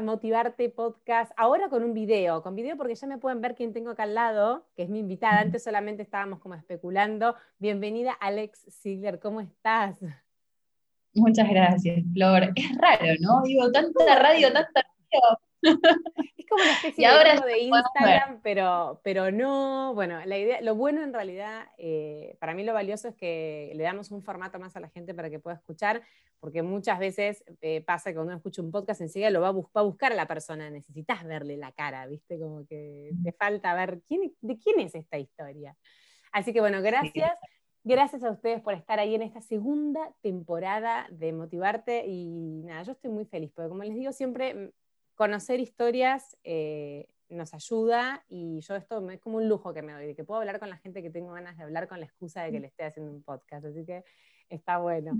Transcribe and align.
Motivarte 0.00 0.70
Podcast. 0.70 1.32
Ahora 1.36 1.68
con 1.68 1.82
un 1.82 1.94
video, 1.94 2.42
con 2.42 2.54
video 2.54 2.76
porque 2.76 2.94
ya 2.94 3.06
me 3.06 3.18
pueden 3.18 3.40
ver 3.40 3.54
quién 3.54 3.72
tengo 3.72 3.90
acá 3.90 4.04
al 4.04 4.14
lado, 4.14 4.66
que 4.76 4.82
es 4.82 4.88
mi 4.88 5.00
invitada. 5.00 5.40
Antes 5.40 5.64
solamente 5.64 6.02
estábamos 6.02 6.38
como 6.40 6.54
especulando. 6.54 7.34
Bienvenida 7.58 8.12
Alex 8.12 8.66
Ziegler, 8.70 9.18
¿cómo 9.18 9.40
estás? 9.40 9.98
Muchas 11.14 11.48
gracias, 11.48 12.02
Flor. 12.12 12.52
Es 12.54 12.76
raro, 12.76 13.06
¿no? 13.20 13.42
Digo, 13.42 13.70
tanta 13.72 14.18
radio, 14.18 14.52
tanta 14.52 14.82
radio. 14.82 15.38
Es 16.36 16.46
como 16.46 16.62
una 16.62 16.72
especie 16.72 17.08
de, 17.08 17.52
de 17.52 17.58
Instagram, 17.58 18.40
pero, 18.42 19.00
pero 19.02 19.30
no. 19.30 19.92
Bueno, 19.94 20.20
la 20.24 20.38
idea, 20.38 20.60
lo 20.60 20.74
bueno 20.76 21.02
en 21.02 21.12
realidad, 21.12 21.66
eh, 21.78 22.36
para 22.38 22.54
mí 22.54 22.64
lo 22.64 22.72
valioso 22.72 23.08
es 23.08 23.16
que 23.16 23.72
le 23.74 23.82
damos 23.82 24.10
un 24.10 24.22
formato 24.22 24.58
más 24.58 24.76
a 24.76 24.80
la 24.80 24.88
gente 24.88 25.14
para 25.14 25.30
que 25.30 25.40
pueda 25.40 25.56
escuchar, 25.56 26.02
porque 26.40 26.62
muchas 26.62 26.98
veces 26.98 27.44
eh, 27.60 27.82
pasa 27.82 28.10
que 28.10 28.14
cuando 28.14 28.30
uno 28.30 28.36
escucha 28.36 28.62
un 28.62 28.70
podcast 28.70 29.00
enseguida 29.00 29.30
lo 29.30 29.40
va 29.40 29.48
a, 29.48 29.82
buscar 29.82 30.12
a 30.12 30.14
la 30.16 30.26
persona, 30.26 30.70
necesitas 30.70 31.24
verle 31.24 31.56
la 31.56 31.72
cara, 31.72 32.06
¿viste? 32.06 32.38
Como 32.38 32.66
que 32.66 33.12
te 33.22 33.32
falta 33.32 33.74
ver 33.74 34.02
quién, 34.06 34.34
de 34.40 34.58
quién 34.58 34.80
es 34.80 34.94
esta 34.94 35.18
historia. 35.18 35.76
Así 36.32 36.52
que 36.52 36.60
bueno, 36.60 36.80
gracias. 36.82 37.32
Gracias 37.84 38.22
a 38.22 38.30
ustedes 38.30 38.60
por 38.60 38.74
estar 38.74 38.98
ahí 38.98 39.14
en 39.14 39.22
esta 39.22 39.40
segunda 39.40 40.12
temporada 40.20 41.06
de 41.10 41.32
Motivarte 41.32 42.04
y 42.06 42.62
nada, 42.64 42.82
yo 42.82 42.92
estoy 42.92 43.10
muy 43.10 43.24
feliz, 43.24 43.50
porque 43.54 43.70
como 43.70 43.82
les 43.82 43.94
digo 43.94 44.12
siempre, 44.12 44.74
conocer 45.14 45.58
historias 45.58 46.36
eh, 46.44 47.08
nos 47.28 47.54
ayuda 47.54 48.24
y 48.28 48.60
yo 48.60 48.76
esto 48.76 49.10
es 49.10 49.20
como 49.20 49.38
un 49.38 49.48
lujo 49.48 49.72
que 49.72 49.82
me 49.82 49.92
doy, 49.92 50.06
de 50.06 50.14
que 50.14 50.24
puedo 50.24 50.40
hablar 50.40 50.58
con 50.58 50.68
la 50.68 50.76
gente 50.76 51.02
que 51.02 51.08
tengo 51.08 51.32
ganas 51.32 51.56
de 51.56 51.62
hablar 51.62 51.88
con 51.88 52.00
la 52.00 52.06
excusa 52.06 52.42
de 52.42 52.52
que 52.52 52.60
le 52.60 52.66
esté 52.66 52.84
haciendo 52.84 53.10
un 53.10 53.22
podcast, 53.22 53.64
así 53.64 53.86
que 53.86 54.04
está 54.48 54.78
bueno. 54.78 55.12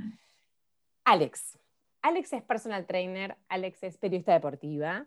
Alex. 1.09 1.59
Alex 2.03 2.35
es 2.35 2.43
personal 2.43 2.87
trainer, 2.87 3.39
Alex 3.49 3.83
es 3.83 3.97
periodista 3.97 4.35
deportiva 4.35 5.07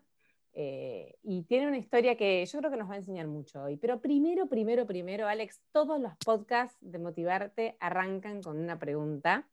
eh, 0.54 1.16
y 1.22 1.44
tiene 1.44 1.68
una 1.68 1.78
historia 1.78 2.18
que 2.18 2.44
yo 2.44 2.58
creo 2.58 2.72
que 2.72 2.78
nos 2.78 2.90
va 2.90 2.96
a 2.96 2.98
enseñar 2.98 3.28
mucho 3.28 3.62
hoy. 3.62 3.78
Pero 3.78 4.02
primero, 4.02 4.48
primero, 4.48 4.88
primero, 4.88 5.28
Alex, 5.28 5.62
todos 5.72 6.02
los 6.02 6.14
podcasts 6.26 6.76
de 6.82 6.98
Motivarte 6.98 7.78
arrancan 7.80 8.42
con 8.42 8.58
una 8.58 8.80
pregunta 8.80 9.48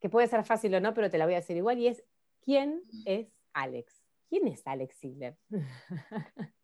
que 0.00 0.08
puede 0.08 0.26
ser 0.26 0.42
fácil 0.42 0.74
o 0.74 0.80
no, 0.80 0.92
pero 0.92 1.08
te 1.08 1.18
la 1.18 1.24
voy 1.24 1.34
a 1.34 1.38
decir 1.38 1.56
igual 1.56 1.78
y 1.78 1.86
es, 1.86 2.02
¿quién 2.40 2.82
es 3.06 3.28
Alex? 3.52 3.94
¿Quién 4.28 4.48
es 4.48 4.66
Alex 4.66 4.98
Ziegler? 4.98 5.36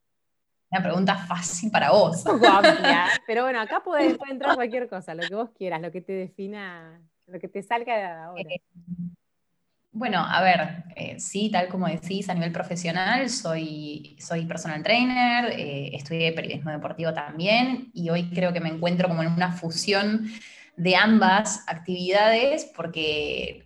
Una 0.73 0.83
pregunta 0.83 1.15
fácil 1.15 1.71
para 1.71 1.93
vos. 1.93 2.27
Un 2.27 2.41
poco 2.41 2.49
amplia, 2.49 3.07
pero 3.25 3.45
bueno, 3.45 3.61
acá 3.61 3.85
puede, 3.85 4.19
entrar 4.29 4.57
cualquier 4.57 4.89
cosa, 4.89 5.15
lo 5.15 5.23
que 5.23 5.35
vos 5.37 5.51
quieras, 5.51 5.81
lo 5.81 5.93
que 5.93 6.01
te 6.01 6.13
defina, 6.13 7.01
lo 7.27 7.39
que 7.41 7.49
te 7.49 7.63
salga 7.63 7.97
de 7.97 8.05
ahora. 8.05 8.43
Eh, 8.43 8.61
bueno, 9.93 10.19
a 10.19 10.43
ver, 10.43 10.85
eh, 10.97 11.21
sí, 11.21 11.51
tal 11.51 11.69
como 11.69 11.87
decís, 11.87 12.29
a 12.29 12.35
nivel 12.35 12.51
profesional, 12.51 13.31
soy, 13.31 14.17
soy 14.19 14.45
personal 14.45 14.83
trainer, 14.83 15.53
eh, 15.53 15.91
estudié 15.95 16.33
periodismo 16.33 16.73
deportivo 16.73 17.15
también 17.15 17.91
y 17.95 18.11
hoy 18.11 18.29
creo 18.31 18.53
que 18.53 18.61
me 18.61 18.71
encuentro 18.71 19.09
como 19.09 19.23
en 19.23 19.33
una 19.33 19.53
fusión 19.53 20.27
de 20.77 20.97
ambas 20.97 21.63
actividades 21.69 22.65
porque 22.75 23.65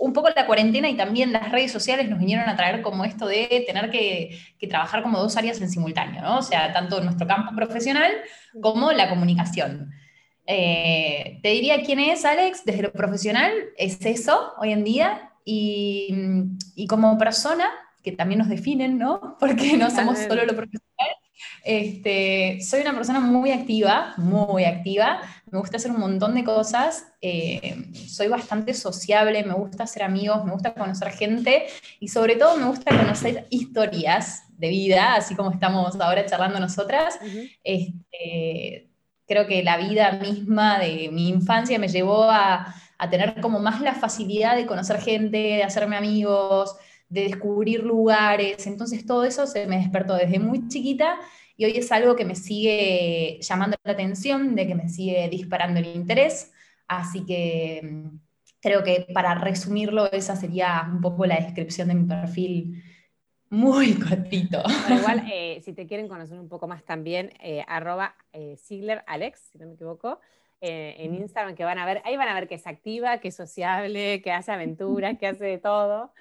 un 0.00 0.12
poco 0.12 0.30
la 0.34 0.46
cuarentena 0.46 0.88
y 0.88 0.96
también 0.96 1.32
las 1.32 1.52
redes 1.52 1.70
sociales 1.70 2.08
nos 2.08 2.18
vinieron 2.18 2.48
a 2.48 2.56
traer 2.56 2.80
como 2.82 3.04
esto 3.04 3.26
de 3.26 3.64
tener 3.66 3.90
que, 3.90 4.38
trabajar 4.68 5.02
como 5.02 5.18
dos 5.20 5.36
áreas 5.36 5.60
en 5.60 5.70
simultáneo, 5.70 6.22
¿no? 6.22 6.38
O 6.38 6.42
sea, 6.42 6.72
tanto 6.72 7.00
nuestro 7.00 7.26
campo 7.26 7.54
profesional 7.54 8.10
como 8.60 8.92
la 8.92 9.08
comunicación. 9.08 9.92
Eh, 10.52 11.38
te 11.44 11.50
diría 11.50 11.82
quién 11.82 12.00
es 12.00 12.24
Alex 12.24 12.64
desde 12.64 12.82
lo 12.82 12.92
profesional, 12.92 13.52
es 13.76 14.04
eso 14.04 14.52
hoy 14.58 14.72
en 14.72 14.82
día, 14.82 15.30
y, 15.44 16.12
y 16.74 16.88
como 16.88 17.16
persona, 17.18 17.70
que 18.02 18.10
también 18.10 18.40
nos 18.40 18.48
definen, 18.48 18.98
¿no? 18.98 19.36
Porque 19.40 19.76
no 19.76 19.90
somos 19.90 20.18
solo 20.18 20.44
lo 20.44 20.56
profesional, 20.56 20.90
este, 21.62 22.58
soy 22.62 22.80
una 22.80 22.94
persona 22.94 23.20
muy 23.20 23.52
activa, 23.52 24.14
muy 24.16 24.64
activa, 24.64 25.20
me 25.52 25.60
gusta 25.60 25.76
hacer 25.76 25.92
un 25.92 26.00
montón 26.00 26.34
de 26.34 26.42
cosas, 26.42 27.06
eh, 27.20 27.86
soy 28.08 28.26
bastante 28.26 28.74
sociable, 28.74 29.44
me 29.44 29.54
gusta 29.54 29.84
hacer 29.84 30.02
amigos, 30.02 30.44
me 30.44 30.50
gusta 30.50 30.74
conocer 30.74 31.12
gente 31.12 31.66
y 32.00 32.08
sobre 32.08 32.34
todo 32.34 32.56
me 32.56 32.66
gusta 32.66 32.96
conocer 32.96 33.46
historias 33.50 34.42
de 34.58 34.68
vida, 34.68 35.14
así 35.14 35.36
como 35.36 35.52
estamos 35.52 35.98
ahora 36.00 36.26
charlando 36.26 36.58
nosotras. 36.58 37.18
Este, 37.62 38.89
creo 39.30 39.46
que 39.46 39.62
la 39.62 39.76
vida 39.76 40.10
misma 40.10 40.80
de 40.80 41.08
mi 41.12 41.28
infancia 41.28 41.78
me 41.78 41.86
llevó 41.86 42.28
a, 42.28 42.74
tener 43.10 43.40
como 43.40 43.60
más 43.60 43.80
la 43.80 43.94
facilidad 43.94 44.56
de 44.56 44.66
conocer 44.66 45.00
gente, 45.00 45.38
de 45.38 45.62
hacerme 45.62 45.96
amigos, 45.96 46.76
de 47.08 47.22
descubrir 47.22 47.84
lugares. 47.84 48.66
Entonces 48.66 49.06
todo 49.06 49.24
eso 49.24 49.46
se 49.46 49.68
me 49.68 49.78
despertó 49.78 50.16
desde 50.16 50.40
muy 50.40 50.66
chiquita 50.66 51.16
y 51.56 51.64
hoy 51.64 51.76
es 51.76 51.92
algo 51.92 52.16
que 52.16 52.24
me 52.24 52.34
sigue 52.34 53.38
llamando 53.40 53.76
la 53.84 53.92
atención, 53.92 54.56
de 54.56 54.66
que 54.66 54.74
me 54.74 54.88
sigue 54.88 55.28
disparando 55.30 55.78
el 55.78 55.86
interés. 55.86 56.50
Así 56.88 57.24
que 57.24 57.80
mm, 57.84 58.18
creo 58.60 58.82
que 58.82 59.06
para 59.14 59.36
resumirlo, 59.36 60.10
esa 60.10 60.34
sería 60.34 60.88
un 60.92 61.00
poco 61.00 61.24
la 61.24 61.36
descripción 61.36 61.86
de 61.86 61.94
mi 61.94 62.04
perfil 62.04 62.82
muy 63.50 63.94
cortito. 63.98 64.62
igual, 64.88 65.24
eh, 65.30 65.60
si 65.62 65.72
te 65.72 65.86
quieren 65.86 66.08
conocer 66.08 66.38
un 66.38 66.48
poco 66.48 66.66
más 66.66 66.84
también, 66.84 67.32
eh, 67.42 67.64
arroba 67.66 68.14
eh, 68.32 68.56
Alex, 69.06 69.40
si 69.52 69.58
no 69.58 69.66
me 69.66 69.74
equivoco, 69.74 70.20
eh, 70.62 70.96
en 70.98 71.14
Instagram, 71.14 71.54
que 71.54 71.64
van 71.64 71.78
a 71.78 71.86
ver, 71.86 72.02
ahí 72.04 72.16
van 72.16 72.28
a 72.28 72.34
ver 72.34 72.46
que 72.46 72.54
es 72.54 72.66
activa, 72.66 73.18
que 73.18 73.28
es 73.28 73.34
sociable, 73.34 74.20
que 74.22 74.30
hace 74.30 74.52
aventuras, 74.52 75.18
que 75.18 75.26
hace 75.26 75.44
de 75.44 75.58
todo. 75.58 76.12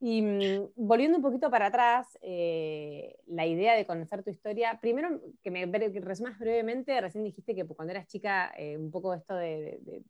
Y 0.00 0.22
mm, 0.22 0.70
volviendo 0.76 1.18
un 1.18 1.22
poquito 1.22 1.50
para 1.50 1.66
atrás, 1.66 2.18
eh, 2.22 3.16
la 3.26 3.46
idea 3.46 3.74
de 3.74 3.86
conocer 3.86 4.24
tu 4.24 4.30
historia, 4.30 4.78
primero 4.80 5.20
que 5.42 5.50
me 5.50 5.66
resumas 5.66 6.38
brevemente, 6.38 7.00
recién 7.00 7.22
dijiste 7.22 7.54
que 7.54 7.64
cuando 7.66 7.92
eras 7.92 8.06
chica 8.08 8.52
un 8.78 8.90
poco 8.90 9.14
esto 9.14 9.36
de, 9.36 10.02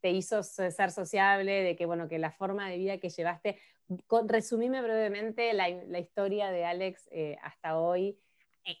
te 0.00 0.10
hizo 0.10 0.42
ser 0.42 0.90
sociable, 0.90 1.62
de 1.62 1.74
que 1.74 1.86
bueno, 1.86 2.08
que 2.08 2.18
la 2.18 2.32
forma 2.32 2.68
de 2.68 2.76
vida 2.76 2.98
que 2.98 3.08
llevaste, 3.08 3.56
resumime 4.26 4.82
brevemente 4.82 5.52
la, 5.52 5.98
historia 5.98 6.50
de 6.50 6.64
Alex 6.64 7.08
eh, 7.12 7.36
hasta 7.42 7.78
hoy 7.78 8.16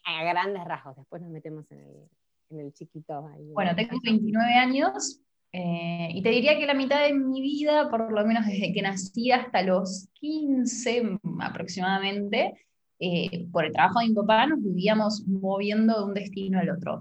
a 0.04 0.24
grandes 0.24 0.64
rasgos, 0.64 0.96
después 0.96 1.22
nos 1.22 1.30
metemos 1.30 1.70
en 1.72 1.80
el, 1.80 2.08
en 2.50 2.60
el 2.60 2.72
chiquito. 2.72 3.26
Ahí, 3.28 3.50
bueno, 3.52 3.74
tengo 3.74 3.98
29 4.02 4.54
años, 4.54 5.22
eh, 5.52 6.08
y 6.14 6.22
te 6.22 6.30
diría 6.30 6.58
que 6.58 6.66
la 6.66 6.74
mitad 6.74 7.04
de 7.04 7.12
mi 7.12 7.42
vida, 7.42 7.90
por 7.90 8.10
lo 8.10 8.24
menos 8.24 8.46
desde 8.46 8.72
que 8.72 8.80
nací 8.80 9.30
hasta 9.30 9.62
los 9.62 10.08
15 10.14 11.18
aproximadamente, 11.40 12.54
eh, 12.98 13.46
por 13.52 13.66
el 13.66 13.72
trabajo 13.72 14.00
de 14.00 14.08
mi 14.08 14.14
papá 14.14 14.46
nos 14.46 14.62
vivíamos 14.62 15.26
moviendo 15.26 15.98
de 15.98 16.04
un 16.04 16.14
destino 16.14 16.58
al 16.58 16.70
otro. 16.70 17.00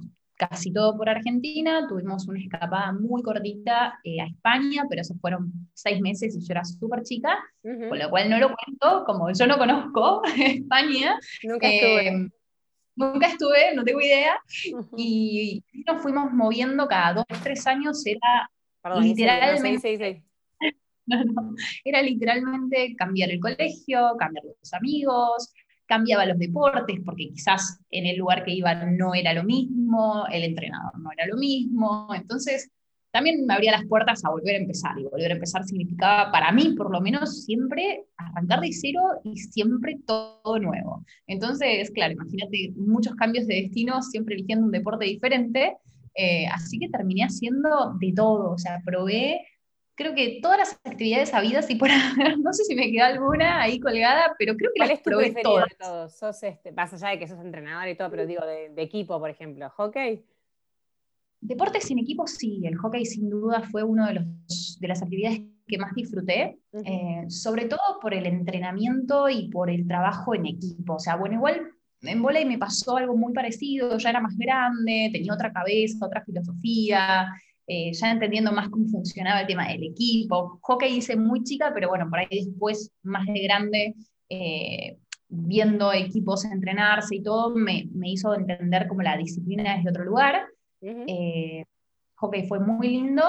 Casi 0.50 0.74
todo 0.74 0.98
por 0.98 1.08
Argentina, 1.08 1.86
tuvimos 1.88 2.28
una 2.28 2.40
escapada 2.40 2.92
muy 2.94 3.22
cortita 3.22 4.00
eh, 4.04 4.20
a 4.22 4.26
España, 4.26 4.86
pero 4.90 5.02
esos 5.02 5.20
fueron 5.22 5.52
seis 5.74 6.02
meses 6.02 6.36
y 6.36 6.40
yo 6.40 6.48
era 6.50 6.66
súper 6.66 7.04
chica, 7.04 7.38
con 7.62 8.00
lo 8.00 8.10
cual 8.10 8.28
no 8.28 8.40
lo 8.40 8.48
cuento, 8.56 9.04
como 9.06 9.32
yo 9.32 9.46
no 9.46 9.60
conozco 9.60 10.24
España. 10.36 11.20
Nunca 11.44 11.68
estuve 11.68 12.32
Nunca 12.96 13.28
estuve, 13.28 13.74
no 13.76 13.84
tengo 13.84 14.02
idea. 14.02 14.40
Y 14.98 15.64
nos 15.88 16.02
fuimos 16.02 16.32
moviendo 16.34 16.88
cada 16.88 17.14
dos, 17.14 17.26
tres 17.44 17.66
años. 17.68 18.04
Era 18.06 18.50
literalmente. 19.00 20.24
era 21.84 22.02
literalmente 22.02 22.96
cambiar 22.96 23.32
el 23.32 23.40
colegio, 23.40 24.16
cambiar 24.18 24.46
los 24.46 24.74
amigos, 24.74 25.54
cambiaba 25.92 26.26
los 26.26 26.40
deportes, 26.40 27.02
porque 27.04 27.28
quizás 27.28 27.82
en 27.90 28.06
el 28.06 28.16
lugar 28.16 28.46
que 28.46 28.54
iba 28.54 28.74
no 28.86 29.14
era 29.14 29.34
lo 29.34 29.44
mismo, 29.44 30.26
el 30.32 30.46
entrenador 30.46 30.98
no 30.98 31.12
era 31.12 31.28
lo 31.28 31.36
mismo. 31.36 32.08
Entonces, 32.16 32.72
también 33.12 33.46
me 33.46 33.54
abría 33.54 33.74
las 33.74 33.86
puertas 33.88 34.24
a 34.24 34.30
volver 34.30 34.56
a 34.56 34.60
empezar. 34.60 34.98
Y 34.98 35.04
volver 35.04 35.32
a 35.32 35.34
empezar 35.34 35.66
significaba, 35.66 36.32
para 36.32 36.54
mí 36.54 36.76
por 36.78 36.94
lo 36.94 37.02
menos, 37.02 37.44
siempre 37.44 38.06
arrancar 38.16 38.62
de 38.62 38.72
cero 38.72 39.02
y 39.26 39.36
siempre 39.36 40.00
todo 40.08 40.60
nuevo. 40.60 41.04
Entonces, 41.28 41.92
claro, 41.92 42.14
imagínate 42.14 42.72
muchos 42.78 43.14
cambios 43.16 43.46
de 43.48 43.56
destino, 43.56 44.02
siempre 44.02 44.36
eligiendo 44.36 44.66
un 44.68 44.72
deporte 44.72 45.04
diferente. 45.04 45.76
Eh, 46.16 46.48
así 46.48 46.80
que 46.80 46.88
terminé 46.88 47.26
haciendo 47.26 47.98
de 48.00 48.14
todo. 48.16 48.52
O 48.52 48.58
sea, 48.58 48.80
probé, 48.86 49.42
creo 50.02 50.16
que 50.16 50.40
todas 50.42 50.58
las 50.58 50.80
actividades 50.84 51.34
habidas 51.34 51.70
y 51.70 51.76
por 51.76 51.90
no 52.40 52.54
sé 52.54 52.64
si 52.64 52.76
me 52.76 52.92
queda 52.92 53.08
alguna 53.08 53.62
ahí 53.62 53.80
colgada, 53.80 54.36
pero 54.38 54.56
creo 54.56 54.72
que 54.74 54.80
las 54.80 54.90
es 54.92 55.00
probé 55.02 55.34
todas. 55.42 55.70
De 55.70 55.76
todos? 55.80 56.18
Sos 56.18 56.44
este, 56.44 56.72
más 56.72 56.94
allá 56.94 57.10
de 57.10 57.20
que 57.20 57.28
sos 57.28 57.40
entrenador 57.40 57.88
y 57.88 57.96
todo, 57.96 58.10
pero 58.10 58.26
digo, 58.26 58.46
de, 58.46 58.70
de 58.70 58.82
equipo, 58.82 59.20
por 59.20 59.30
ejemplo, 59.30 59.70
hockey. 59.70 60.24
Deportes 61.40 61.86
sin 61.86 62.00
equipo, 62.00 62.28
sí, 62.28 62.62
el 62.66 62.78
hockey 62.78 63.06
sin 63.06 63.30
duda 63.30 63.62
fue 63.62 63.84
una 63.84 64.08
de, 64.08 64.14
los, 64.16 64.80
de 64.80 64.88
las 64.88 65.02
actividades 65.02 65.42
que 65.68 65.78
más 65.78 65.94
disfruté, 65.96 66.60
eh, 66.86 67.26
sobre 67.30 67.66
todo 67.66 68.00
por 68.02 68.14
el 68.14 68.26
entrenamiento 68.26 69.30
y 69.30 69.50
por 69.50 69.70
el 69.70 69.88
trabajo 69.88 70.36
en 70.36 70.46
equipo. 70.46 70.96
O 70.96 71.00
sea, 71.00 71.16
bueno, 71.16 71.36
igual 71.36 71.72
en 72.02 72.22
volei 72.22 72.46
me 72.46 72.58
pasó 72.58 72.98
algo 72.98 73.16
muy 73.16 73.34
parecido, 73.34 73.98
ya 73.98 74.10
era 74.10 74.20
más 74.20 74.38
grande, 74.38 75.10
tenía 75.12 75.34
otra 75.34 75.52
cabeza, 75.52 76.06
otra 76.06 76.24
filosofía, 76.24 77.28
eh, 77.68 77.94
ya 77.94 78.12
entendiendo 78.12 78.52
más 78.52 78.70
cómo 78.70 78.88
funcionaba 78.88 79.42
el 79.42 79.48
tema 79.48 79.68
del 79.68 79.84
equipo. 79.84 80.60
Hockey 80.62 80.98
hice 80.98 81.16
muy 81.16 81.44
chica, 81.44 81.72
pero 81.74 81.90
bueno, 81.90 82.10
por 82.10 82.20
ahí 82.20 82.28
después, 82.30 82.92
más 83.04 83.26
de 83.26 83.44
grande, 83.44 83.96
eh, 84.30 84.98
viendo 85.28 85.94
equipos 85.94 86.46
entrenarse 86.46 87.16
y 87.16 87.24
todo, 87.24 87.56
me, 87.56 87.88
hizo 88.04 88.36
entender 88.36 88.88
como 88.88 89.02
la 89.02 89.18
disciplina 89.18 89.78
desde 89.78 89.90
otro 89.90 90.06
lugar. 90.06 90.46
Uh 90.82 91.64
hockey 92.16 92.46
fue 92.48 92.60
muy 92.60 92.88
lindo. 92.88 93.24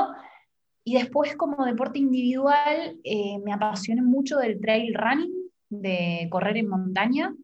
Y 0.84 0.94
después 0.94 1.34
como 1.36 1.64
deporte 1.64 1.98
individual, 1.98 2.98
me 3.42 3.52
apasioné 3.54 4.02
mucho 4.02 4.36
del 4.36 4.60
trail 4.60 4.92
running, 4.94 5.32
de 5.70 6.28
correr 6.30 6.58
en 6.58 6.68
montaña 6.68 7.34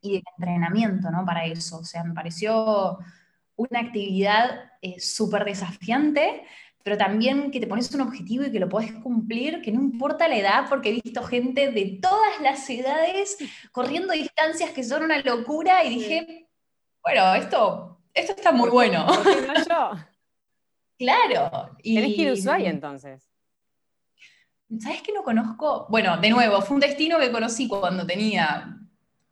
y 0.00 0.12
de 0.12 0.22
entrenamiento, 0.38 1.10
¿no? 1.10 1.24
Para 1.24 1.44
eso. 1.46 1.78
O 1.78 1.84
sea, 1.84 2.04
me 2.04 2.14
pareció 2.14 2.98
una 3.56 3.80
actividad 3.80 4.72
eh, 4.82 4.98
súper 5.00 5.44
desafiante, 5.44 6.44
pero 6.82 6.98
también 6.98 7.50
que 7.50 7.60
te 7.60 7.66
pones 7.66 7.92
un 7.94 8.02
objetivo 8.02 8.44
y 8.44 8.52
que 8.52 8.60
lo 8.60 8.68
puedes 8.68 8.92
cumplir, 8.92 9.62
que 9.62 9.72
no 9.72 9.80
importa 9.80 10.28
la 10.28 10.36
edad, 10.36 10.66
porque 10.68 10.90
he 10.90 11.00
visto 11.00 11.22
gente 11.22 11.70
de 11.70 11.98
todas 12.00 12.40
las 12.42 12.68
edades 12.68 13.38
corriendo 13.72 14.12
distancias 14.12 14.70
que 14.70 14.84
son 14.84 15.02
una 15.02 15.18
locura 15.20 15.82
y 15.84 15.90
dije, 15.90 16.48
bueno, 17.02 17.34
esto, 17.34 18.02
esto 18.12 18.32
está 18.32 18.52
muy 18.52 18.68
bueno. 18.70 19.06
¿Por 19.06 19.24
qué 19.24 19.46
no 19.46 19.54
yo? 19.54 19.90
claro. 20.98 21.76
Y, 21.82 21.94
Tenés 21.94 22.14
que 22.14 22.22
ir 22.22 22.28
a 22.28 22.32
Ushuaia 22.32 22.70
entonces. 22.70 23.30
¿Sabes 24.80 25.02
que 25.02 25.12
no 25.12 25.22
conozco? 25.22 25.86
Bueno, 25.88 26.16
de 26.18 26.30
nuevo, 26.30 26.60
fue 26.60 26.74
un 26.74 26.80
destino 26.80 27.18
que 27.18 27.30
conocí 27.30 27.68
cuando 27.68 28.06
tenía 28.06 28.76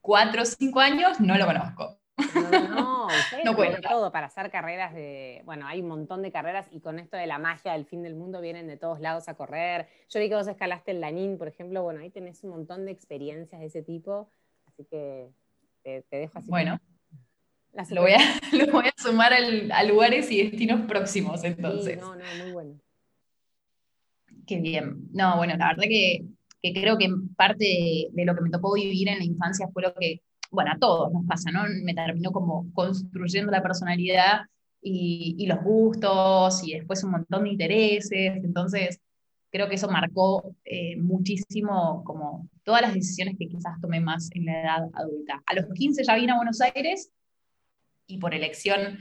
cuatro 0.01 0.43
o 0.43 0.45
cinco 0.45 0.81
años, 0.81 1.21
no 1.21 1.37
lo 1.37 1.47
conozco. 1.47 2.02
No, 2.35 2.51
no, 2.51 3.09
no 3.45 3.81
todo 3.83 4.13
para 4.13 4.27
hacer 4.27 4.51
carreras 4.51 4.95
de, 4.95 5.43
bueno, 5.45 5.67
hay 5.67 5.81
un 5.81 5.89
montón 5.89 6.23
de 6.23 6.31
carreras 6.33 6.67
y 6.71 6.81
con 6.81 6.99
esto 6.99 7.17
de 7.17 7.27
la 7.27 7.39
magia 7.39 7.73
del 7.73 7.85
fin 7.85 8.03
del 8.03 8.15
mundo 8.15 8.41
vienen 8.41 8.67
de 8.67 8.77
todos 8.77 9.01
lados 9.01 9.29
a 9.29 9.35
correr. 9.35 9.89
Yo 10.09 10.21
vi 10.21 10.29
que 10.29 10.35
vos 10.35 10.47
escalaste 10.47 10.93
el 10.93 11.01
Lanín, 11.01 11.39
por 11.39 11.49
ejemplo, 11.49 11.83
bueno, 11.83 12.01
ahí 12.01 12.11
tenés 12.11 12.43
un 12.45 12.51
montón 12.51 12.85
de 12.85 12.93
experiencias 12.93 13.61
de 13.61 13.67
ese 13.67 13.83
tipo, 13.83 14.31
así 14.67 14.85
que 14.85 15.31
te, 15.83 16.05
dejo 16.11 16.39
así. 16.39 16.51
Bueno. 16.51 16.81
Lo 17.91 18.03
voy, 18.03 18.13
a, 18.13 18.19
lo 18.53 18.71
voy, 18.71 18.85
a, 18.87 19.03
sumar 19.03 19.33
a 19.33 19.85
lugares 19.85 20.31
y 20.31 20.43
destinos 20.43 20.83
próximos 20.87 21.43
entonces. 21.43 21.99
no, 21.99 22.15
no, 22.15 22.25
muy 22.43 22.53
bueno. 22.53 22.81
Qué 24.47 24.61
bien. 24.61 25.09
No, 25.13 25.37
bueno, 25.37 25.57
la 25.57 25.69
verdad 25.69 25.85
que, 25.85 26.25
creo 26.61 26.99
que 26.99 27.09
parte 27.37 27.65
de, 28.13 28.25
lo 28.25 28.35
que 28.35 28.41
me 28.41 28.51
tocó 28.51 28.75
vivir 28.75 29.09
en 29.09 29.19
la 29.19 29.25
infancia 29.25 29.69
fue 29.73 29.83
lo 29.83 29.95
que, 29.95 30.21
bueno, 30.53 30.73
a 30.73 30.79
todos 30.79 31.13
nos 31.13 31.27
pasa, 31.27 31.51
¿no? 31.51 31.65
Me 31.83 31.95
terminó 31.95 32.31
como 32.31 32.73
construyendo 32.73 33.51
la 33.51 33.63
personalidad 33.63 34.43
y, 34.81 35.47
los 35.47 35.63
gustos 35.63 36.63
y 36.67 36.75
después 36.75 37.03
un 37.05 37.13
montón 37.13 37.45
de 37.45 37.51
intereses. 37.51 38.37
Entonces, 38.45 39.01
creo 39.51 39.69
que 39.69 39.75
eso 39.77 39.89
marcó 39.89 40.55
eh, 40.65 40.97
muchísimo 40.97 42.05
como 42.05 42.49
todas 42.65 42.83
las 42.83 42.95
decisiones 42.95 43.37
que 43.39 43.49
quizás 43.49 43.81
tomé 43.81 44.01
más 44.01 44.31
en 44.33 44.47
la 44.47 44.61
edad 44.61 44.89
adulta. 44.95 45.43
A 45.47 45.55
los 45.55 45.67
15 45.73 46.05
ya 46.05 46.15
vine 46.15 46.33
a 46.33 46.37
Buenos 46.37 46.61
Aires 46.61 47.11
y 48.07 48.19
por 48.19 48.35
elección 48.35 48.99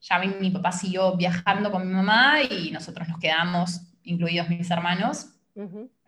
ya 0.00 0.18
mi, 0.18 0.28
mi 0.40 0.50
papá 0.50 0.72
siguió 0.72 1.16
viajando 1.16 1.70
con 1.70 1.86
mi 1.86 1.94
mamá 1.94 2.42
y 2.42 2.70
nosotros 2.70 3.08
nos 3.08 3.18
quedamos 3.18 3.94
incluidos 4.04 4.48
mis 4.48 4.70
hermanos, 4.70 5.30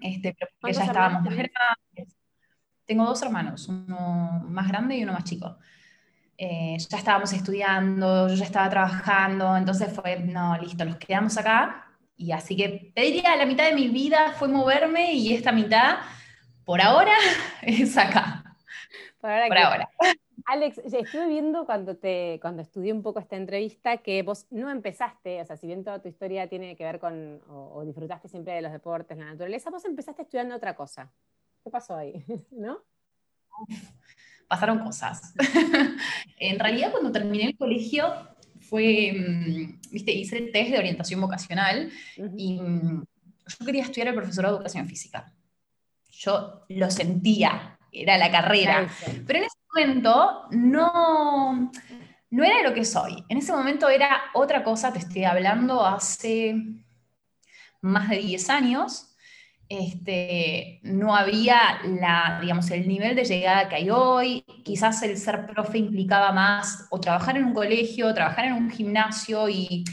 este, 0.00 0.36
pero 0.60 0.74
ya 0.74 0.84
estábamos 0.84 1.22
más 1.22 1.34
grandes. 1.34 2.15
Tengo 2.86 3.04
dos 3.04 3.20
hermanos, 3.22 3.68
uno 3.68 4.44
más 4.48 4.68
grande 4.68 4.96
y 4.96 5.02
uno 5.02 5.12
más 5.12 5.24
chico. 5.24 5.58
Eh, 6.38 6.76
ya 6.78 6.98
estábamos 6.98 7.32
estudiando, 7.32 8.28
yo 8.28 8.34
ya 8.34 8.44
estaba 8.44 8.68
trabajando, 8.70 9.56
entonces 9.56 9.92
fue, 9.92 10.20
no, 10.20 10.56
listo, 10.58 10.84
nos 10.84 10.96
quedamos 10.96 11.36
acá. 11.36 11.86
Y 12.16 12.32
así 12.32 12.56
que 12.56 12.92
te 12.94 13.02
diría, 13.02 13.36
la 13.36 13.46
mitad 13.46 13.64
de 13.64 13.74
mi 13.74 13.88
vida 13.88 14.32
fue 14.32 14.48
moverme 14.48 15.14
y 15.14 15.34
esta 15.34 15.52
mitad, 15.52 15.98
por 16.64 16.80
ahora, 16.80 17.14
es 17.62 17.96
acá. 17.98 18.56
Por 19.20 19.30
ahora. 19.30 19.88
Alex, 20.46 20.78
estuve 20.78 21.26
viendo 21.26 21.66
cuando, 21.66 21.96
te, 21.96 22.38
cuando 22.40 22.62
estudié 22.62 22.92
un 22.92 23.02
poco 23.02 23.18
esta 23.18 23.34
entrevista 23.34 23.96
que 23.96 24.22
vos 24.22 24.46
no 24.50 24.70
empezaste, 24.70 25.40
o 25.40 25.44
sea, 25.44 25.56
si 25.56 25.66
bien 25.66 25.82
toda 25.82 26.00
tu 26.00 26.08
historia 26.08 26.48
tiene 26.48 26.76
que 26.76 26.84
ver 26.84 27.00
con, 27.00 27.40
o, 27.48 27.82
disfrutaste 27.84 28.28
siempre 28.28 28.54
de 28.54 28.62
los 28.62 28.70
deportes, 28.70 29.18
la 29.18 29.24
naturaleza, 29.24 29.70
vos 29.70 29.84
empezaste 29.84 30.22
estudiando 30.22 30.54
otra 30.54 30.76
cosa. 30.76 31.10
¿Qué 31.66 31.70
pasó 31.72 31.96
ahí? 31.96 32.24
¿No? 32.52 32.78
Pasaron 34.46 34.78
cosas. 34.78 35.34
en 36.38 36.60
realidad, 36.60 36.92
cuando 36.92 37.10
terminé 37.10 37.46
el 37.46 37.56
colegio, 37.56 38.14
fue, 38.60 39.12
mm, 39.12 39.80
viste, 39.90 40.12
hice 40.12 40.38
el 40.38 40.52
test 40.52 40.70
de 40.70 40.78
orientación 40.78 41.20
vocacional 41.20 41.90
y 42.36 42.60
mm, 42.60 43.02
yo 43.48 43.66
quería 43.66 43.82
estudiar 43.82 44.06
el 44.06 44.14
profesorado 44.14 44.54
de 44.54 44.58
educación 44.58 44.86
física. 44.86 45.34
Yo 46.08 46.64
lo 46.68 46.88
sentía, 46.88 47.80
era 47.90 48.16
la 48.16 48.30
carrera. 48.30 48.88
Pero 49.26 49.40
en 49.40 49.46
ese 49.46 49.58
momento 49.74 50.42
no, 50.52 51.72
no 52.30 52.44
era 52.44 52.62
lo 52.62 52.74
que 52.74 52.84
soy. 52.84 53.24
En 53.28 53.38
ese 53.38 53.50
momento 53.50 53.88
era 53.88 54.22
otra 54.34 54.62
cosa, 54.62 54.92
te 54.92 55.00
estoy 55.00 55.24
hablando 55.24 55.84
hace 55.84 56.54
más 57.80 58.08
de 58.08 58.18
10 58.18 58.50
años. 58.50 59.15
Este, 59.68 60.80
no 60.82 61.16
había 61.16 61.80
la, 61.84 62.38
digamos, 62.40 62.70
el 62.70 62.86
nivel 62.86 63.16
de 63.16 63.24
llegada 63.24 63.68
que 63.68 63.76
hay 63.76 63.90
hoy. 63.90 64.44
Quizás 64.64 65.02
el 65.02 65.16
ser 65.16 65.46
profe 65.46 65.78
implicaba 65.78 66.32
más 66.32 66.86
o 66.90 67.00
trabajar 67.00 67.36
en 67.36 67.46
un 67.46 67.54
colegio, 67.54 68.14
trabajar 68.14 68.46
en 68.46 68.52
un 68.52 68.70
gimnasio 68.70 69.48
y 69.48 69.84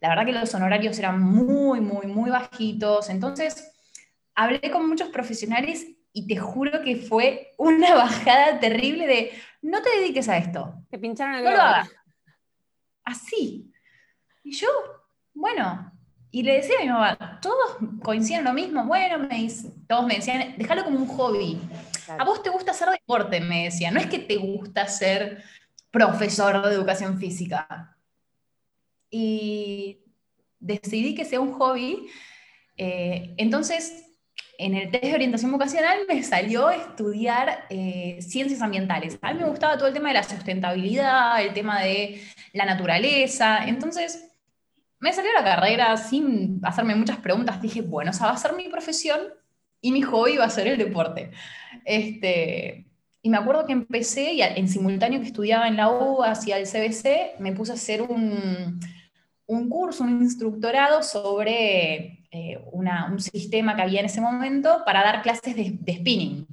la 0.00 0.08
verdad 0.08 0.26
que 0.26 0.32
los 0.32 0.54
honorarios 0.54 0.98
eran 0.98 1.20
muy, 1.20 1.80
muy, 1.80 2.06
muy 2.06 2.30
bajitos. 2.30 3.08
Entonces, 3.08 3.72
hablé 4.34 4.70
con 4.70 4.88
muchos 4.88 5.08
profesionales 5.08 5.86
y 6.12 6.26
te 6.26 6.36
juro 6.36 6.82
que 6.82 6.96
fue 6.96 7.52
una 7.56 7.94
bajada 7.94 8.60
terrible 8.60 9.06
de 9.06 9.30
no 9.62 9.80
te 9.80 9.90
dediques 9.90 10.28
a 10.28 10.38
esto. 10.38 10.74
Te 10.90 10.98
pincharon 10.98 11.36
el 11.36 11.44
No 11.44 11.52
lo 11.52 11.60
hagas. 11.60 11.90
Así. 13.04 13.72
Y 14.44 14.52
yo, 14.52 14.68
bueno, 15.34 15.91
y 16.34 16.42
le 16.42 16.54
decía 16.54 16.76
a 16.80 16.82
mi 16.82 16.88
mamá, 16.88 17.38
todos 17.42 17.76
coinciden 18.02 18.44
lo 18.44 18.54
mismo, 18.54 18.86
bueno, 18.86 19.18
me 19.18 19.48
todos 19.86 20.06
me 20.06 20.16
decían, 20.16 20.54
déjalo 20.56 20.82
como 20.82 20.98
un 20.98 21.06
hobby. 21.06 21.60
A 22.08 22.24
vos 22.24 22.42
te 22.42 22.48
gusta 22.48 22.70
hacer 22.70 22.88
deporte, 22.88 23.40
me 23.40 23.64
decía, 23.64 23.90
no 23.90 24.00
es 24.00 24.06
que 24.06 24.18
te 24.18 24.36
gusta 24.36 24.88
ser 24.88 25.44
profesor 25.90 26.66
de 26.66 26.74
educación 26.74 27.18
física. 27.18 27.96
Y 29.10 30.00
decidí 30.58 31.14
que 31.14 31.26
sea 31.26 31.38
un 31.38 31.52
hobby. 31.52 32.08
Eh, 32.78 33.34
entonces, 33.36 34.06
en 34.56 34.74
el 34.74 34.90
test 34.90 35.04
de 35.04 35.14
orientación 35.14 35.52
vocacional 35.52 35.98
me 36.08 36.22
salió 36.22 36.70
estudiar 36.70 37.66
eh, 37.68 38.18
ciencias 38.22 38.62
ambientales. 38.62 39.18
A 39.20 39.34
mí 39.34 39.40
me 39.40 39.48
gustaba 39.50 39.76
todo 39.76 39.88
el 39.88 39.94
tema 39.94 40.08
de 40.08 40.14
la 40.14 40.22
sustentabilidad, 40.22 41.42
el 41.42 41.52
tema 41.52 41.82
de 41.82 42.22
la 42.54 42.64
naturaleza. 42.64 43.66
Entonces, 43.66 44.31
me 45.02 45.12
salió 45.12 45.32
la 45.32 45.42
carrera 45.42 45.96
sin 45.96 46.60
hacerme 46.62 46.94
muchas 46.94 47.18
preguntas. 47.18 47.60
Dije, 47.60 47.82
bueno, 47.82 48.12
esa 48.12 48.26
va 48.26 48.32
a 48.32 48.36
ser 48.36 48.54
mi 48.54 48.68
profesión 48.68 49.20
y 49.80 49.90
mi 49.90 50.00
hobby 50.00 50.36
va 50.36 50.44
a 50.44 50.50
ser 50.50 50.68
el 50.68 50.78
deporte. 50.78 51.32
Este, 51.84 52.86
y 53.20 53.28
me 53.28 53.36
acuerdo 53.36 53.66
que 53.66 53.72
empecé, 53.72 54.32
y 54.34 54.42
en 54.42 54.68
simultáneo 54.68 55.20
que 55.20 55.26
estudiaba 55.26 55.66
en 55.66 55.76
la 55.76 55.90
U 55.90 56.22
hacia 56.22 56.56
el 56.56 56.68
CBC, 56.68 57.40
me 57.40 57.52
puse 57.52 57.72
a 57.72 57.74
hacer 57.74 58.00
un, 58.00 58.78
un 59.46 59.68
curso, 59.68 60.04
un 60.04 60.22
instructorado 60.22 61.02
sobre 61.02 62.28
eh, 62.30 62.64
un 62.70 63.20
sistema 63.20 63.74
que 63.74 63.82
había 63.82 64.00
en 64.00 64.06
ese 64.06 64.20
momento 64.20 64.82
para 64.86 65.02
dar 65.02 65.22
clases 65.22 65.56
de, 65.56 65.94
spinning. 65.94 66.46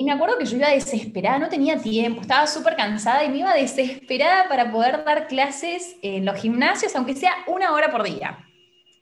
Y 0.00 0.04
me 0.04 0.12
acuerdo 0.12 0.38
que 0.38 0.46
yo 0.46 0.56
iba 0.56 0.70
desesperada, 0.70 1.38
no 1.38 1.50
tenía 1.50 1.76
tiempo, 1.76 2.22
estaba 2.22 2.46
súper 2.46 2.74
cansada 2.74 3.22
y 3.22 3.28
me 3.28 3.40
iba 3.40 3.52
desesperada 3.52 4.48
para 4.48 4.72
poder 4.72 5.04
dar 5.04 5.28
clases 5.28 5.94
en 6.00 6.24
los 6.24 6.40
gimnasios, 6.40 6.96
aunque 6.96 7.14
sea 7.14 7.34
una 7.46 7.74
hora 7.74 7.90
por 7.90 8.02
día. 8.02 8.38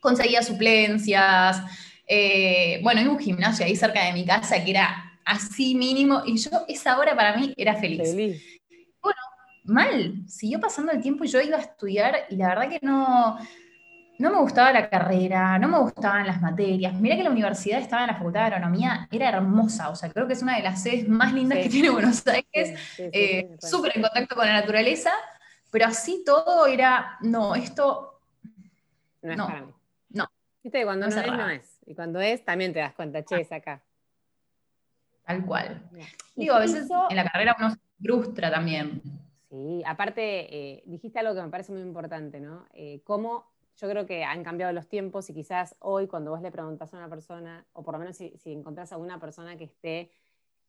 Conseguía 0.01 0.43
suplencias, 0.43 1.63
eh, 2.05 2.81
bueno, 2.83 3.01
hay 3.01 3.07
un 3.07 3.17
gimnasio 3.17 3.65
ahí 3.65 3.77
cerca 3.77 4.07
de 4.07 4.13
mi 4.13 4.27
casa 4.27 4.65
que 4.65 4.73
era 4.73 5.21
así 5.25 5.77
mínimo 5.77 6.23
y 6.27 6.37
yo 6.37 6.51
esa 6.67 6.99
hora 6.99 7.15
para 7.15 7.37
mí 7.37 7.55
era 7.57 7.77
feliz. 7.77 8.11
feliz. 8.11 8.43
Bueno, 9.01 9.21
mal, 9.67 10.25
siguió 10.27 10.59
pasando 10.59 10.91
el 10.91 11.01
tiempo 11.01 11.23
y 11.23 11.29
yo 11.29 11.41
iba 11.41 11.59
a 11.59 11.61
estudiar 11.61 12.27
y 12.29 12.35
la 12.35 12.49
verdad 12.49 12.71
que 12.71 12.81
no, 12.83 13.39
no 14.19 14.33
me 14.33 14.41
gustaba 14.41 14.73
la 14.73 14.91
carrera, 14.91 15.59
no 15.59 15.69
me 15.69 15.79
gustaban 15.79 16.27
las 16.27 16.41
materias. 16.41 16.95
Mira 16.95 17.17
que 17.17 17.23
la 17.23 17.31
universidad 17.31 17.81
estaba 17.81 18.03
en 18.03 18.09
la 18.09 18.17
Facultad 18.17 18.41
de 18.41 18.47
Agronomía, 18.47 19.09
era 19.13 19.29
hermosa, 19.29 19.91
o 19.91 19.97
sea, 19.97 20.11
creo 20.11 20.27
que 20.27 20.33
es 20.33 20.43
una 20.43 20.57
de 20.57 20.63
las 20.63 20.83
sedes 20.83 21.09
más 21.09 21.33
lindas 21.33 21.59
que 21.59 21.69
tiene 21.69 21.91
Buenos 21.91 22.27
Aires, 22.27 22.79
eh, 22.99 23.57
súper 23.61 23.93
en 23.95 24.03
contacto 24.03 24.35
con 24.35 24.47
la 24.47 24.55
naturaleza, 24.55 25.13
pero 25.71 25.87
así 25.87 26.23
todo 26.27 26.67
era, 26.67 27.17
no, 27.21 27.55
esto... 27.55 28.21
No 29.23 29.33
es 29.33 29.39
para 29.39 29.63
mí. 29.63 29.73
No. 30.11 30.31
Viste, 30.63 30.85
cuando 30.85 31.09
no, 31.09 31.21
es, 31.21 31.27
no 31.27 31.49
es. 31.49 31.79
Y 31.87 31.95
cuando 31.95 32.21
es, 32.21 32.45
también 32.45 32.73
te 32.73 32.81
das 32.81 32.95
cuenta, 32.95 33.25
che, 33.25 33.41
es 33.41 33.53
acá. 33.53 33.83
Tal 35.25 35.45
cual. 35.45 35.83
Digo, 36.35 36.55
a 36.55 36.59
veces 36.59 36.89
en 37.11 37.17
la 37.17 37.25
carrera 37.25 37.55
uno 37.59 37.71
se 37.71 37.79
frustra 38.03 38.51
también. 38.51 39.03
Sí, 39.51 39.83
aparte, 39.87 40.23
eh, 40.23 40.83
dijiste 40.87 41.19
algo 41.19 41.35
que 41.35 41.43
me 41.43 41.49
parece 41.49 41.73
muy 41.73 41.83
importante, 41.83 42.41
¿no? 42.41 42.67
Eh, 42.73 43.01
cómo 43.05 43.47
yo 43.81 43.89
creo 43.89 44.07
que 44.07 44.25
han 44.25 44.45
cambiado 44.45 44.73
los 44.73 44.89
tiempos 44.89 45.31
y 45.31 45.35
quizás 45.35 45.77
hoy 45.79 46.07
cuando 46.07 46.31
vos 46.31 46.43
le 46.43 46.51
preguntás 46.51 46.93
a 46.95 46.97
una 46.97 47.09
persona, 47.09 47.67
o 47.73 47.83
por 47.83 47.95
lo 47.95 48.01
menos 48.01 48.17
si, 48.17 48.37
si 48.37 48.53
encontrás 48.53 48.93
a 48.93 48.97
una 48.97 49.21
persona 49.21 49.57
que 49.57 49.65
esté 49.65 50.11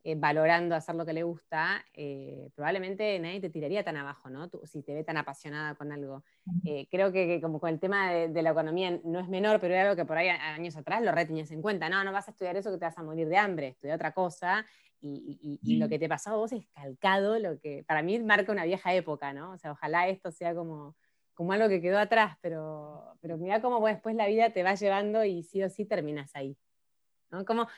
eh, 0.06 0.16
valorando 0.16 0.76
hacer 0.76 0.96
lo 0.96 1.06
que 1.06 1.12
le 1.12 1.24
gusta, 1.24 1.84
eh, 1.94 2.50
probablemente 2.56 3.20
nadie 3.20 3.42
te 3.42 3.50
tiraría 3.50 3.84
tan 3.84 3.98
abajo, 3.98 4.30
¿no? 4.30 4.50
si 4.64 4.82
te 4.82 4.94
ve 4.94 5.04
tan 5.04 5.18
apasionada 5.18 5.76
con 5.76 5.92
algo. 5.92 6.24
Eh, 6.64 6.88
creo 6.90 7.12
que, 7.12 7.42
como 7.42 7.60
con 7.60 7.70
el 7.70 7.82
tema 7.82 8.10
de, 8.14 8.42
la 8.42 8.52
economía 8.52 8.98
no 9.04 9.20
es 9.20 9.28
menor, 9.28 9.60
pero 9.60 9.74
era 9.74 9.84
algo 9.84 9.98
que 9.98 10.06
por 10.06 10.18
ahí 10.18 10.30
años 10.30 10.78
atrás 10.78 11.02
lo 11.02 11.12
retenías 11.12 11.52
en 11.52 11.62
cuenta. 11.62 11.90
No, 11.90 12.02
no 12.06 12.14
vas 12.14 12.30
a 12.30 12.32
estudiar 12.32 12.56
eso 12.56 12.72
que 12.72 12.78
te 12.78 12.86
vas 12.86 12.98
a 12.98 13.04
morir 13.04 13.28
de 13.28 13.38
hambre, 13.38 13.68
estudia 13.68 13.96
otra 13.96 14.14
cosa. 14.14 14.66
Y, 15.02 15.78
lo 15.78 15.90
que 15.90 16.00
te 16.00 16.08
pasó 16.08 16.32
a 16.32 16.36
vos 16.36 16.54
es 16.54 16.66
calcado, 16.68 17.38
lo 17.38 17.60
que 17.60 17.84
para 17.86 18.02
mí 18.02 18.20
marca 18.20 18.54
una 18.54 18.64
vieja 18.64 18.94
época, 18.94 19.34
¿no? 19.34 19.52
O 19.52 19.58
sea, 19.58 19.74
ojalá 19.74 20.08
esto 20.08 20.32
sea 20.32 20.56
como, 20.56 20.96
como 21.40 21.54
algo 21.54 21.70
que 21.70 21.80
quedó 21.80 21.98
atrás, 21.98 22.38
pero, 22.42 23.16
pero 23.22 23.38
mira 23.38 23.62
cómo 23.62 23.88
después 23.88 24.14
la 24.14 24.28
vida 24.28 24.50
te 24.50 24.62
va 24.62 24.76
llevando 24.76 25.24
y 25.24 25.44
sí 25.44 25.64
o 25.64 25.70
sí 25.70 25.86
terminas 25.86 26.36
ahí. 26.36 26.58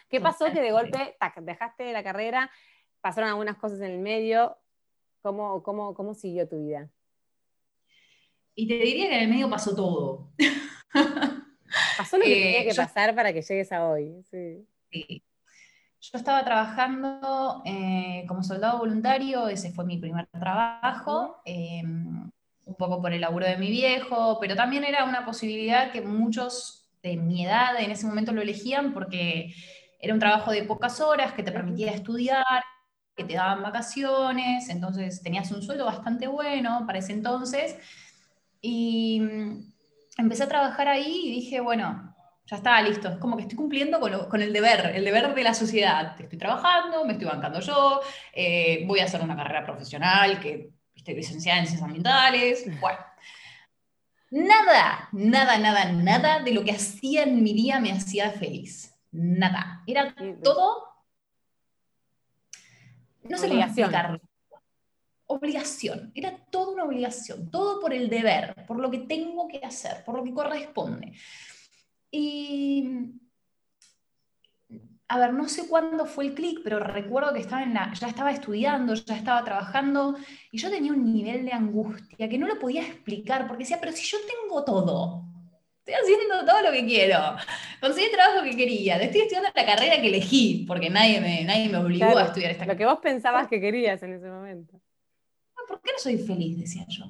¿Qué 0.09 0.19
pasó 0.19 0.45
que 0.45 0.61
de 0.61 0.71
golpe 0.71 1.15
dejaste 1.41 1.93
la 1.93 2.03
carrera, 2.03 2.49
pasaron 3.01 3.29
algunas 3.29 3.57
cosas 3.57 3.79
en 3.81 3.91
el 3.91 3.99
medio? 3.99 4.57
¿Cómo, 5.21 5.61
cómo, 5.61 5.93
cómo 5.93 6.15
siguió 6.15 6.49
tu 6.49 6.57
vida? 6.65 6.89
Y 8.55 8.67
te 8.67 8.79
diría 8.79 9.09
que 9.09 9.17
en 9.17 9.23
el 9.25 9.29
medio 9.29 9.47
pasó 9.47 9.75
todo. 9.75 10.31
Pasó 11.99 12.17
lo 12.17 12.23
que 12.23 12.33
tenía 12.33 12.61
eh, 12.63 12.67
que 12.67 12.73
pasar 12.73 13.13
para 13.13 13.31
que 13.31 13.43
llegues 13.43 13.71
a 13.71 13.87
hoy. 13.87 14.23
Sí. 14.31 15.23
Yo 16.01 16.17
estaba 16.17 16.43
trabajando 16.43 17.61
eh, 17.63 18.25
como 18.27 18.41
soldado 18.41 18.79
voluntario, 18.79 19.47
ese 19.47 19.71
fue 19.71 19.85
mi 19.85 19.99
primer 19.99 20.27
trabajo, 20.31 21.43
un 22.71 22.75
poco 22.75 23.01
por 23.01 23.13
el 23.13 23.21
laburo 23.21 23.45
de 23.45 23.57
mi 23.57 23.69
viejo, 23.69 24.37
pero 24.39 24.55
también 24.55 24.83
era 24.83 25.05
una 25.05 25.25
posibilidad 25.25 25.91
que 25.91 26.01
muchos 26.01 26.89
de 27.03 27.17
mi 27.17 27.45
edad 27.45 27.79
en 27.79 27.91
ese 27.91 28.05
momento 28.05 28.31
lo 28.31 28.41
elegían 28.41 28.93
porque 28.93 29.53
era 29.99 30.13
un 30.13 30.19
trabajo 30.19 30.51
de 30.51 30.63
pocas 30.63 30.99
horas 31.01 31.33
que 31.33 31.43
te 31.43 31.51
permitía 31.51 31.91
estudiar, 31.91 32.63
que 33.15 33.23
te 33.23 33.33
daban 33.35 33.61
vacaciones, 33.61 34.69
entonces 34.69 35.21
tenías 35.21 35.51
un 35.51 35.61
sueldo 35.61 35.85
bastante 35.85 36.27
bueno 36.27 36.83
para 36.87 36.99
ese 36.99 37.13
entonces. 37.13 37.77
Y 38.61 39.19
mm, 39.21 39.73
empecé 40.17 40.43
a 40.43 40.47
trabajar 40.47 40.87
ahí 40.87 41.27
y 41.27 41.31
dije, 41.31 41.59
bueno, 41.59 42.15
ya 42.45 42.57
estaba 42.57 42.81
listo, 42.81 43.09
es 43.09 43.17
como 43.17 43.37
que 43.37 43.43
estoy 43.43 43.57
cumpliendo 43.57 43.99
con, 43.99 44.41
el 44.41 44.53
deber, 44.53 44.91
el 44.95 45.05
deber 45.05 45.33
de 45.33 45.43
la 45.43 45.53
sociedad. 45.53 46.19
Estoy 46.19 46.37
trabajando, 46.37 47.05
me 47.05 47.13
estoy 47.13 47.27
bancando 47.27 47.59
yo, 47.59 48.01
eh, 48.33 48.83
voy 48.87 48.99
a 48.99 49.05
hacer 49.05 49.21
una 49.21 49.35
carrera 49.35 49.63
profesional, 49.63 50.39
que 50.39 50.71
estoy 51.01 51.15
licenciada 51.15 51.59
en 51.59 51.65
ciencias 51.65 51.83
ambientales, 51.83 52.79
bueno. 52.79 52.99
Nada, 54.29 55.09
nada, 55.11 55.57
nada, 55.57 55.91
nada 55.91 56.39
de 56.39 56.53
lo 56.53 56.63
que 56.63 56.71
hacía 56.71 57.23
en 57.23 57.43
mi 57.43 57.53
día 57.53 57.79
me 57.79 57.91
hacía 57.91 58.31
feliz. 58.31 58.95
Nada. 59.11 59.83
Era 59.85 60.15
todo. 60.41 60.85
No 63.23 63.37
sé 63.37 63.49
cómo 63.49 63.61
explicarlo. 63.61 64.21
Obligación. 65.25 66.11
Era 66.15 66.37
toda 66.49 66.73
una 66.73 66.83
obligación. 66.85 67.51
Todo 67.51 67.81
por 67.81 67.93
el 67.93 68.09
deber, 68.09 68.65
por 68.67 68.79
lo 68.79 68.89
que 68.89 68.99
tengo 68.99 69.47
que 69.49 69.57
hacer, 69.57 70.03
por 70.05 70.15
lo 70.15 70.23
que 70.23 70.33
corresponde. 70.33 71.13
Y 72.09 73.11
a 75.11 75.17
ver, 75.17 75.33
no 75.33 75.49
sé 75.49 75.67
cuándo 75.67 76.05
fue 76.05 76.27
el 76.27 76.33
clic, 76.33 76.61
pero 76.63 76.79
recuerdo 76.79 77.33
que 77.33 77.41
estaba 77.41 77.63
en 77.63 77.73
la, 77.73 77.91
ya 77.93 78.07
estaba 78.07 78.31
estudiando, 78.31 78.93
ya 78.93 79.17
estaba 79.17 79.43
trabajando, 79.43 80.15
y 80.53 80.57
yo 80.57 80.69
tenía 80.69 80.93
un 80.93 81.03
nivel 81.03 81.43
de 81.43 81.51
angustia 81.51 82.29
que 82.29 82.37
no 82.37 82.47
lo 82.47 82.57
podía 82.57 82.81
explicar, 82.83 83.45
porque 83.45 83.63
decía, 83.63 83.77
pero 83.81 83.91
si 83.91 84.05
yo 84.05 84.17
tengo 84.25 84.63
todo, 84.63 85.25
estoy 85.79 85.95
haciendo 85.95 86.45
todo 86.45 86.61
lo 86.61 86.71
que 86.71 86.85
quiero, 86.85 87.17
conseguí 87.81 88.05
el 88.05 88.11
trabajo 88.13 88.41
que 88.43 88.55
quería, 88.55 88.95
estoy 89.01 89.19
estudiando 89.19 89.49
la 89.53 89.65
carrera 89.65 89.99
que 89.99 90.07
elegí, 90.07 90.63
porque 90.65 90.89
nadie 90.89 91.19
me, 91.19 91.43
nadie 91.43 91.67
me 91.67 91.79
obligó 91.79 92.17
a 92.17 92.23
estudiar 92.23 92.51
esta 92.51 92.65
carrera. 92.65 92.73
Lo 92.73 92.77
que 92.77 92.85
vos 92.85 92.99
pensabas 93.01 93.49
que 93.49 93.59
querías 93.59 94.01
en 94.03 94.13
ese 94.13 94.29
momento. 94.29 94.79
¿Por 95.67 95.81
qué 95.81 95.91
no 95.91 95.99
soy 95.99 96.19
feliz? 96.19 96.57
Decía 96.57 96.85
yo. 96.87 97.03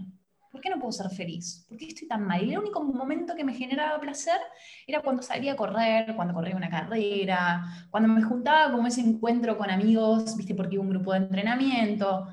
¿Por 0.61 0.69
qué 0.69 0.75
no 0.75 0.79
puedo 0.79 0.91
ser 0.91 1.09
feliz? 1.09 1.65
¿Por 1.67 1.75
qué 1.75 1.87
estoy 1.87 2.07
tan 2.07 2.23
mal? 2.23 2.43
Y 2.43 2.51
el 2.51 2.59
único 2.59 2.83
momento 2.83 3.35
que 3.35 3.43
me 3.43 3.51
generaba 3.51 3.99
placer 3.99 4.39
era 4.85 5.01
cuando 5.01 5.23
salía 5.23 5.53
a 5.53 5.55
correr, 5.55 6.15
cuando 6.15 6.35
corría 6.35 6.55
una 6.55 6.69
carrera, 6.69 7.63
cuando 7.89 8.07
me 8.07 8.21
juntaba 8.21 8.71
como 8.71 8.85
ese 8.85 9.01
encuentro 9.01 9.57
con 9.57 9.71
amigos, 9.71 10.37
viste, 10.37 10.53
porque 10.53 10.75
iba 10.75 10.83
un 10.83 10.91
grupo 10.91 11.13
de 11.13 11.17
entrenamiento. 11.17 12.27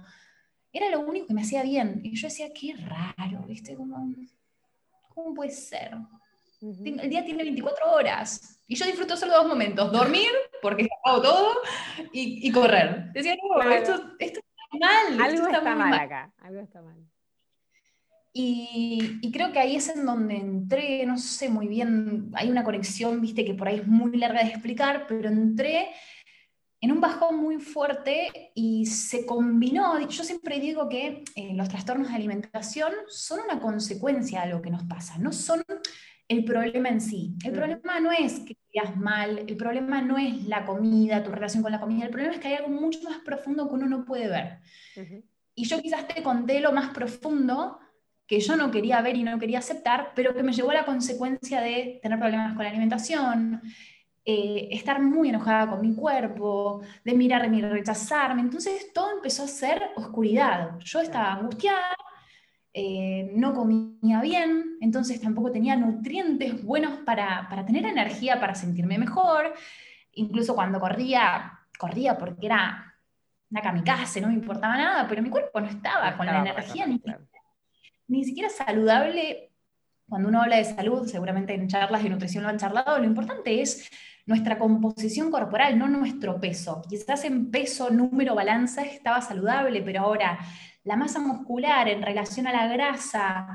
Era 0.71 0.91
lo 0.91 1.01
único 1.01 1.27
que 1.27 1.33
me 1.33 1.41
hacía 1.41 1.63
bien. 1.63 2.03
Y 2.05 2.15
yo 2.17 2.29
decía, 2.29 2.49
qué 2.53 2.75
raro, 2.77 3.47
viste, 3.47 3.75
¿Cómo, 3.75 4.15
cómo 5.15 5.33
puede 5.33 5.51
ser? 5.51 5.97
El 6.61 7.09
día 7.09 7.25
tiene 7.25 7.45
24 7.45 7.93
horas. 7.93 8.61
Y 8.67 8.75
yo 8.75 8.85
disfruto 8.85 9.17
solo 9.17 9.33
dos 9.33 9.49
momentos, 9.49 9.91
dormir, 9.91 10.29
porque 10.61 10.87
hago 11.05 11.23
todo, 11.23 11.55
y, 12.13 12.53
correr. 12.53 13.11
Decía, 13.15 13.37
no, 13.37 13.71
esto, 13.71 13.95
esto, 14.19 14.41
está 14.41 14.79
mal. 14.79 15.23
Algo 15.23 15.47
está, 15.47 15.75
mal 15.75 15.95
acá, 15.95 16.31
algo 16.43 16.61
está 16.61 16.83
mal. 16.83 17.09
Y, 18.33 19.21
creo 19.33 19.53
que 19.53 19.59
ahí 19.59 19.77
es 19.77 19.89
en 19.89 20.05
donde 20.05 20.37
entré, 20.37 21.05
no 21.07 21.19
sé 21.19 21.49
muy 21.49 21.67
bien, 21.67 22.31
hay 22.35 22.51
una 22.51 22.65
conexión, 22.65 23.21
viste, 23.21 23.45
que 23.45 23.55
por 23.55 23.69
ahí 23.69 23.77
es 23.77 23.87
muy 23.87 24.17
larga 24.17 24.43
de 24.43 24.51
explicar, 24.51 25.07
pero 25.09 25.29
entré 25.29 25.89
en 26.81 26.93
un 26.93 27.01
bajón 27.01 27.37
muy 27.37 27.59
fuerte 27.59 28.53
y 28.55 28.87
se 28.87 29.27
combinó, 29.27 29.99
yo 30.09 30.23
siempre 30.23 30.61
digo 30.61 30.89
que 30.89 31.25
eh, 31.35 31.55
los 31.55 31.69
trastornos 31.69 32.09
de 32.09 32.15
alimentación 32.15 32.93
son 33.09 33.41
una 33.41 33.61
consecuencia 33.61 34.43
de 34.43 34.51
lo 34.51 34.63
que 34.63 34.71
nos 34.71 34.85
pasa, 34.85 35.19
no 35.19 35.33
son 35.33 35.65
el 36.29 36.45
problema 36.45 36.91
en 36.91 37.01
sí. 37.01 37.35
El 37.43 37.53
problema 37.53 38.01
no 38.01 38.13
es 38.13 38.41
que 38.41 38.57
quedas 38.71 38.97
mal, 38.97 39.39
el 39.39 39.57
problema 39.57 40.03
no 40.03 40.19
es 40.19 40.45
la 40.47 40.65
comida, 40.67 41.25
tu 41.25 41.31
relación 41.31 41.63
con 41.63 41.73
la 41.73 41.81
comida, 41.81 42.05
el 42.05 42.11
problema 42.11 42.35
es 42.35 42.41
que 42.41 42.49
hay 42.49 42.55
algo 42.55 42.69
mucho 42.69 43.01
más 43.03 43.19
profundo 43.25 43.67
que 43.67 43.75
uno 43.75 43.87
no 43.87 44.05
puede 44.05 44.29
ver. 44.29 44.61
Y 45.55 45.65
yo 45.65 45.81
quizás 45.81 46.07
te 46.07 46.23
conté 46.23 46.61
lo 46.61 46.73
más 46.73 46.91
profundo, 46.91 47.81
que 48.29 48.41
yo 48.41 48.57
no 48.57 48.71
quería 48.71 49.01
ver 49.01 49.17
y 49.17 49.25
no 49.25 49.39
quería 49.39 49.59
aceptar, 49.59 50.13
pero 50.15 50.35
que 50.35 50.43
me 50.43 50.53
llevó 50.53 50.71
a 50.71 50.75
la 50.75 50.85
consecuencia 50.85 51.63
de 51.63 51.99
tener 52.03 52.19
problemas 52.19 52.55
con 52.55 52.63
la 52.63 52.69
alimentación, 52.69 53.63
eh, 54.23 54.69
estar 54.71 55.01
muy 55.01 55.31
enojada 55.31 55.71
con 55.71 55.81
mi 55.81 55.95
cuerpo, 55.95 56.83
de 57.03 57.15
mirarme 57.15 57.57
y 57.57 57.63
rechazarme. 57.63 58.43
Entonces 58.43 58.93
todo 58.93 59.13
empezó 59.17 59.45
a 59.45 59.49
ser 59.49 59.83
oscuridad. 59.97 60.79
Yo 60.81 61.01
estaba 61.01 61.33
angustiada, 61.33 61.97
eh, 62.75 63.33
no 63.35 63.55
comía 63.55 64.21
bien, 64.21 64.77
entonces 64.83 65.23
tampoco 65.23 65.51
tenía 65.51 65.75
nutrientes 65.75 66.63
buenos 66.63 66.99
para, 67.07 67.49
para 67.49 67.65
tener 67.65 67.87
energía, 67.87 68.39
para 68.39 68.55
sentirme 68.55 68.99
mejor. 68.99 69.55
Incluso 70.13 70.55
cuando 70.55 70.79
corría, 70.79 71.61
corría 71.79 72.19
porque 72.19 72.45
era 72.45 72.95
una 73.51 73.63
kamikaze, 73.63 74.21
no 74.21 74.29
me 74.29 74.35
importaba 74.35 74.77
nada, 74.77 75.09
pero 75.09 75.23
mi 75.23 75.31
cuerpo 75.31 75.63
no 75.63 75.69
estaba 75.69 76.15
con 76.15 76.27
la 76.27 76.41
energía 76.41 76.87
ni 76.87 77.01
ni 78.09 78.25
siquiera 78.25 78.49
saludable, 78.49 79.53
cuando 80.09 80.29
uno 80.29 80.43
habla 80.43 80.57
de 80.57 80.65
salud, 80.65 81.07
seguramente 81.07 81.55
en 81.55 81.69
charlas 81.69 82.03
de 82.03 82.11
nutrición 82.11 82.43
lo 82.43 82.51
han 82.51 82.59
charlado, 82.59 82.99
lo 82.99 83.05
importante 83.05 83.61
es 83.61 83.89
nuestra 84.27 84.59
composición 84.59 85.31
corporal, 85.31 85.79
no 85.79 85.89
nuestro 85.89 86.41
peso. 86.41 86.83
Quizás 86.89 87.25
en 87.25 87.51
peso, 87.51 87.91
número, 87.91 88.35
balanza 88.35 88.83
estaba 88.83 89.21
saludable, 89.21 89.83
pero 89.83 90.03
ahora 90.03 90.39
la 90.85 90.97
masa 90.97 91.21
muscular 91.21 91.89
en 91.89 92.03
relación 92.03 92.47
a 92.47 92.53
la 92.53 92.67
grasa, 92.67 93.49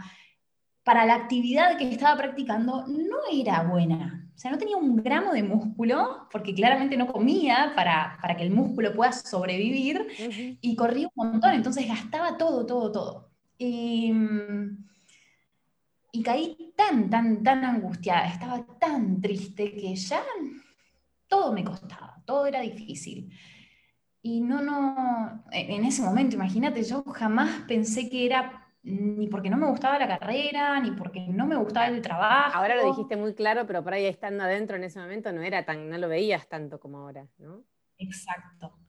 para 0.83 1.05
la 1.05 1.15
actividad 1.15 1.77
que 1.77 1.89
estaba 1.89 2.17
practicando, 2.17 2.85
no 2.87 3.17
era 3.31 3.63
buena. 3.63 4.29
O 4.35 4.37
sea, 4.37 4.51
no 4.51 4.57
tenía 4.57 4.75
un 4.75 4.97
gramo 4.97 5.31
de 5.31 5.43
músculo, 5.43 6.27
porque 6.31 6.53
claramente 6.53 6.97
no 6.97 7.07
comía 7.07 7.73
para, 7.75 8.17
para 8.21 8.35
que 8.35 8.43
el 8.43 8.51
músculo 8.51 8.93
pueda 8.93 9.11
sobrevivir, 9.13 10.07
y 10.61 10.75
corría 10.75 11.09
un 11.15 11.31
montón, 11.31 11.53
entonces 11.53 11.87
gastaba 11.87 12.37
todo, 12.37 12.65
todo, 12.65 12.91
todo. 12.91 13.32
Y, 13.57 14.13
caí 16.23 16.73
tan, 16.75 17.09
tan, 17.09 17.43
tan 17.43 17.63
angustiada, 17.63 18.27
estaba 18.27 18.65
tan 18.79 19.19
triste 19.21 19.73
que 19.73 19.95
ya 19.95 20.23
todo 21.27 21.51
me 21.53 21.63
costaba, 21.63 22.21
todo 22.25 22.45
era 22.45 22.61
difícil. 22.61 23.31
Y 24.21 24.41
no, 24.41 24.61
no, 24.61 25.43
en 25.51 25.83
ese 25.83 26.01
momento, 26.01 26.35
imagínate, 26.35 26.83
yo 26.83 27.03
jamás 27.03 27.63
pensé 27.67 28.09
que 28.09 28.25
era 28.25 28.63
ni 28.83 29.27
porque 29.27 29.49
no 29.49 29.57
me 29.57 29.67
gustaba 29.67 29.97
la 29.97 30.07
carrera, 30.07 30.79
ni 30.79 30.91
porque 30.91 31.25
no 31.27 31.45
me 31.45 31.55
gustaba 31.55 31.87
el 31.87 32.01
trabajo. 32.01 32.57
Ahora 32.57 32.75
lo 32.75 32.87
dijiste 32.87 33.15
muy 33.15 33.33
claro, 33.33 33.65
pero 33.65 33.83
por 33.83 33.93
ahí 33.93 34.05
estando 34.05 34.43
adentro 34.43 34.75
en 34.75 34.83
ese 34.83 34.99
momento 34.99 35.31
no 35.31 35.41
era 35.41 35.65
tan, 35.65 35.89
no 35.89 35.97
lo 35.97 36.09
veías 36.09 36.47
tanto 36.47 36.79
como 36.79 36.99
ahora, 36.99 37.27
¿no? 37.37 37.63
Exacto. 37.97 38.82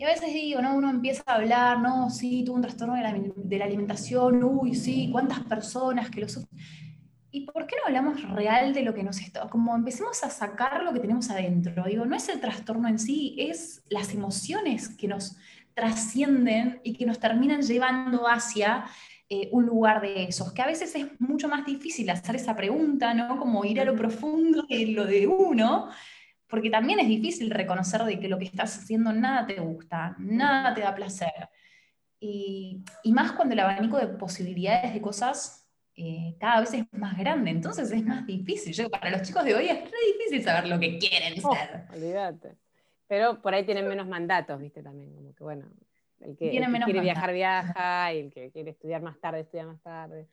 Y 0.00 0.04
a 0.04 0.06
veces 0.06 0.32
digo, 0.32 0.62
¿no? 0.62 0.76
Uno 0.76 0.88
empieza 0.88 1.22
a 1.26 1.34
hablar, 1.34 1.78
no, 1.78 2.08
sí, 2.08 2.42
tuvo 2.42 2.56
un 2.56 2.62
trastorno 2.62 2.94
de 2.94 3.02
la, 3.58 3.64
alimentación, 3.66 4.42
uy, 4.42 4.74
sí, 4.74 5.10
cuántas 5.12 5.40
personas 5.40 6.08
que 6.08 6.22
lo 6.22 6.28
sufren. 6.30 6.58
¿Y 7.30 7.44
por 7.44 7.66
qué 7.66 7.76
no 7.76 7.82
hablamos 7.86 8.22
real 8.30 8.72
de 8.72 8.80
lo 8.80 8.94
que 8.94 9.02
nos 9.02 9.20
está? 9.20 9.46
Como 9.50 9.76
empecemos 9.76 10.24
a 10.24 10.30
sacar 10.30 10.84
lo 10.84 10.94
que 10.94 11.00
tenemos 11.00 11.28
adentro. 11.28 11.84
Digo, 11.84 12.06
no 12.06 12.16
es 12.16 12.30
el 12.30 12.40
trastorno 12.40 12.88
en 12.88 12.98
sí, 12.98 13.36
es 13.36 13.82
las 13.90 14.14
emociones 14.14 14.88
que 14.88 15.06
nos 15.06 15.36
trascienden 15.74 16.80
y 16.82 16.94
que 16.94 17.04
nos 17.04 17.18
terminan 17.18 17.60
llevando 17.60 18.26
hacia 18.26 18.86
eh, 19.28 19.50
un 19.52 19.66
lugar 19.66 20.00
de 20.00 20.24
esos, 20.24 20.54
que 20.54 20.62
a 20.62 20.66
veces 20.66 20.94
es 20.94 21.08
mucho 21.20 21.46
más 21.46 21.66
difícil 21.66 22.08
hacer 22.08 22.36
esa 22.36 22.56
pregunta, 22.56 23.12
¿no? 23.12 23.36
Como 23.36 23.66
ir 23.66 23.82
a 23.82 23.84
lo 23.84 23.94
profundo 23.96 24.64
de 24.66 24.86
lo 24.86 25.04
de 25.04 25.26
uno, 25.26 25.90
porque 26.50 26.68
también 26.68 26.98
es 26.98 27.08
difícil 27.08 27.50
reconocer 27.50 28.02
de 28.02 28.18
que 28.18 28.28
lo 28.28 28.38
que 28.38 28.44
estás 28.44 28.78
haciendo 28.78 29.12
nada 29.12 29.46
te 29.46 29.60
gusta, 29.60 30.16
nada 30.18 30.74
te 30.74 30.80
da 30.80 30.94
placer. 30.94 31.48
Y, 32.18 32.82
más 33.06 33.32
cuando 33.32 33.54
el 33.54 33.60
abanico 33.60 33.96
de 33.96 34.08
posibilidades 34.08 34.92
de 34.92 35.00
cosas 35.00 35.68
eh, 35.96 36.36
cada 36.38 36.60
vez 36.60 36.74
es 36.74 36.84
más 36.92 37.16
grande, 37.16 37.50
entonces 37.50 37.90
es 37.90 38.04
más 38.04 38.26
difícil. 38.26 38.72
Yo, 38.72 38.90
para 38.90 39.10
los 39.10 39.22
chicos 39.22 39.44
de 39.44 39.54
hoy 39.54 39.66
es 39.68 39.80
re 39.80 39.98
difícil 40.18 40.42
saber 40.42 40.68
lo 40.68 40.78
que 40.78 40.98
quieren 40.98 41.34
oh, 41.42 41.54
ser. 41.54 41.86
Olvídate. 41.94 42.56
Pero 43.06 43.40
por 43.40 43.54
ahí 43.54 43.64
tienen 43.64 43.88
menos 43.88 44.06
mandatos, 44.06 44.60
viste, 44.60 44.82
también, 44.82 45.14
como 45.14 45.34
que 45.34 45.42
bueno, 45.42 45.66
el 46.20 46.36
que, 46.36 46.50
quiere 46.50 47.00
viajar, 47.00 47.32
viaja, 47.32 48.12
y 48.14 48.18
el 48.20 48.30
que 48.30 48.50
quiere 48.50 48.70
estudiar 48.70 49.02
más 49.02 49.18
tarde, 49.18 49.40
estudia 49.40 49.66
más 49.66 49.80
tarde. 49.82 50.28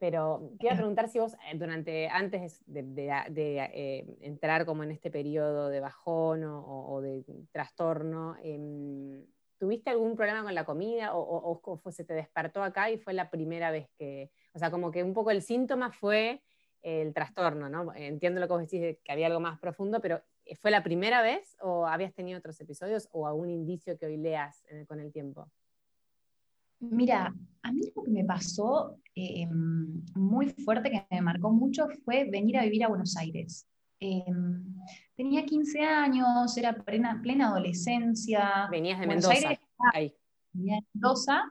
Pero 0.00 0.50
quiero 0.58 0.76
preguntar 0.76 1.08
si 1.08 1.20
vos, 1.20 1.34
eh, 1.34 1.56
durante, 1.56 2.08
antes 2.08 2.64
de, 2.66 2.90
eh, 3.06 4.16
entrar 4.22 4.66
como 4.66 4.82
en 4.82 4.90
este 4.90 5.10
periodo 5.10 5.68
de 5.68 5.78
bajón 5.78 6.42
o, 6.44 7.00
de 7.00 7.22
trastorno, 7.52 8.34
em, 8.42 9.24
¿tuviste 9.58 9.90
algún 9.90 10.16
problema 10.16 10.42
con 10.42 10.54
la 10.54 10.64
comida 10.64 11.14
o, 11.14 11.60
o, 11.62 11.90
se 11.92 12.04
te 12.04 12.14
despertó 12.14 12.62
acá 12.62 12.90
y 12.90 12.98
fue 12.98 13.12
la 13.12 13.30
primera 13.30 13.70
vez 13.70 13.88
que, 13.98 14.30
o 14.54 14.58
sea, 14.58 14.70
como 14.72 14.90
que 14.90 15.04
un 15.04 15.12
poco 15.12 15.30
el 15.30 15.42
síntoma 15.42 15.92
fue 15.92 16.42
el 16.82 17.12
trastorno, 17.12 17.68
¿no? 17.68 17.94
Entiendo 17.94 18.40
lo 18.40 18.46
que 18.46 18.52
vos 18.54 18.62
decís, 18.62 18.98
que 19.04 19.12
había 19.12 19.26
algo 19.26 19.40
más 19.40 19.60
profundo, 19.60 20.00
pero 20.00 20.22
¿Fue 20.56 20.70
la 20.70 20.82
primera 20.82 21.22
vez 21.22 21.56
o 21.60 21.86
habías 21.86 22.14
tenido 22.14 22.38
otros 22.38 22.60
episodios 22.60 23.08
o 23.12 23.26
algún 23.26 23.50
indicio 23.50 23.96
que 23.96 24.06
hoy 24.06 24.16
leas 24.16 24.64
eh, 24.70 24.84
con 24.86 25.00
el 25.00 25.12
tiempo? 25.12 25.48
Mira, 26.80 27.34
a 27.62 27.72
mí 27.72 27.82
lo 27.94 28.02
que 28.02 28.10
me 28.10 28.24
pasó 28.24 28.98
eh, 29.14 29.46
muy 30.14 30.50
fuerte, 30.50 30.90
que 30.90 31.06
me 31.10 31.20
marcó 31.20 31.50
mucho, 31.50 31.88
fue 32.04 32.24
venir 32.24 32.58
a 32.58 32.64
vivir 32.64 32.84
a 32.84 32.88
Buenos 32.88 33.16
Aires. 33.16 33.66
Eh, 34.00 34.24
tenía 35.14 35.44
15 35.44 35.80
años, 35.80 36.56
era 36.56 36.72
plena, 36.72 37.20
plena 37.22 37.48
adolescencia. 37.48 38.68
Venías 38.70 38.98
de 38.98 39.06
Mendoza. 39.06 39.58
Ahí. 39.92 40.14
Venía 40.52 40.76
de 40.76 40.86
Mendoza, 40.94 41.42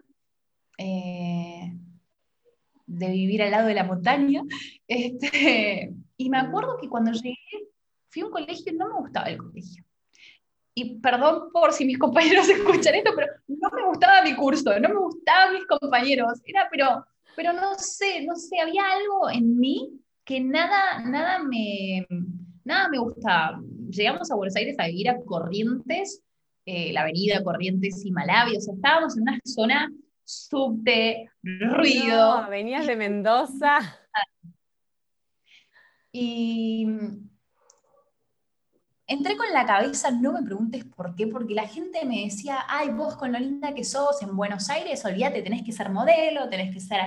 de 2.87 3.11
vivir 3.11 3.43
al 3.43 3.51
lado 3.51 3.67
de 3.67 3.75
la 3.75 3.83
montaña. 3.83 4.43
Este, 4.87 5.93
y 6.17 6.29
me 6.29 6.39
acuerdo 6.39 6.77
que 6.81 6.89
cuando 6.89 7.11
llegué 7.11 7.37
fui 8.09 8.23
a 8.23 8.25
un 8.25 8.31
colegio 8.31 8.73
y 8.73 8.75
no 8.75 8.87
me 8.87 8.99
gustaba 8.99 9.29
el 9.29 9.37
colegio. 9.37 9.83
Y 10.79 10.97
perdón 11.01 11.51
por 11.51 11.73
si 11.73 11.83
mis 11.83 11.97
compañeros 11.97 12.47
escuchan 12.49 12.95
esto, 12.95 13.11
pero 13.13 13.27
no 13.49 13.69
me 13.75 13.85
gustaba 13.85 14.21
mi 14.21 14.33
curso, 14.33 14.79
no 14.79 14.87
me 14.87 14.95
gustaban 14.95 15.53
mis 15.53 15.65
compañeros. 15.65 16.39
Era, 16.45 16.69
pero, 16.71 17.05
pero 17.35 17.51
no 17.51 17.73
sé, 17.75 18.23
no 18.25 18.33
sé, 18.37 18.61
había 18.61 18.83
algo 18.89 19.29
en 19.29 19.59
mí 19.59 19.99
que 20.23 20.39
nada, 20.39 20.99
nada 21.03 21.39
me, 21.43 22.07
nada 22.63 22.87
me 22.87 22.97
gustaba. 22.97 23.59
Llegamos 23.89 24.31
a 24.31 24.35
Buenos 24.35 24.55
Aires 24.55 24.77
a 24.79 24.87
vivir 24.87 25.09
a 25.09 25.19
Corrientes, 25.25 26.23
eh, 26.65 26.93
la 26.93 27.01
avenida 27.01 27.43
Corrientes 27.43 28.05
y 28.05 28.11
Malawi, 28.11 28.55
o 28.55 28.61
sea, 28.61 28.73
estábamos 28.73 29.17
en 29.17 29.23
una 29.23 29.39
zona 29.43 29.91
subte, 30.23 31.29
ruido. 31.43 32.43
No, 32.43 32.49
venías 32.49 32.87
de 32.87 32.95
Mendoza. 32.95 33.79
Y 36.13 36.87
entré 39.09 39.35
con 39.35 39.51
la 39.51 39.65
cabeza, 39.65 40.11
no 40.11 40.31
me 40.31 40.43
preguntes 40.43 40.85
por 40.85 41.15
qué, 41.15 41.25
porque 41.27 41.55
la 41.55 41.67
gente 41.67 42.05
me 42.05 42.25
decía, 42.25 42.63
ay, 42.67 42.89
vos 42.89 43.15
con 43.15 43.31
lo 43.31 43.39
linda 43.39 43.73
que 43.73 43.83
sos 43.83 44.21
en 44.21 44.37
Buenos 44.37 44.69
Aires, 44.69 45.03
olvídate, 45.03 45.41
tenés 45.41 45.63
que 45.63 45.71
ser 45.71 45.89
modelo, 45.89 46.47
tenés 46.47 46.71
que, 46.71 46.79
ser, 46.79 47.01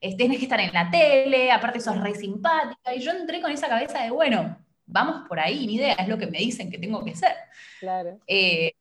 eh, 0.00 0.16
tenés 0.16 0.38
que 0.38 0.44
estar 0.44 0.60
en 0.60 0.72
la 0.72 0.88
tele, 0.90 1.50
aparte 1.50 1.80
sos 1.80 2.00
re 2.00 2.14
simpática. 2.14 2.94
Y 2.94 3.00
yo 3.00 3.10
entré 3.10 3.42
con 3.42 3.50
esa 3.50 3.68
cabeza 3.68 4.00
de, 4.00 4.10
bueno, 4.10 4.56
vamos 4.86 5.26
por 5.28 5.40
ahí, 5.40 5.66
ni 5.66 5.74
idea, 5.74 5.94
es 5.94 6.06
lo 6.06 6.16
que 6.16 6.28
me 6.28 6.38
dicen 6.38 6.70
que 6.70 6.78
tengo 6.78 7.04
que 7.04 7.16
ser. 7.16 7.34
Claro. 7.80 8.20
Eh, 8.28 8.72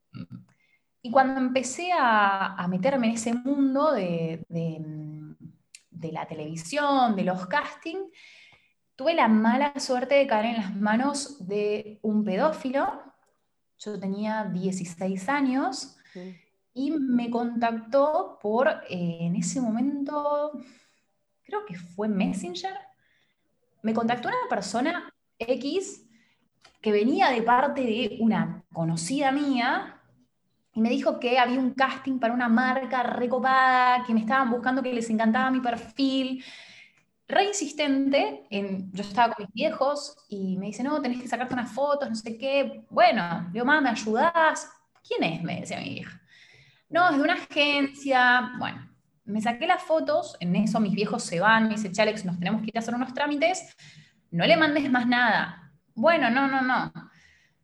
y 1.01 1.09
cuando 1.09 1.41
empecé 1.41 1.89
a, 1.97 2.67
meterme 2.69 3.07
en 3.07 3.13
ese 3.13 3.33
mundo 3.33 3.91
de, 3.93 4.45
de 4.47 6.11
la 6.11 6.27
televisión, 6.27 7.15
de 7.15 7.23
los 7.23 7.47
castings, 7.47 8.11
tuve 8.99 9.13
la 9.13 9.29
mala 9.29 9.79
suerte 9.79 10.15
de 10.15 10.27
caer 10.27 10.47
en 10.47 10.57
las 10.57 10.75
manos 10.75 11.47
de 11.47 11.99
un 12.01 12.25
pedófilo. 12.25 13.01
Yo 13.77 13.97
tenía 13.97 14.43
16 14.43 15.29
años 15.29 15.95
y 16.73 16.91
me 16.91 17.29
contactó 17.29 18.37
por, 18.41 18.67
eh, 18.89 19.19
en 19.21 19.37
ese 19.37 19.61
momento, 19.61 20.51
creo 21.43 21.65
que 21.65 21.75
fue 21.75 22.09
Messenger, 22.09 22.73
me 23.83 23.93
contactó 23.93 24.27
una 24.27 24.49
persona 24.49 25.09
X 25.37 26.05
que 26.81 26.91
venía 26.91 27.29
de 27.29 27.41
parte 27.41 27.79
de 27.79 28.17
una 28.19 28.65
conocida 28.73 29.31
mía 29.31 30.01
y 30.73 30.81
me 30.81 30.89
dijo 30.89 31.21
que 31.21 31.39
había 31.39 31.57
un 31.57 31.73
casting 31.73 32.19
para 32.19 32.33
una 32.33 32.49
marca 32.49 33.03
recopada, 33.03 34.03
que 34.05 34.13
me 34.13 34.19
estaban 34.19 34.51
buscando, 34.51 34.83
que 34.83 34.93
les 34.93 35.09
encantaba 35.09 35.49
mi 35.51 35.61
perfil, 35.61 36.43
re 37.29 37.45
insistente, 37.45 38.47
en, 38.49 38.91
yo 38.91 39.03
estaba 39.03 39.35
con 39.35 39.45
mis 39.45 39.53
viejos 39.53 40.17
y 40.29 40.57
me 40.57 40.65
dice, 40.65 40.83
no, 40.83 40.99
tenés 40.99 41.21
que 41.21 41.27
sacarte 41.27 41.53
unas 41.53 41.71
fotos, 41.71 42.09
no 42.09 42.15
sé 42.15 42.37
qué. 42.37 42.83
Bueno, 42.89 43.47
digo, 43.53 43.65
mamá, 43.65 43.81
¿me 43.81 43.89
ayudás? 43.89 44.67
¿Quién 45.07 45.23
es? 45.23 45.43
Me 45.43 45.61
decía 45.61 45.79
mi 45.79 45.99
hija. 45.99 46.19
No, 46.89 47.07
es 47.07 47.17
de 47.17 47.21
una 47.21 47.35
agencia. 47.35 48.53
Bueno, 48.57 48.89
me 49.25 49.41
saqué 49.41 49.67
las 49.67 49.83
fotos, 49.83 50.37
en 50.39 50.55
eso 50.55 50.79
mis 50.79 50.93
viejos 50.93 51.23
se 51.23 51.39
van, 51.39 51.67
me 51.67 51.75
dice, 51.75 51.91
Chalex, 51.91 52.25
nos 52.25 52.39
tenemos 52.39 52.61
que 52.63 52.69
ir 52.69 52.77
a 52.77 52.79
hacer 52.79 52.95
unos 52.95 53.13
trámites, 53.13 53.75
no 54.31 54.45
le 54.47 54.57
mandes 54.57 54.89
más 54.89 55.05
nada. 55.05 55.71
Bueno, 55.93 56.31
no, 56.31 56.47
no, 56.47 56.61
no. 56.61 56.91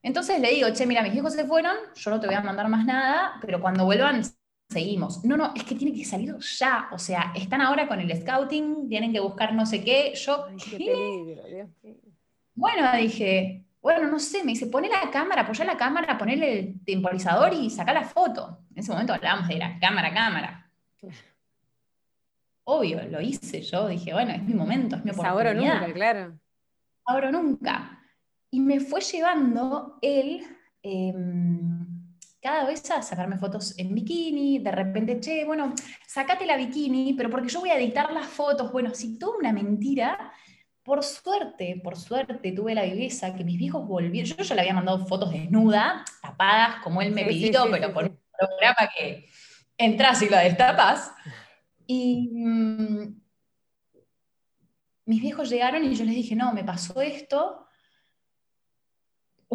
Entonces 0.04 0.40
le 0.40 0.52
digo, 0.52 0.70
che, 0.74 0.86
mira, 0.86 1.02
mis 1.02 1.14
viejos 1.14 1.34
se 1.34 1.44
fueron, 1.44 1.76
yo 1.96 2.12
no 2.12 2.20
te 2.20 2.28
voy 2.28 2.36
a 2.36 2.42
mandar 2.42 2.70
más 2.70 2.86
nada, 2.86 3.40
pero 3.42 3.60
cuando 3.60 3.86
vuelvan 3.86 4.22
seguimos. 4.70 5.24
No, 5.24 5.38
no, 5.38 5.54
es 5.56 5.64
que 5.64 5.76
tiene 5.76 5.96
que 5.96 6.06
salir 6.06 6.36
ya. 6.38 6.90
O 6.92 7.00
sea, 7.00 7.32
están 7.36 7.62
ahora 7.62 7.88
con 7.88 8.00
el 8.00 8.22
scouting, 8.22 8.90
tienen 8.90 9.12
que 9.14 9.20
buscar 9.20 9.54
no 9.54 9.66
sé 9.66 9.84
qué. 9.84 10.14
Yo, 10.16 10.48
Bueno, 12.54 12.98
dije, 12.98 13.66
bueno, 13.82 14.08
no 14.08 14.20
sé, 14.20 14.44
me 14.44 14.54
dice, 14.54 14.68
pone 14.68 14.90
la 14.90 15.12
cámara, 15.12 15.44
apoya 15.44 15.64
la 15.64 15.78
cámara, 15.78 16.18
ponele 16.18 16.60
el 16.60 16.84
temporizador 16.84 17.54
y 17.54 17.70
saca 17.70 17.94
la 17.94 18.04
foto. 18.04 18.60
En 18.72 18.80
ese 18.80 18.92
momento 18.92 19.14
hablábamos 19.14 19.48
de 19.48 19.58
la 19.58 19.78
cámara, 19.80 20.14
cámara. 20.14 20.72
Obvio, 22.64 23.04
lo 23.10 23.22
hice 23.22 23.62
yo, 23.62 23.88
dije, 23.88 24.12
bueno, 24.12 24.32
es 24.32 24.42
mi 24.42 24.56
momento, 24.56 24.96
es 24.96 25.06
mi 25.06 25.12
oportunidad. 25.12 25.38
Ahora 25.38 25.54
nunca, 25.54 25.94
claro. 25.94 26.40
Ahora 27.06 27.32
nunca. 27.32 28.04
Y 28.50 28.60
me 28.60 28.80
fue 28.80 29.02
llevando 29.02 30.00
él, 30.02 30.44
em, 30.82 31.55
cada 32.46 32.64
vez 32.64 32.92
a 32.92 33.02
sacarme 33.02 33.40
fotos 33.40 33.74
en 33.80 33.96
bikini, 33.96 34.60
de 34.60 34.72
repente, 34.72 35.20
che, 35.20 35.44
bueno, 35.46 35.74
sacate 36.06 36.46
la 36.46 36.56
bikini, 36.56 37.16
pero 37.16 37.28
porque 37.28 37.50
yo 37.50 37.60
voy 37.60 37.72
a 37.72 37.80
editar 37.80 38.14
las 38.14 38.28
fotos, 38.28 38.72
bueno, 38.72 38.94
si 38.94 39.18
toda 39.18 39.40
una 39.40 39.52
mentira, 39.52 40.32
por 40.84 41.04
suerte, 41.04 41.82
por 41.84 41.98
suerte 41.98 42.52
tuve 42.52 42.76
la 42.76 42.84
viveza 42.84 43.34
que 43.34 43.44
mis 43.44 43.58
viejos 43.58 43.88
volvieron, 43.88 44.38
yo 44.38 44.44
ya 44.44 44.54
le 44.54 44.62
había 44.62 44.76
mandado 44.76 45.08
fotos 45.08 45.32
desnuda, 45.32 46.06
tapadas, 46.22 46.84
como 46.84 47.02
él 47.02 47.14
me 47.14 47.26
pidió, 47.26 47.66
pero 47.72 47.92
por 47.92 48.04
un 48.04 48.20
programa 48.38 48.92
que 48.96 49.28
entras 49.76 50.22
y 50.22 50.30
lo 50.30 50.38
destapas, 50.38 51.14
y 51.88 52.30
mm, 52.32 53.22
mis 55.06 55.20
viejos 55.20 55.50
llegaron 55.50 55.84
y 55.84 55.96
yo 55.96 56.06
les 56.06 56.14
dije, 56.14 56.36
no, 56.36 56.54
me 56.54 56.64
pasó 56.64 57.02
esto, 57.02 57.65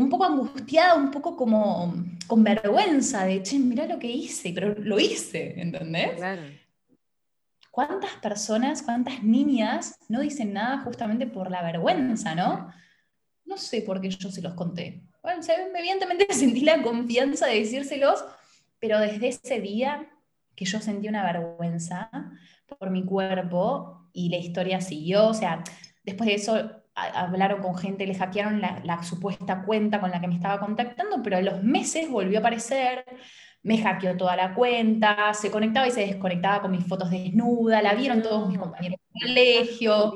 un 0.00 0.08
poco 0.08 0.24
angustiada, 0.24 0.94
un 0.94 1.10
poco 1.10 1.36
como 1.36 1.94
con 2.26 2.42
vergüenza 2.42 3.24
de, 3.24 3.42
che, 3.42 3.58
mirá 3.58 3.86
lo 3.86 3.98
que 3.98 4.08
hice, 4.08 4.52
pero 4.54 4.74
lo 4.78 4.98
hice, 4.98 5.60
¿entendés? 5.60 6.16
Claro. 6.16 6.42
¿Cuántas 7.70 8.12
personas, 8.16 8.82
cuántas 8.82 9.22
niñas 9.22 9.98
no 10.08 10.20
dicen 10.20 10.52
nada 10.52 10.80
justamente 10.80 11.26
por 11.26 11.50
la 11.50 11.62
vergüenza, 11.62 12.34
no? 12.34 12.72
No 13.44 13.56
sé 13.56 13.82
por 13.82 14.00
qué 14.00 14.10
yo 14.10 14.30
se 14.30 14.42
los 14.42 14.54
conté. 14.54 15.02
Bueno, 15.22 15.40
evidentemente 15.76 16.26
sentí 16.34 16.60
la 16.60 16.82
confianza 16.82 17.46
de 17.46 17.60
decírselos, 17.60 18.24
pero 18.78 18.98
desde 18.98 19.28
ese 19.28 19.60
día 19.60 20.08
que 20.56 20.64
yo 20.64 20.80
sentí 20.80 21.08
una 21.08 21.24
vergüenza 21.24 22.10
por 22.78 22.90
mi 22.90 23.04
cuerpo 23.04 24.08
y 24.12 24.28
la 24.30 24.38
historia 24.38 24.80
siguió, 24.80 25.28
o 25.28 25.34
sea, 25.34 25.62
después 26.04 26.26
de 26.26 26.34
eso 26.34 26.79
hablaron 27.14 27.62
con 27.62 27.76
gente, 27.76 28.06
le 28.06 28.14
hackearon 28.14 28.60
la, 28.60 29.02
supuesta 29.02 29.62
cuenta 29.62 30.00
con 30.00 30.10
la 30.10 30.20
que 30.20 30.28
me 30.28 30.34
estaba 30.34 30.60
contactando, 30.60 31.22
pero 31.22 31.36
a 31.36 31.42
los 31.42 31.62
meses 31.62 32.08
volvió 32.10 32.38
a 32.38 32.40
aparecer, 32.40 33.04
me 33.62 33.78
hackeó 33.78 34.16
toda 34.16 34.36
la 34.36 34.54
cuenta, 34.54 35.32
se 35.34 35.50
conectaba 35.50 35.86
y 35.86 35.90
se 35.90 36.00
desconectaba 36.00 36.62
con 36.62 36.70
mis 36.70 36.86
fotos 36.86 37.10
desnuda, 37.10 37.82
la 37.82 37.94
vieron 37.94 38.22
todos 38.22 38.48
mis 38.48 38.58
compañeros 38.58 38.98
de 38.98 39.26
colegio. 39.26 40.14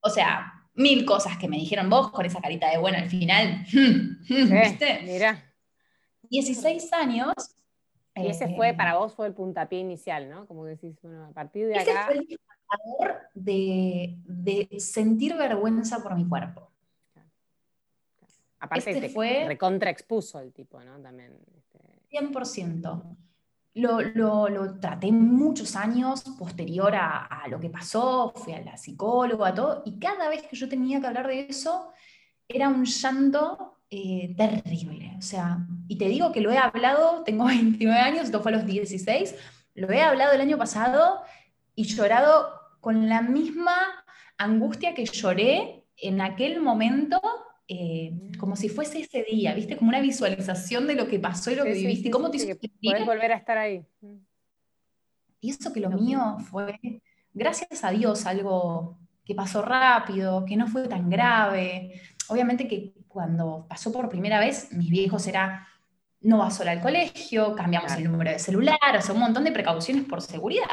O 0.00 0.10
sea, 0.10 0.52
mil 0.74 1.04
cosas 1.04 1.36
que 1.36 1.48
me 1.48 1.56
dijeron 1.56 1.90
vos 1.90 2.10
con 2.10 2.24
esa 2.24 2.40
carita 2.40 2.70
de 2.70 2.78
bueno 2.78 2.98
al 2.98 3.08
final. 3.08 3.64
¿Viste? 4.28 5.00
Mira. 5.04 5.44
16 6.30 6.92
años 6.92 7.32
Y 8.14 8.26
ese 8.26 8.54
fue, 8.54 8.74
para 8.74 8.96
vos, 8.96 9.14
fue 9.14 9.26
el 9.26 9.34
puntapié 9.34 9.80
inicial, 9.80 10.28
¿no? 10.28 10.46
Como 10.46 10.64
decís, 10.64 10.98
bueno, 11.02 11.26
a 11.26 11.32
partir 11.32 11.66
de 11.66 11.74
ese 11.74 11.90
acá... 11.90 12.06
Fue 12.06 12.14
el 12.18 12.26
de, 13.34 14.16
de 14.24 14.80
sentir 14.80 15.36
vergüenza 15.36 16.02
por 16.02 16.14
mi 16.14 16.26
cuerpo. 16.26 16.70
Aparte, 18.60 18.90
este 18.90 19.08
fue 19.08 19.44
recontra 19.46 19.90
expuso 19.90 20.40
el 20.40 20.52
tipo, 20.52 20.82
¿no? 20.82 20.98
También. 21.00 21.32
100%. 22.10 22.74
Este, 22.74 23.28
lo, 23.74 24.48
lo, 24.48 24.80
traté 24.80 25.12
muchos 25.12 25.76
años 25.76 26.24
posterior 26.38 26.94
a, 26.96 27.46
lo 27.48 27.60
que 27.60 27.70
pasó, 27.70 28.32
fui 28.34 28.52
a 28.52 28.60
la 28.60 28.76
psicóloga, 28.76 29.54
todo, 29.54 29.82
y 29.84 29.98
cada 29.98 30.28
vez 30.28 30.42
que 30.42 30.56
yo 30.56 30.68
tenía 30.68 31.00
que 31.00 31.06
hablar 31.06 31.28
de 31.28 31.46
eso, 31.48 31.92
era 32.48 32.68
un 32.68 32.84
llanto 32.84 33.78
eh, 33.90 34.34
terrible. 34.36 35.14
O 35.16 35.22
sea, 35.22 35.64
y 35.86 35.96
te 35.96 36.06
digo 36.06 36.32
que 36.32 36.40
lo 36.40 36.50
he 36.50 36.58
hablado, 36.58 37.22
tengo 37.22 37.44
29 37.46 38.00
años, 38.00 38.24
esto 38.24 38.42
fue 38.42 38.52
a 38.52 38.56
los 38.56 38.66
16, 38.66 39.36
lo 39.74 39.90
he 39.92 40.02
hablado 40.02 40.32
el 40.32 40.40
año 40.40 40.58
pasado 40.58 41.20
y 41.76 41.84
llorado 41.84 42.57
con 42.80 43.08
la 43.08 43.22
misma 43.22 43.76
angustia 44.36 44.94
que 44.94 45.04
lloré 45.04 45.84
en 45.96 46.20
aquel 46.20 46.60
momento 46.60 47.20
eh, 47.70 48.12
como 48.38 48.56
si 48.56 48.70
fuese 48.70 49.00
ese 49.00 49.24
día, 49.24 49.52
¿viste? 49.52 49.76
Como 49.76 49.90
una 49.90 50.00
visualización 50.00 50.86
de 50.86 50.94
lo 50.94 51.06
que 51.06 51.18
pasó 51.18 51.50
y 51.50 51.54
lo 51.54 51.64
que 51.64 51.74
viviste. 51.74 52.10
¿Cómo 52.10 52.30
te 52.30 52.38
Puedes 52.82 53.04
volver 53.04 53.32
a 53.32 53.36
estar 53.36 53.58
ahí. 53.58 53.84
Y 55.40 55.50
eso 55.50 55.70
que 55.72 55.80
lo 55.80 55.90
mío 55.90 56.38
fue, 56.50 56.80
gracias 57.34 57.84
a 57.84 57.90
Dios, 57.90 58.24
algo 58.24 58.98
que 59.22 59.34
pasó 59.34 59.60
rápido, 59.60 60.46
que 60.46 60.56
no 60.56 60.66
fue 60.66 60.88
tan 60.88 61.10
grave. 61.10 62.00
Obviamente 62.28 62.66
que 62.66 62.94
cuando 63.06 63.66
pasó 63.68 63.92
por 63.92 64.08
primera 64.08 64.40
vez, 64.40 64.72
mis 64.72 64.88
viejos 64.88 65.26
era, 65.26 65.68
no 66.20 66.38
vas 66.38 66.56
sola 66.56 66.72
al 66.72 66.80
colegio, 66.80 67.54
cambiamos 67.54 67.92
el 67.92 68.10
número 68.10 68.30
de 68.30 68.38
celular, 68.38 68.78
o 68.96 69.00
sea, 69.00 69.14
un 69.14 69.20
montón 69.20 69.44
de 69.44 69.52
precauciones 69.52 70.04
por 70.04 70.20
seguridad. 70.20 70.66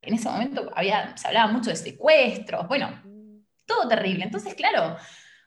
En 0.00 0.14
ese 0.14 0.28
momento 0.28 0.70
había, 0.74 1.16
se 1.16 1.26
hablaba 1.26 1.52
mucho 1.52 1.70
de 1.70 1.76
secuestros, 1.76 2.68
bueno, 2.68 3.02
todo 3.64 3.88
terrible. 3.88 4.24
Entonces, 4.24 4.54
claro, 4.54 4.96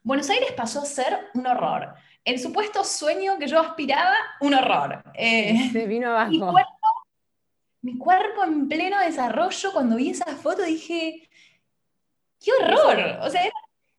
Buenos 0.04 0.30
Aires 0.30 0.52
pasó 0.54 0.82
a 0.82 0.86
ser 0.86 1.30
un 1.34 1.48
horror. 1.48 1.94
El 2.24 2.40
supuesto 2.40 2.84
sueño 2.84 3.38
que 3.38 3.48
yo 3.48 3.60
aspiraba, 3.60 4.16
un 4.42 4.54
horror. 4.54 5.04
Eh, 5.14 5.70
Se 5.72 5.88
vino 5.88 6.10
abajo. 6.18 6.54
Mi 7.82 7.98
cuerpo, 7.98 8.44
en 8.44 8.68
pleno 8.68 9.00
desarrollo, 9.00 9.72
cuando 9.72 9.96
vi 9.96 10.10
esa 10.10 10.26
foto 10.36 10.64
dije, 10.64 11.30
¡qué 12.40 12.52
horror! 12.52 13.20
O 13.22 13.30
sea, 13.30 13.44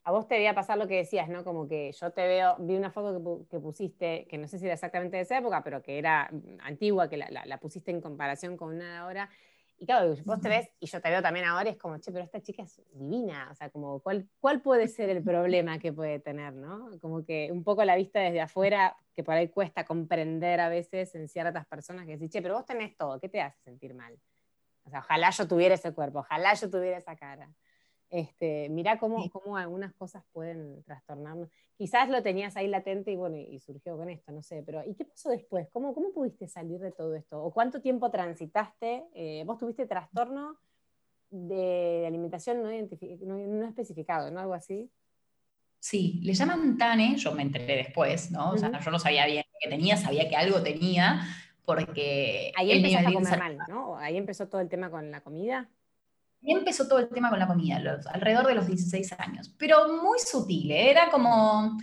a 0.02 0.12
vos 0.12 0.26
te 0.26 0.34
debía 0.34 0.54
pasar 0.54 0.78
lo 0.78 0.88
que 0.88 0.96
decías, 0.96 1.28
¿no? 1.28 1.44
Como 1.44 1.68
que 1.68 1.92
yo 1.92 2.10
te 2.10 2.26
veo, 2.26 2.56
vi 2.58 2.76
una 2.76 2.90
foto 2.90 3.46
que, 3.50 3.58
pusiste, 3.58 4.26
que 4.28 4.38
no 4.38 4.48
sé 4.48 4.58
si 4.58 4.64
era 4.64 4.74
exactamente 4.74 5.16
de 5.16 5.22
esa 5.22 5.38
época, 5.38 5.62
pero 5.62 5.82
que 5.82 5.98
era 5.98 6.30
antigua, 6.62 7.08
que 7.08 7.16
la, 7.16 7.28
la 7.30 7.58
pusiste 7.58 7.90
en 7.90 8.00
comparación 8.00 8.56
con 8.56 8.74
una 8.74 8.92
de 8.92 8.96
ahora, 8.96 9.30
y 9.80 9.86
claro, 9.86 10.14
vos 10.26 10.40
te 10.42 10.50
ves, 10.50 10.68
y 10.78 10.86
yo 10.86 11.00
te 11.00 11.08
veo 11.08 11.22
también 11.22 11.46
ahora, 11.46 11.70
es 11.70 11.78
como, 11.78 11.96
che, 11.96 12.12
pero 12.12 12.22
esta 12.22 12.42
chica 12.42 12.62
es 12.62 12.82
divina, 12.92 13.48
o 13.50 13.54
sea, 13.54 13.70
como, 13.70 14.00
¿cuál, 14.00 14.28
cuál 14.38 14.60
puede 14.60 14.86
ser 14.88 15.08
el 15.08 15.22
problema 15.22 15.78
que 15.78 15.90
puede 15.90 16.20
tener, 16.20 16.52
no? 16.52 16.90
Como 17.00 17.24
que 17.24 17.48
un 17.50 17.64
poco 17.64 17.82
la 17.82 17.96
vista 17.96 18.20
desde 18.20 18.42
afuera, 18.42 18.98
que 19.14 19.24
por 19.24 19.32
ahí 19.32 19.48
cuesta 19.48 19.86
comprender 19.86 20.60
a 20.60 20.68
veces 20.68 21.14
en 21.14 21.28
ciertas 21.28 21.66
personas 21.66 22.04
que 22.04 22.12
dicen, 22.12 22.28
che, 22.28 22.42
pero 22.42 22.56
vos 22.56 22.66
tenés 22.66 22.94
todo, 22.94 23.18
¿qué 23.18 23.30
te 23.30 23.40
hace 23.40 23.58
sentir 23.62 23.94
mal? 23.94 24.20
O 24.84 24.90
sea, 24.90 24.98
ojalá 24.98 25.30
yo 25.30 25.48
tuviera 25.48 25.74
ese 25.74 25.94
cuerpo, 25.94 26.18
ojalá 26.18 26.52
yo 26.52 26.68
tuviera 26.68 26.98
esa 26.98 27.16
cara. 27.16 27.50
Este, 28.10 28.68
mira 28.70 28.98
cómo, 28.98 29.30
cómo, 29.30 29.56
algunas 29.56 29.94
cosas 29.94 30.24
pueden 30.32 30.82
trastornarnos. 30.82 31.48
Quizás 31.76 32.08
lo 32.08 32.22
tenías 32.22 32.56
ahí 32.56 32.66
latente 32.66 33.12
y 33.12 33.16
bueno, 33.16 33.36
y 33.36 33.60
surgió 33.60 33.96
con 33.96 34.10
esto, 34.10 34.32
no 34.32 34.42
sé, 34.42 34.64
pero 34.66 34.82
¿y 34.84 34.94
qué 34.94 35.04
pasó 35.04 35.30
después? 35.30 35.68
¿Cómo, 35.72 35.94
cómo 35.94 36.12
pudiste 36.12 36.48
salir 36.48 36.80
de 36.80 36.90
todo 36.90 37.14
esto? 37.14 37.42
¿O 37.42 37.52
cuánto 37.52 37.80
tiempo 37.80 38.10
transitaste? 38.10 39.04
Eh, 39.14 39.44
¿Vos 39.46 39.58
tuviste 39.58 39.86
trastorno 39.86 40.58
de 41.30 42.04
alimentación 42.04 42.62
no, 42.62 42.68
no, 43.38 43.68
especificado, 43.68 44.30
¿no? 44.32 44.40
Algo 44.40 44.54
así. 44.54 44.90
Sí, 45.78 46.20
le 46.24 46.34
llaman 46.34 46.76
TANE, 46.76 47.16
yo 47.16 47.32
me 47.32 47.42
enteré 47.42 47.76
después, 47.76 48.32
¿no? 48.32 48.50
O 48.50 48.58
sea, 48.58 48.78
yo 48.80 48.90
no 48.90 48.98
sabía 48.98 49.24
bien 49.26 49.44
qué 49.60 49.70
tenía, 49.70 49.96
sabía 49.96 50.28
que 50.28 50.36
algo 50.36 50.62
tenía, 50.62 51.22
porque... 51.64 52.52
Ahí 52.56 52.72
empezó 52.72 52.98
a 52.98 53.12
comer 53.12 53.38
mal, 53.38 53.58
¿no? 53.68 53.96
Ahí 53.96 54.16
empezó 54.16 54.48
todo 54.48 54.60
el 54.60 54.68
tema 54.68 54.90
con 54.90 55.10
la 55.12 55.22
comida. 55.22 55.70
Empezó 56.42 56.88
todo 56.88 56.98
el 56.98 57.08
tema 57.08 57.30
con 57.30 57.38
la 57.38 57.46
comida, 57.46 57.80
alrededor 58.12 58.46
de 58.46 58.54
los 58.54 58.66
16 58.66 59.12
años, 59.18 59.54
pero 59.58 59.88
muy 60.02 60.18
sutil, 60.18 60.70
¿eh? 60.70 60.90
era 60.90 61.10
como, 61.10 61.78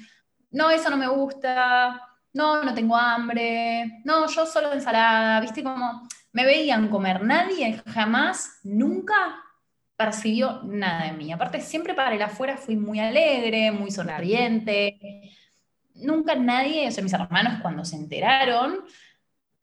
no, 0.52 0.70
eso 0.70 0.90
no 0.90 0.98
me 0.98 1.08
gusta, 1.08 2.02
no, 2.34 2.64
no 2.64 2.74
tengo 2.74 2.96
hambre, 2.96 4.02
no, 4.04 4.28
yo 4.28 4.46
solo 4.46 4.74
ensalada, 4.74 5.40
viste 5.40 5.64
como 5.64 6.08
me 6.38 6.46
veían 6.46 6.90
comer, 6.90 7.24
nadie 7.24 7.82
jamás, 7.88 8.60
nunca 8.64 9.16
percibió 9.96 10.62
nada 10.64 11.06
de 11.06 11.14
mí. 11.14 11.32
Aparte, 11.34 11.60
siempre 11.62 11.96
para 11.96 12.14
el 12.16 12.22
afuera 12.22 12.58
fui 12.58 12.76
muy 12.76 13.00
alegre, 13.00 13.72
muy 13.72 13.90
sonriente. 13.90 15.32
Nunca 15.96 16.36
nadie, 16.36 16.88
o 16.88 16.92
sea, 16.92 17.04
mis 17.04 17.14
hermanos 17.14 17.60
cuando 17.62 17.84
se 17.84 17.96
enteraron, 17.96 18.82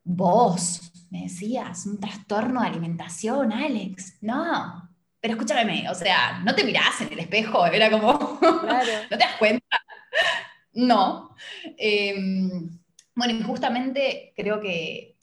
vos, 0.02 0.92
me 1.10 1.22
decías, 1.22 1.86
un 1.86 2.00
trastorno 2.00 2.60
de 2.60 2.66
alimentación, 2.66 3.52
Alex. 3.52 4.18
No, 4.20 4.83
pero 5.24 5.36
escúchame, 5.36 5.88
o 5.88 5.94
sea, 5.94 6.42
no 6.44 6.54
te 6.54 6.64
mirás 6.64 7.00
en 7.00 7.10
el 7.14 7.20
espejo, 7.20 7.64
era 7.64 7.90
como, 7.90 8.12
¿no 8.42 9.08
te 9.08 9.16
das 9.16 9.36
cuenta? 9.38 9.80
No. 10.74 11.34
Em, 11.78 12.68
bueno, 13.14 13.32
y 13.32 13.42
justamente 13.42 14.34
creo 14.36 14.60
que, 14.60 15.16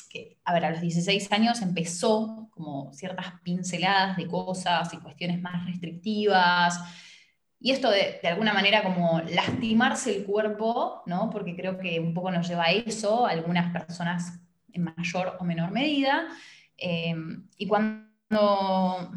a 0.44 0.54
ver, 0.56 0.66
a 0.66 0.72
los 0.72 0.82
16 0.82 1.32
años 1.32 1.62
empezó 1.62 2.50
como 2.50 2.92
ciertas 2.94 3.28
pinceladas 3.44 4.18
de 4.18 4.26
cosas 4.26 4.92
y 4.92 4.98
cuestiones 4.98 5.40
más 5.40 5.68
restrictivas. 5.68 6.80
Y 7.60 7.70
esto 7.70 7.92
de, 7.92 8.20
de, 8.24 8.28
alguna 8.28 8.54
manera 8.54 8.82
como 8.82 9.22
lastimarse 9.22 10.18
el 10.18 10.26
cuerpo, 10.26 11.04
¿no? 11.06 11.30
Porque 11.30 11.56
creo 11.56 11.78
que 11.78 12.00
un 12.00 12.16
poco 12.16 12.32
nos 12.32 12.48
lleva 12.48 12.64
a 12.64 12.72
eso, 12.72 13.28
algunas 13.28 13.72
personas 13.72 14.42
en 14.74 14.82
mayor 14.98 15.38
o 15.40 15.44
menor 15.44 15.70
medida. 15.70 16.28
Eh, 16.76 17.14
y 17.56 17.68
cuando 17.68 19.12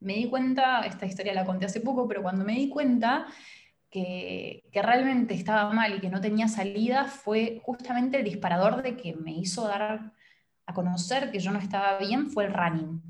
me 0.00 0.14
di 0.14 0.28
cuenta, 0.28 0.82
esta 0.82 1.06
historia 1.06 1.34
la 1.34 1.44
conté 1.44 1.66
hace 1.66 1.80
poco, 1.80 2.06
pero 2.06 2.22
cuando 2.22 2.44
me 2.44 2.54
di 2.54 2.68
cuenta 2.68 3.26
que, 3.90 4.64
que, 4.70 4.82
realmente 4.82 5.34
estaba 5.34 5.72
mal 5.72 5.94
y 5.94 6.00
que 6.00 6.10
no 6.10 6.20
tenía 6.20 6.48
salida, 6.48 7.04
fue 7.04 7.60
justamente 7.64 8.18
el 8.18 8.24
disparador 8.24 8.82
de 8.82 8.96
que 8.96 9.14
me 9.14 9.32
hizo 9.32 9.66
dar 9.66 10.12
a 10.66 10.74
conocer 10.74 11.30
que 11.30 11.40
yo 11.40 11.50
no 11.50 11.58
estaba 11.58 11.98
bien, 11.98 12.30
fue 12.30 12.44
el 12.44 12.52
running. 12.52 13.02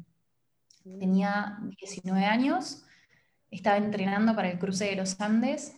Tenía 0.98 1.58
19 1.80 2.24
años, 2.24 2.84
estaba 3.50 3.76
entrenando 3.76 4.34
para 4.34 4.48
el 4.48 4.58
cruce 4.58 4.84
de 4.86 4.96
los 4.96 5.20
Andes 5.20 5.76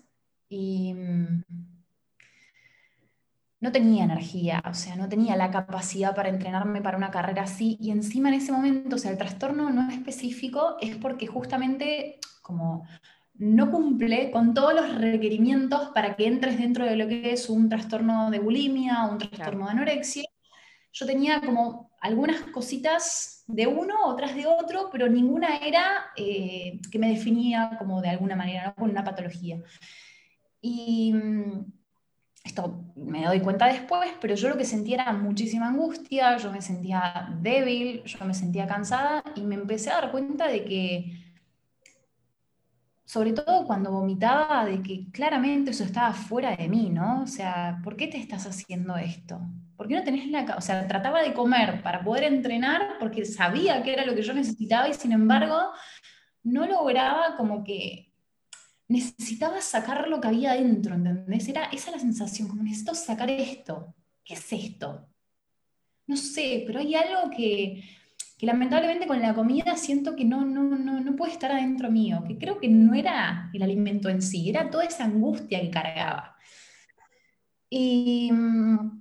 y 0.48 0.94
mm, 0.94 1.42
no 3.60 3.72
tenía 3.72 4.04
energía, 4.04 4.62
o 4.68 4.74
sea, 4.74 4.96
no 4.96 5.08
tenía 5.08 5.36
la 5.36 5.50
capacidad 5.50 6.14
para 6.14 6.30
entrenarme 6.30 6.80
para 6.80 6.96
una 6.96 7.10
carrera 7.10 7.42
así. 7.42 7.76
Y 7.80 7.90
encima 7.90 8.28
en 8.30 8.36
ese 8.36 8.52
momento, 8.52 8.96
o 8.96 8.98
sea, 8.98 9.10
el 9.10 9.18
trastorno 9.18 9.70
no 9.70 9.88
es 9.88 9.98
específico, 9.98 10.76
es 10.80 10.96
porque 10.96 11.26
justamente 11.26 12.18
como 12.42 12.86
no 13.34 13.70
cumple 13.70 14.30
con 14.30 14.54
todos 14.54 14.74
los 14.74 14.94
requerimientos 14.98 15.90
para 15.94 16.16
que 16.16 16.26
entres 16.26 16.58
dentro 16.58 16.84
de 16.84 16.96
lo 16.96 17.06
que 17.08 17.32
es 17.32 17.48
un 17.48 17.68
trastorno 17.68 18.30
de 18.30 18.38
bulimia 18.38 19.06
o 19.06 19.12
un 19.12 19.18
trastorno 19.18 19.66
de 19.66 19.72
anorexia. 19.72 20.24
Yo 20.92 21.06
tenía 21.06 21.40
como 21.40 21.90
algunas 22.00 22.40
cositas 22.52 23.44
de 23.46 23.66
uno, 23.66 23.94
otras 24.04 24.34
de 24.34 24.46
otro, 24.46 24.88
pero 24.90 25.08
ninguna 25.08 25.58
era 25.58 26.12
eh, 26.16 26.80
que 26.90 26.98
me 26.98 27.08
definía 27.08 27.76
como 27.78 28.00
de 28.00 28.08
alguna 28.08 28.36
manera, 28.36 28.66
¿no? 28.66 28.74
con 28.74 28.90
una 28.90 29.04
patología. 29.04 29.62
Y 30.60 31.12
mm, 31.14 31.79
esto 32.42 32.84
me 32.96 33.24
doy 33.26 33.40
cuenta 33.40 33.66
después, 33.66 34.10
pero 34.20 34.34
yo 34.34 34.48
lo 34.48 34.56
que 34.56 34.64
sentía 34.64 35.02
era 35.02 35.12
muchísima 35.12 35.68
angustia, 35.68 36.36
yo 36.38 36.50
me 36.50 36.62
sentía 36.62 37.28
débil, 37.40 38.02
yo 38.04 38.24
me 38.24 38.34
sentía 38.34 38.66
cansada 38.66 39.22
y 39.36 39.42
me 39.42 39.56
empecé 39.56 39.90
a 39.90 40.00
dar 40.00 40.10
cuenta 40.10 40.48
de 40.48 40.64
que, 40.64 41.24
sobre 43.04 43.32
todo 43.32 43.66
cuando 43.66 43.90
vomitaba, 43.90 44.64
de 44.64 44.82
que 44.82 45.10
claramente 45.10 45.72
eso 45.72 45.84
estaba 45.84 46.12
fuera 46.12 46.56
de 46.56 46.68
mí, 46.68 46.88
¿no? 46.90 47.22
O 47.22 47.26
sea, 47.26 47.80
¿por 47.84 47.96
qué 47.96 48.06
te 48.06 48.18
estás 48.18 48.46
haciendo 48.46 48.96
esto? 48.96 49.40
¿Por 49.76 49.88
qué 49.88 49.94
no 49.96 50.04
tenés 50.04 50.28
la... 50.28 50.56
O 50.56 50.60
sea, 50.60 50.86
trataba 50.86 51.22
de 51.22 51.32
comer 51.34 51.82
para 51.82 52.02
poder 52.02 52.24
entrenar 52.24 52.98
porque 53.00 53.24
sabía 53.24 53.82
que 53.82 53.92
era 53.92 54.04
lo 54.06 54.14
que 54.14 54.22
yo 54.22 54.32
necesitaba 54.32 54.88
y 54.88 54.94
sin 54.94 55.12
embargo 55.12 55.72
no 56.42 56.66
lograba 56.66 57.36
como 57.36 57.64
que 57.64 58.09
necesitaba 58.90 59.60
sacar 59.60 60.08
lo 60.08 60.20
que 60.20 60.28
había 60.28 60.54
dentro, 60.54 60.96
¿entendés? 60.96 61.48
Era 61.48 61.66
esa 61.66 61.92
la 61.92 62.00
sensación, 62.00 62.48
como 62.48 62.64
necesito 62.64 62.92
sacar 62.94 63.30
esto. 63.30 63.94
¿Qué 64.24 64.34
es 64.34 64.52
esto? 64.52 65.08
No 66.08 66.16
sé, 66.16 66.64
pero 66.66 66.80
hay 66.80 66.96
algo 66.96 67.30
que, 67.30 67.84
lamentablemente 68.40 69.06
con 69.06 69.20
la 69.20 69.32
comida 69.32 69.76
siento 69.76 70.16
que 70.16 70.24
no, 70.24 70.44
no, 70.44 70.64
no, 70.64 71.00
no 71.00 71.16
puede 71.16 71.32
estar 71.32 71.52
adentro 71.52 71.88
mío, 71.88 72.24
que 72.26 72.36
creo 72.36 72.58
que 72.58 72.68
no 72.68 72.92
era 72.94 73.48
el 73.54 73.62
alimento 73.62 74.08
en 74.08 74.20
sí, 74.22 74.50
era 74.50 74.68
toda 74.70 74.84
esa 74.84 75.04
angustia 75.04 75.60
que 75.60 75.70
cargaba. 75.70 76.36
Y 77.68 78.30
mm, 78.32 78.99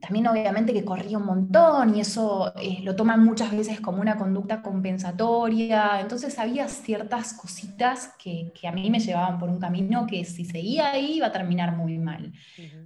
también 0.00 0.26
obviamente 0.26 0.72
que 0.72 0.84
corría 0.84 1.18
un 1.18 1.26
montón 1.26 1.94
y 1.94 2.00
eso 2.00 2.52
eh, 2.56 2.80
lo 2.82 2.96
toman 2.96 3.22
muchas 3.22 3.50
veces 3.50 3.80
como 3.80 4.00
una 4.00 4.16
conducta 4.16 4.62
compensatoria. 4.62 6.00
Entonces 6.00 6.38
había 6.38 6.68
ciertas 6.68 7.34
cositas 7.34 8.14
que, 8.18 8.52
a 8.66 8.72
mí 8.72 8.90
me 8.90 8.98
llevaban 8.98 9.38
por 9.38 9.50
un 9.50 9.60
camino 9.60 10.06
que 10.06 10.24
si 10.24 10.44
seguía 10.44 10.92
ahí 10.92 11.16
iba 11.16 11.26
a 11.26 11.32
terminar 11.32 11.76
muy 11.76 11.98
mal. 11.98 12.32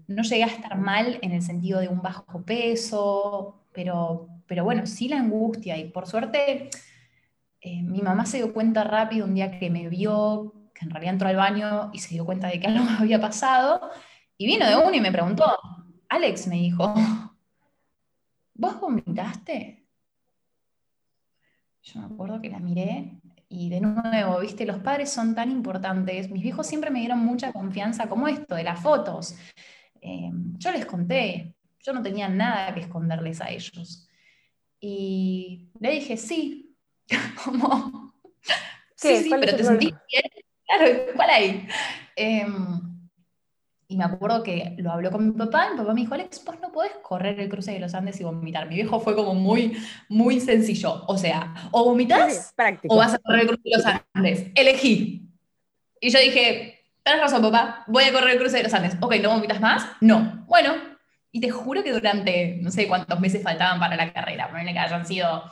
No 0.08 0.22
llegué 0.22 0.44
a 0.44 0.48
estar 0.48 0.76
mal 0.76 1.18
en 1.22 1.32
el 1.32 1.42
sentido 1.42 1.80
de 1.80 1.88
un 1.88 2.02
bajo 2.02 2.42
peso, 2.42 3.62
pero, 3.72 4.28
pero 4.46 4.64
bueno, 4.64 4.86
sí 4.86 5.08
la 5.08 5.20
angustia 5.20 5.78
y 5.78 5.90
por 5.90 6.06
suerte 6.06 6.68
eh, 7.60 7.82
mi 7.82 8.02
mamá 8.02 8.26
se 8.26 8.38
dio 8.38 8.52
cuenta 8.52 8.82
rápido 8.82 9.26
un 9.26 9.34
día 9.34 9.58
que 9.58 9.70
me 9.70 9.88
vio, 9.88 10.52
que 10.74 10.84
en 10.84 10.90
realidad 10.90 11.14
entró 11.14 11.28
al 11.28 11.36
baño 11.36 11.90
y 11.92 11.98
se 12.00 12.14
dio 12.14 12.24
cuenta 12.26 12.48
de 12.48 12.58
que 12.58 12.66
algo 12.66 12.84
había 12.98 13.20
pasado 13.20 13.90
y 14.36 14.46
vino 14.46 14.66
de 14.66 14.76
uno 14.76 14.94
y 14.94 15.00
me 15.00 15.12
preguntó, 15.12 15.44
Alex 16.08 16.46
me 16.46 16.56
dijo, 16.56 16.94
¿vos 18.54 18.80
vomitaste? 18.80 19.86
Yo 21.82 22.00
me 22.00 22.06
acuerdo 22.06 22.40
que 22.40 22.48
la 22.48 22.60
miré 22.60 23.20
y 23.48 23.68
de 23.68 23.80
nuevo, 23.80 24.40
viste, 24.40 24.64
los 24.64 24.78
padres 24.78 25.10
son 25.10 25.34
tan 25.34 25.50
importantes. 25.50 26.30
Mis 26.30 26.42
viejos 26.42 26.66
siempre 26.66 26.90
me 26.90 27.00
dieron 27.00 27.20
mucha 27.20 27.52
confianza 27.52 28.08
como 28.08 28.26
esto, 28.26 28.54
de 28.54 28.64
las 28.64 28.80
fotos. 28.80 29.36
Eh, 30.00 30.30
yo 30.58 30.72
les 30.72 30.86
conté, 30.86 31.54
yo 31.80 31.92
no 31.92 32.02
tenía 32.02 32.28
nada 32.28 32.74
que 32.74 32.80
esconderles 32.80 33.40
a 33.40 33.50
ellos. 33.50 34.08
Y 34.80 35.70
le 35.78 35.92
dije, 35.92 36.16
sí, 36.16 36.76
como, 37.44 38.14
sí, 38.96 39.22
sí, 39.22 39.30
pero 39.30 39.56
te 39.56 39.64
sentí 39.64 39.86
bien. 39.86 40.22
Claro, 40.66 41.12
¿cuál 41.14 41.30
hay? 41.30 41.68
Em, 42.16 42.93
y 43.94 43.96
me 43.96 44.02
acuerdo 44.02 44.42
que 44.42 44.74
lo 44.78 44.90
habló 44.90 45.12
con 45.12 45.24
mi 45.24 45.32
papá, 45.32 45.68
y 45.68 45.70
mi 45.70 45.78
papá 45.78 45.94
me 45.94 46.00
dijo, 46.00 46.14
Alex, 46.14 46.44
vos 46.44 46.56
no 46.60 46.72
podés 46.72 46.90
correr 47.00 47.38
el 47.38 47.48
cruce 47.48 47.70
de 47.70 47.78
los 47.78 47.94
Andes 47.94 48.20
y 48.20 48.24
vomitar. 48.24 48.68
Mi 48.68 48.74
viejo 48.74 48.98
fue 48.98 49.14
como 49.14 49.34
muy, 49.34 49.78
muy 50.08 50.40
sencillo. 50.40 51.04
O 51.06 51.16
sea, 51.16 51.54
o 51.70 51.84
vomitas 51.84 52.52
o 52.88 52.96
vas 52.96 53.14
a 53.14 53.20
correr 53.20 53.42
el 53.42 53.46
cruce 53.46 53.62
de 53.62 53.76
los 53.76 53.86
Andes. 54.12 54.50
Elegí. 54.56 55.30
Y 56.00 56.10
yo 56.10 56.18
dije, 56.18 56.80
tenés 57.04 57.20
razón, 57.20 57.40
papá, 57.40 57.84
voy 57.86 58.02
a 58.02 58.12
correr 58.12 58.30
el 58.30 58.38
cruce 58.38 58.56
de 58.56 58.64
los 58.64 58.74
Andes. 58.74 58.96
Ok, 59.00 59.14
¿no 59.22 59.30
vomitas 59.30 59.60
más? 59.60 59.86
No. 60.00 60.44
Bueno, 60.48 60.74
y 61.30 61.40
te 61.40 61.50
juro 61.50 61.84
que 61.84 61.92
durante, 61.92 62.58
no 62.60 62.72
sé 62.72 62.88
cuántos 62.88 63.20
meses 63.20 63.44
faltaban 63.44 63.78
para 63.78 63.94
la 63.94 64.12
carrera, 64.12 64.50
por 64.50 64.60
que 64.60 64.76
hayan 64.76 65.06
sido 65.06 65.44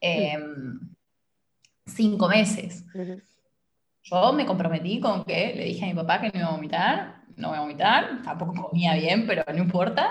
em, 0.00 0.78
cinco 1.86 2.28
meses. 2.28 2.84
Yo 4.04 4.32
me 4.32 4.46
comprometí 4.46 5.00
con 5.00 5.24
que 5.24 5.54
le 5.56 5.64
dije 5.64 5.86
a 5.86 5.88
mi 5.88 5.94
papá 5.94 6.20
que 6.20 6.30
no 6.30 6.38
iba 6.38 6.48
a 6.50 6.52
vomitar 6.52 7.23
no 7.36 7.48
voy 7.48 7.58
a 7.58 7.60
vomitar, 7.60 8.22
tampoco 8.22 8.54
comía 8.70 8.94
bien, 8.94 9.26
pero 9.26 9.44
no 9.52 9.58
importa. 9.58 10.10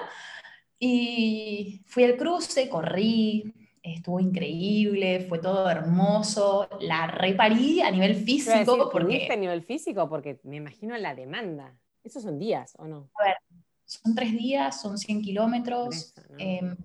Y 0.80 1.82
fui 1.86 2.04
al 2.04 2.18
cruce, 2.18 2.68
corrí, 2.68 3.54
estuvo 3.82 4.20
increíble, 4.20 5.26
fue 5.28 5.40
todo 5.40 5.70
hermoso, 5.70 6.68
la 6.82 7.08
reparí 7.08 7.82
a 7.82 7.92
nivel 7.92 8.16
físico. 8.16 8.90
porque... 8.92 9.28
a 9.32 9.36
nivel 9.36 9.62
físico? 9.62 10.10
Porque 10.10 10.40
me 10.44 10.58
imagino 10.58 10.98
la 10.98 11.16
demanda. 11.16 11.78
¿Esos 12.04 12.24
son 12.24 12.40
días 12.40 12.74
o 12.78 12.86
no? 12.86 13.10
A 13.20 13.24
ver, 13.24 13.38
son 13.86 14.16
tres 14.16 14.32
días, 14.32 14.82
son 14.82 14.98
100 14.98 15.22
kilómetros. 15.22 16.14
Em, 16.38 16.76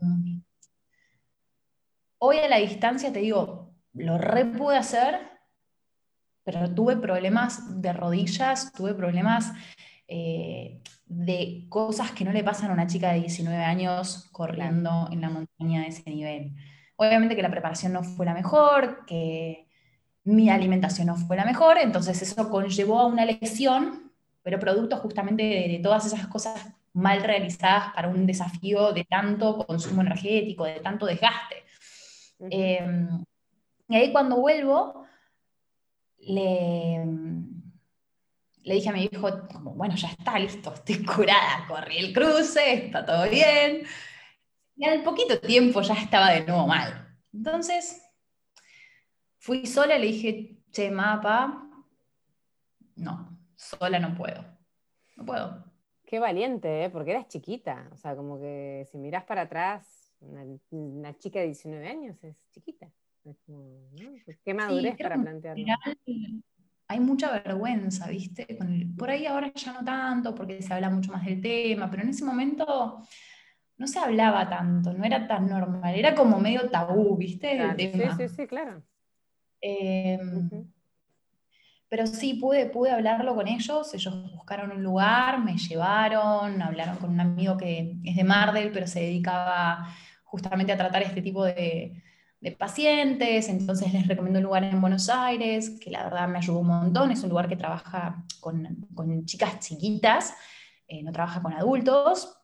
hoy 2.18 2.38
a 2.38 2.48
la 2.48 2.58
distancia 2.58 3.12
te 3.12 3.20
digo, 3.20 3.74
lo 3.94 4.18
re 4.18 4.44
pude 4.44 4.76
hacer, 4.76 5.20
pero 6.44 6.72
tuve 6.72 6.96
problemas 6.96 7.80
de 7.80 7.92
rodillas, 7.92 8.72
tuve 8.72 8.94
problemas 8.94 9.52
eh, 10.10 10.80
de 11.04 11.66
cosas 11.68 12.12
que 12.12 12.24
no 12.24 12.32
le 12.32 12.42
pasan 12.42 12.70
a 12.70 12.74
una 12.74 12.86
chica 12.86 13.12
de 13.12 13.20
19 13.20 13.62
años 13.62 14.28
corriendo 14.32 15.08
en 15.12 15.20
la 15.20 15.28
montaña 15.28 15.82
de 15.82 15.88
ese 15.88 16.10
nivel. 16.10 16.54
Obviamente 16.96 17.36
que 17.36 17.42
la 17.42 17.50
preparación 17.50 17.92
no 17.92 18.02
fue 18.02 18.24
la 18.24 18.32
mejor, 18.32 19.04
que 19.06 19.68
mi 20.24 20.48
alimentación 20.50 21.08
no 21.08 21.16
fue 21.16 21.36
la 21.36 21.44
mejor, 21.44 21.78
entonces 21.78 22.20
eso 22.22 22.50
conllevó 22.50 23.00
a 23.00 23.06
una 23.06 23.26
lesión, 23.26 24.12
pero 24.42 24.58
producto 24.58 24.96
justamente 24.96 25.42
de, 25.42 25.80
todas 25.82 26.06
esas 26.06 26.26
cosas 26.26 26.74
mal 26.94 27.22
realizadas 27.22 27.92
para 27.94 28.08
un 28.08 28.26
desafío 28.26 28.92
de 28.92 29.04
tanto 29.04 29.58
consumo 29.66 30.00
energético, 30.00 30.64
de 30.64 30.80
tanto 30.80 31.06
desgaste. 31.06 31.64
Em, 32.40 33.24
y 33.88 33.96
ahí 33.96 34.12
cuando 34.12 34.36
vuelvo, 34.36 35.04
le, 36.18 37.04
le 38.68 38.74
dije 38.74 38.90
a 38.90 38.92
mi 38.92 39.08
hijo, 39.10 39.48
como, 39.50 39.72
bueno, 39.72 39.94
ya 39.96 40.08
está, 40.08 40.38
listo, 40.38 40.74
estoy 40.74 41.02
curada, 41.02 41.64
corrí 41.66 41.96
el 41.96 42.12
cruce, 42.12 42.84
está 42.84 43.04
todo 43.04 43.28
bien. 43.30 43.82
Y 44.76 44.84
al 44.84 45.02
poquito 45.02 45.40
tiempo 45.40 45.80
ya 45.80 45.94
estaba 45.94 46.32
de 46.32 46.44
nuevo 46.44 46.66
mal. 46.66 47.18
Entonces, 47.32 48.02
fui 49.38 49.66
sola 49.66 49.96
y 49.96 50.00
le 50.00 50.06
dije, 50.08 50.62
che, 50.70 50.90
mapa, 50.90 51.66
no, 52.96 53.38
sola 53.56 53.98
no 53.98 54.14
puedo, 54.14 54.44
no 55.16 55.24
puedo. 55.24 55.64
Qué 56.04 56.18
valiente, 56.18 56.84
¿eh? 56.84 56.90
porque 56.90 57.12
eras 57.12 57.28
chiquita, 57.28 57.88
o 57.92 57.96
sea, 57.96 58.14
como 58.16 58.38
que 58.38 58.86
si 58.92 58.98
miras 58.98 59.24
para 59.24 59.42
atrás, 59.42 60.14
una, 60.20 61.16
chica 61.16 61.38
de 61.38 61.46
19 61.46 61.88
años 61.88 62.22
es 62.22 62.36
chiquita. 62.50 62.90
Qué 64.44 64.52
madurez 64.52 64.96
para 64.98 65.16
plantearlo 65.16 65.64
hay 66.88 67.00
mucha 67.00 67.30
vergüenza, 67.30 68.08
¿viste? 68.08 68.46
por 68.96 69.10
ahí 69.10 69.26
ahora 69.26 69.52
ya 69.54 69.72
no 69.74 69.84
tanto, 69.84 70.34
porque 70.34 70.62
se 70.62 70.72
habla 70.72 70.88
mucho 70.88 71.12
más 71.12 71.24
del 71.24 71.40
tema, 71.40 71.90
pero 71.90 72.02
en 72.02 72.08
ese 72.08 72.24
momento 72.24 73.02
no 73.76 73.86
se 73.86 73.98
hablaba 73.98 74.48
tanto, 74.48 74.94
no 74.94 75.04
era 75.04 75.28
tan 75.28 75.48
normal, 75.48 75.94
era 75.94 76.14
como 76.14 76.40
medio 76.40 76.70
tabú, 76.70 77.16
¿viste? 77.16 77.74
Sí, 77.76 77.92
sí, 78.16 78.28
sí, 78.28 78.46
claro. 78.46 78.82
Em, 79.60 80.48
pero 81.90 82.06
sí, 82.06 82.34
pude, 82.34 82.66
pude 82.66 82.90
hablarlo 82.90 83.34
con 83.34 83.48
ellos, 83.48 83.92
ellos 83.92 84.32
buscaron 84.32 84.72
un 84.72 84.82
lugar, 84.82 85.44
me 85.44 85.58
llevaron, 85.58 86.62
hablaron 86.62 86.96
con 86.96 87.10
un 87.10 87.20
amigo 87.20 87.58
que 87.58 87.98
es 88.02 88.16
de 88.16 88.24
Mardel, 88.24 88.72
pero 88.72 88.86
se 88.86 89.00
dedicaba 89.00 89.88
justamente 90.24 90.72
a 90.72 90.76
tratar 90.76 91.02
este 91.02 91.20
tipo 91.20 91.44
de, 91.44 92.02
de 92.40 92.52
pacientes, 92.52 93.48
entonces 93.48 93.92
les 93.92 94.06
recomiendo 94.06 94.38
un 94.38 94.44
lugar 94.44 94.64
en 94.64 94.80
Buenos 94.80 95.08
Aires, 95.08 95.78
que 95.80 95.90
la 95.90 96.04
verdad 96.04 96.28
me 96.28 96.38
ayudó 96.38 96.60
un 96.60 96.68
montón, 96.68 97.10
es 97.10 97.22
un 97.22 97.30
lugar 97.30 97.48
que 97.48 97.56
trabaja 97.56 98.24
con, 98.40 98.86
con 98.94 99.24
chicas 99.24 99.58
chiquitas, 99.58 100.34
eh, 100.86 101.02
no 101.02 101.12
trabaja 101.12 101.42
con 101.42 101.52
adultos, 101.52 102.34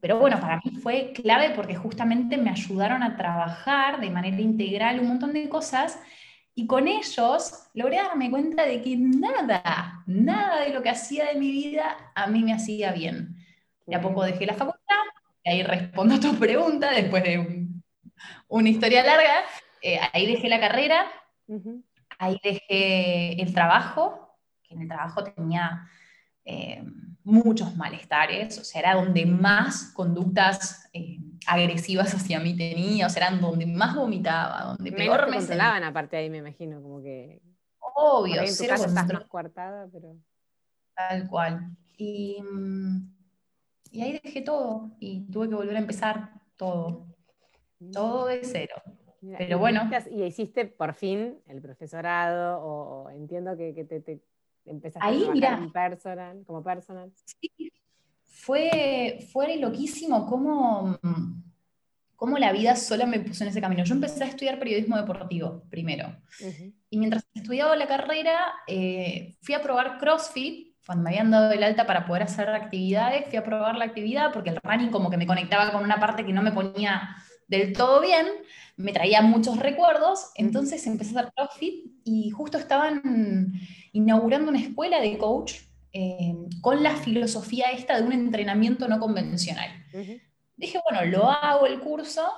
pero 0.00 0.18
bueno, 0.18 0.40
para 0.40 0.60
mí 0.64 0.76
fue 0.82 1.12
clave 1.12 1.50
porque 1.54 1.74
justamente 1.74 2.38
me 2.38 2.48
ayudaron 2.48 3.02
a 3.02 3.16
trabajar 3.16 4.00
de 4.00 4.08
manera 4.08 4.40
integral 4.40 4.98
un 4.98 5.08
montón 5.08 5.34
de 5.34 5.46
cosas 5.48 5.98
y 6.54 6.66
con 6.66 6.88
ellos 6.88 7.68
logré 7.74 7.96
darme 7.96 8.30
cuenta 8.30 8.64
de 8.64 8.80
que 8.80 8.96
nada, 8.96 10.02
nada 10.06 10.64
de 10.64 10.72
lo 10.72 10.82
que 10.82 10.88
hacía 10.88 11.26
de 11.26 11.38
mi 11.38 11.50
vida 11.50 11.96
a 12.14 12.26
mí 12.28 12.42
me 12.42 12.54
hacía 12.54 12.92
bien. 12.92 13.36
Y 13.86 13.94
a 13.94 14.00
poco 14.00 14.24
dejé 14.24 14.46
la 14.46 14.54
facultad, 14.54 14.96
y 15.44 15.50
ahí 15.50 15.62
respondo 15.62 16.14
a 16.14 16.20
tu 16.20 16.34
pregunta 16.36 16.90
después 16.90 17.22
de 17.22 17.38
un 17.38 17.57
una 18.48 18.68
historia 18.68 19.04
larga. 19.04 19.44
Eh, 19.82 19.98
ahí 20.12 20.26
dejé 20.26 20.48
la 20.48 20.60
carrera, 20.60 21.06
ahí 22.18 22.40
dejé 22.42 23.40
el 23.40 23.54
trabajo, 23.54 24.36
que 24.62 24.74
en 24.74 24.82
el 24.82 24.88
trabajo 24.88 25.24
tenía 25.24 25.88
eh, 26.44 26.82
muchos 27.24 27.76
malestares, 27.76 28.58
o 28.58 28.64
sea, 28.64 28.80
era 28.80 28.94
donde 28.94 29.26
más 29.26 29.92
conductas 29.92 30.88
eh, 30.92 31.18
agresivas 31.46 32.14
hacia 32.14 32.40
mí 32.40 32.56
tenía, 32.56 33.06
o 33.06 33.10
sea, 33.10 33.26
eran 33.26 33.40
donde 33.40 33.66
más 33.66 33.94
vomitaba, 33.94 34.62
donde 34.62 34.92
peor 34.92 35.28
me 35.28 35.36
controlaban 35.36 35.84
aparte 35.84 36.16
ahí, 36.16 36.30
me 36.30 36.38
imagino, 36.38 36.82
como 36.82 37.02
que... 37.02 37.42
Obvio, 37.94 38.40
en 38.40 38.56
tu 38.56 38.62
estás 38.62 38.92
más 38.92 39.24
coartada, 39.24 39.88
pero... 39.92 40.16
Tal 40.94 41.28
cual. 41.28 41.76
Y, 41.96 42.40
mm, 42.42 43.12
y 43.92 44.02
ahí 44.02 44.20
dejé 44.22 44.40
todo 44.40 44.90
y 44.98 45.30
tuve 45.30 45.48
que 45.48 45.54
volver 45.54 45.76
a 45.76 45.80
empezar 45.80 46.30
todo 46.56 47.06
todo 47.92 48.26
de 48.26 48.40
cero. 48.44 48.74
Pero 49.36 49.58
bueno. 49.58 49.90
Y 50.10 50.22
hiciste 50.22 50.64
por 50.66 50.94
fin 50.94 51.38
el 51.46 51.60
profesorado, 51.60 52.60
o, 52.60 53.10
entiendo 53.10 53.56
que, 53.56 53.72
te, 53.84 54.20
empezaste 54.64 55.06
Ahí, 55.06 55.26
a 55.26 55.32
mira, 55.32 55.70
personal, 55.72 56.42
como 56.46 56.62
personal. 56.62 57.10
Sí, 57.24 57.72
fue, 58.24 59.26
fue 59.32 59.56
loquísimo 59.56 60.26
cómo, 60.26 60.98
cómo 62.14 62.38
la 62.38 62.52
vida 62.52 62.76
sola 62.76 63.06
me 63.06 63.20
puso 63.20 63.44
en 63.44 63.50
ese 63.50 63.60
camino. 63.60 63.84
Yo 63.84 63.94
empecé 63.94 64.24
a 64.24 64.28
estudiar 64.28 64.58
periodismo 64.58 64.96
deportivo 64.96 65.64
primero. 65.68 66.16
Y 66.90 66.98
mientras 66.98 67.26
estudiaba 67.34 67.74
la 67.76 67.86
carrera, 67.86 68.54
eh, 68.66 69.36
fui 69.42 69.54
a 69.54 69.62
probar 69.62 69.98
CrossFit 69.98 70.68
cuando 70.86 71.04
me 71.04 71.10
habían 71.10 71.30
dado 71.30 71.52
el 71.52 71.62
alta 71.62 71.86
para 71.86 72.06
poder 72.06 72.22
hacer 72.22 72.48
actividades, 72.48 73.28
fui 73.28 73.36
a 73.36 73.44
probar 73.44 73.76
la 73.76 73.84
actividad 73.84 74.32
porque 74.32 74.48
el 74.48 74.58
running 74.62 74.90
como 74.90 75.10
que 75.10 75.18
me 75.18 75.26
conectaba 75.26 75.70
con 75.70 75.84
una 75.84 76.00
parte 76.00 76.24
que 76.24 76.32
no 76.32 76.40
me 76.40 76.50
ponía 76.50 77.14
del 77.48 77.72
todo 77.72 78.00
bien, 78.00 78.26
me 78.76 78.92
traía 78.92 79.22
muchos 79.22 79.58
recuerdos, 79.58 80.30
entonces 80.36 80.86
empecé 80.86 81.16
a 81.16 81.20
hacer 81.20 81.32
CrossFit 81.34 81.86
y 82.04 82.30
justo 82.30 82.58
estaban 82.58 83.52
inaugurando 83.92 84.50
una 84.50 84.60
escuela 84.60 85.00
de 85.00 85.18
coach 85.18 85.54
eh, 85.92 86.34
con 86.60 86.82
la 86.82 86.94
filosofía 86.94 87.70
esta 87.72 87.98
de 87.98 88.06
un 88.06 88.12
entrenamiento 88.12 88.86
no 88.86 89.00
convencional. 89.00 89.70
dije, 90.56 90.78
bueno, 90.88 91.04
lo 91.06 91.30
hago 91.30 91.66
el 91.66 91.80
curso, 91.80 92.30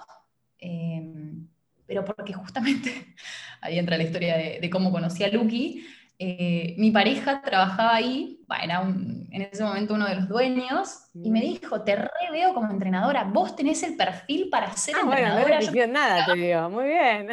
em, 0.59 1.49
pero 1.87 2.05
porque 2.05 2.33
justamente, 2.33 3.15
ahí 3.61 3.79
entra 3.79 3.99
la 3.99 4.05
historia 4.05 4.37
de, 4.37 4.71
cómo 4.71 4.93
conocí 4.93 5.25
a 5.25 5.29
Lucky, 5.29 5.85
eh, 6.23 6.75
mi 6.77 6.91
pareja 6.91 7.41
trabajaba 7.41 7.95
ahí, 7.95 8.45
era 8.63 8.83
en 8.83 9.41
ese 9.51 9.65
momento 9.65 9.95
uno 9.95 10.07
de 10.07 10.17
los 10.17 10.29
dueños, 10.29 11.09
y 11.15 11.31
me 11.31 11.39
mm. 11.39 11.43
dijo, 11.43 11.83
te 11.83 11.97
re 11.97 12.11
veo 12.31 12.53
como 12.53 12.71
entrenadora, 12.71 13.25
vos 13.25 13.57
tenés 13.57 13.83
el 13.85 13.97
perfil 13.97 14.51
para 14.51 14.71
ser 14.77 14.97
ah, 14.97 15.01
entrenadora. 15.03 15.61
Bueno, 15.61 15.87
no 15.87 15.87
nada, 15.95 16.27
te 16.27 16.35
digo, 16.35 16.69
muy 16.69 16.89
bien. 16.89 17.29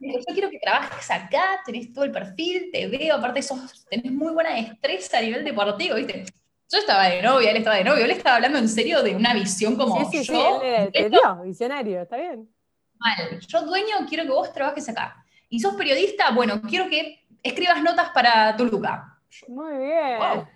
yo 0.00 0.32
quiero 0.32 0.48
que 0.48 0.60
trabajes 0.60 1.10
acá, 1.10 1.60
tenés 1.66 1.92
todo 1.92 2.04
el 2.04 2.12
perfil, 2.12 2.70
te 2.72 2.86
veo, 2.86 3.16
aparte 3.16 3.42
sos, 3.42 3.84
tenés 3.90 4.12
muy 4.12 4.32
buena 4.32 4.54
destreza 4.54 5.18
a 5.18 5.20
nivel 5.20 5.44
deportivo, 5.44 5.96
¿viste? 5.96 6.24
Yo 6.70 6.78
estaba 6.78 7.08
de 7.08 7.20
novia, 7.20 7.50
él 7.50 7.56
estaba 7.56 7.76
de 7.76 7.84
novio, 7.84 8.04
él 8.04 8.12
estaba 8.12 8.36
hablando 8.36 8.60
en 8.60 8.68
serio 8.68 9.02
de 9.02 9.16
una 9.16 9.34
visión 9.34 9.74
como 9.74 10.08
sí, 10.08 10.22
sí, 10.22 10.32
yo. 10.32 10.62
Sí, 10.62 10.90
te 10.92 11.10
dio, 11.10 11.42
visionario, 11.42 12.02
está 12.02 12.16
bien. 12.16 12.48
Mal, 12.96 13.40
yo 13.40 13.62
dueño 13.62 14.06
quiero 14.08 14.22
que 14.22 14.30
vos 14.30 14.52
trabajes 14.52 14.88
acá. 14.88 15.24
Y 15.48 15.60
sos 15.60 15.74
periodista, 15.74 16.30
bueno, 16.30 16.62
quiero 16.62 16.88
que 16.88 17.23
escribas 17.44 17.82
notas 17.82 18.10
para 18.10 18.56
tu 18.56 18.64
Luca. 18.64 19.20
Muy 19.46 19.76
bien. 19.78 20.18
Wow. 20.18 20.46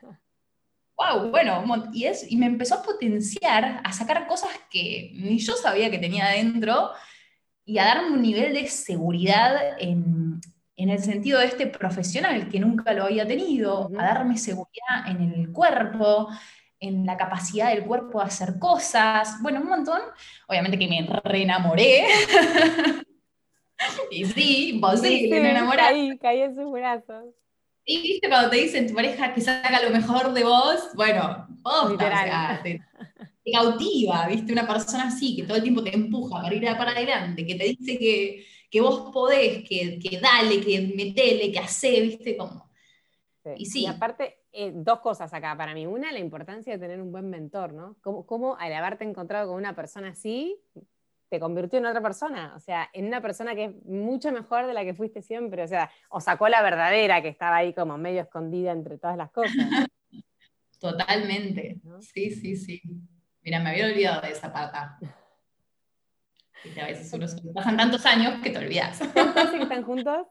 wow. 0.97 1.31
bueno, 1.31 1.91
y, 1.93 2.05
es, 2.05 2.31
y 2.31 2.37
me 2.37 2.47
empezó 2.47 2.77
a 2.77 2.83
potenciar, 2.83 3.81
a 3.85 3.93
sacar 3.93 4.27
cosas 4.27 4.51
que 4.71 5.13
ni 5.15 5.39
yo 5.39 5.53
sabía 5.55 5.91
que 5.91 5.99
tenía 5.99 6.27
adentro 6.27 6.91
y 7.65 7.79
a 7.79 7.85
darme 7.85 8.13
un 8.13 8.23
nivel 8.23 8.55
de 8.55 8.67
seguridad 8.67 9.77
en, 9.79 10.41
el 10.77 10.99
sentido 11.01 11.41
de 11.41 11.47
este 11.47 11.67
profesional 11.67 12.49
que 12.49 12.61
nunca 12.61 12.93
lo 12.95 13.05
había 13.05 13.27
tenido, 13.27 13.91
a 13.99 14.03
darme 14.03 14.39
seguridad 14.39 15.07
en 15.07 15.21
el 15.21 15.53
cuerpo, 15.53 16.29
en 16.81 17.05
la 17.05 17.17
capacidad 17.17 17.69
del 17.69 17.85
cuerpo 17.85 18.21
de 18.21 18.27
hacer 18.27 18.59
cosas, 18.59 19.43
bueno, 19.43 19.61
un 19.61 19.69
montón. 19.69 20.01
Obviamente 20.47 20.79
que 20.79 20.89
me 20.89 21.07
reenamoré. 21.25 22.07
y 24.11 24.25
sí, 24.25 24.79
vos 24.81 25.01
sí, 25.01 25.29
me 25.31 25.51
enamoré. 25.51 25.79
Caí, 25.79 26.19
caí 26.19 26.41
en 26.43 26.55
sus 26.55 26.71
brazos. 26.71 27.35
Y 27.85 28.03
viste 28.03 28.29
cuando 28.29 28.51
te 28.51 28.57
dicen 28.57 28.87
tu 28.87 28.95
pareja 28.95 29.33
que 29.33 29.41
saca 29.41 29.83
lo 29.83 29.91
mejor 29.91 30.35
de 30.35 30.45
vos, 30.45 30.91
bueno, 30.95 31.47
vos, 31.63 31.97
cautiva, 33.51 34.27
¿viste? 34.29 34.53
Una 34.53 34.67
persona 34.67 35.05
así, 35.09 35.37
que 35.37 35.45
todo 35.45 35.57
el 35.57 35.63
tiempo 35.63 35.83
te 35.83 35.95
empuja 35.95 36.43
para 36.43 36.55
ir 36.55 36.63
para 36.63 36.91
adelante, 36.91 37.47
que 37.47 37.55
te 37.55 37.65
dice 37.65 37.99
que, 38.71 38.81
vos 38.81 39.11
podés, 39.11 39.67
que, 39.67 39.99
que, 39.99 40.21
dale, 40.21 40.61
que 40.61 40.93
metele, 40.95 41.51
que 41.51 41.59
hace, 41.59 42.01
¿viste? 42.03 42.37
Como... 42.37 42.69
Y 43.57 43.65
sí. 43.65 43.85
Y 43.85 43.87
aparte, 43.87 44.41
eh, 44.53 44.73
dos 44.75 45.01
cosas 45.01 45.33
acá 45.33 45.57
para 45.57 45.73
mí. 45.73 45.87
Una, 45.87 46.13
la 46.13 46.19
importancia 46.19 46.75
de 46.75 46.79
tener 46.79 47.01
un 47.01 47.11
buen 47.11 47.31
mentor, 47.31 47.73
¿no? 47.73 47.97
Cómo, 48.03 48.27
cómo 48.27 48.57
al 48.59 48.75
haberte 48.75 49.05
encontrado 49.05 49.49
con 49.49 49.57
una 49.57 49.75
persona 49.75 50.09
así, 50.09 50.61
te 51.29 51.41
convirtió 51.41 51.79
en 51.79 51.87
otra 51.87 52.01
persona, 52.01 52.55
o 52.57 52.61
sea, 52.61 52.89
en 52.93 53.07
una 53.07 53.21
persona 53.21 53.55
que 53.55 53.65
es 53.65 53.85
mucho 53.85 54.33
mejor 54.33 54.67
de 54.67 54.73
la 54.73 54.85
que 54.85 54.95
fuiste 54.95 55.23
siempre, 55.23 55.63
o 55.63 55.69
sea, 55.69 55.91
o 56.09 56.21
sacó 56.21 56.49
la 56.49 56.63
verdadera 56.63 57.23
que 57.23 57.29
estaba 57.29 57.57
ahí 57.57 57.75
como 57.75 57.99
medio 57.99 58.23
escondida 58.23 58.73
entre 58.73 58.99
todas 58.99 59.17
las 59.17 59.31
cosas. 59.31 59.53
Totalmente, 60.81 61.81
sí, 62.01 62.31
sí, 62.31 62.57
sí. 62.57 62.83
Mira, 63.43 63.61
me 63.61 63.71
había 63.71 63.87
olvidado 63.87 64.23
de 64.23 64.31
esa 64.31 64.53
pata. 64.53 64.99
a 66.81 66.87
veces 66.87 67.13
uno 67.13 67.27
pasan 67.53 67.77
tantos 67.77 68.07
años 68.07 68.41
que 68.43 68.51
te 68.51 68.59
olvidas. 68.59 69.01
¿Cuánto 69.13 69.41
hace 69.41 69.57
que 69.57 69.63
están 69.65 69.83
juntos? 69.83 70.27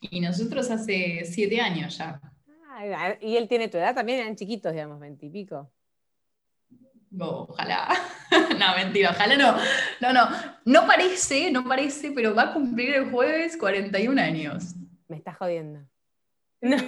Y 0.00 0.20
nosotros 0.20 0.70
hace 0.70 1.24
siete 1.24 1.60
años 1.60 1.98
ya. 1.98 2.20
Ah, 2.68 3.16
y 3.20 3.36
él 3.36 3.48
tiene 3.48 3.68
tu 3.68 3.76
edad 3.76 3.94
también, 3.94 4.20
eran 4.20 4.36
chiquitos, 4.36 4.72
digamos, 4.72 4.98
veintipico. 5.00 5.70
No, 7.14 7.42
ojalá. 7.42 7.94
no, 8.58 8.74
mentira, 8.74 9.10
ojalá 9.10 9.36
no. 9.36 9.56
No, 10.00 10.12
no. 10.12 10.28
No 10.64 10.86
parece, 10.86 11.52
no 11.52 11.64
parece, 11.64 12.10
pero 12.10 12.34
va 12.34 12.42
a 12.42 12.52
cumplir 12.52 12.94
el 12.94 13.10
jueves 13.10 13.56
41 13.56 14.20
años. 14.20 14.74
Me 15.06 15.16
estás 15.16 15.36
jodiendo. 15.36 15.80
No. 16.60 16.76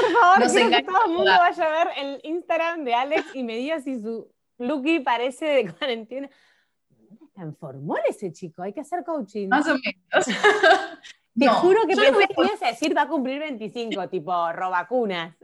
Por 0.00 0.12
favor, 0.12 0.50
quiero 0.50 0.70
que 0.70 0.82
todo 0.82 1.04
el 1.06 1.12
mundo 1.12 1.32
vaya 1.38 1.64
a 1.64 1.84
ver 1.84 1.88
el 1.96 2.20
Instagram 2.22 2.84
de 2.84 2.94
Alex 2.94 3.34
y 3.34 3.42
me 3.42 3.56
diga 3.56 3.80
si 3.80 4.00
su 4.00 4.30
Lucky 4.58 5.00
parece 5.00 5.46
de 5.46 5.72
cuarentena. 5.72 6.30
Está 7.26 7.42
en 7.42 7.56
formol 7.56 8.00
ese 8.08 8.32
chico, 8.32 8.62
hay 8.62 8.72
que 8.72 8.80
hacer 8.80 9.04
coaching. 9.04 9.48
Más 9.48 9.66
o 9.66 9.74
menos. 9.74 10.26
Te 11.38 11.48
juro 11.48 11.86
que 11.86 11.96
pensé 11.96 12.28
que 12.28 12.34
ibas 12.42 12.62
a 12.62 12.66
decir 12.68 12.96
va 12.96 13.02
a 13.02 13.08
cumplir 13.08 13.40
25, 13.40 14.08
tipo 14.08 14.52
robacunas. 14.52 15.36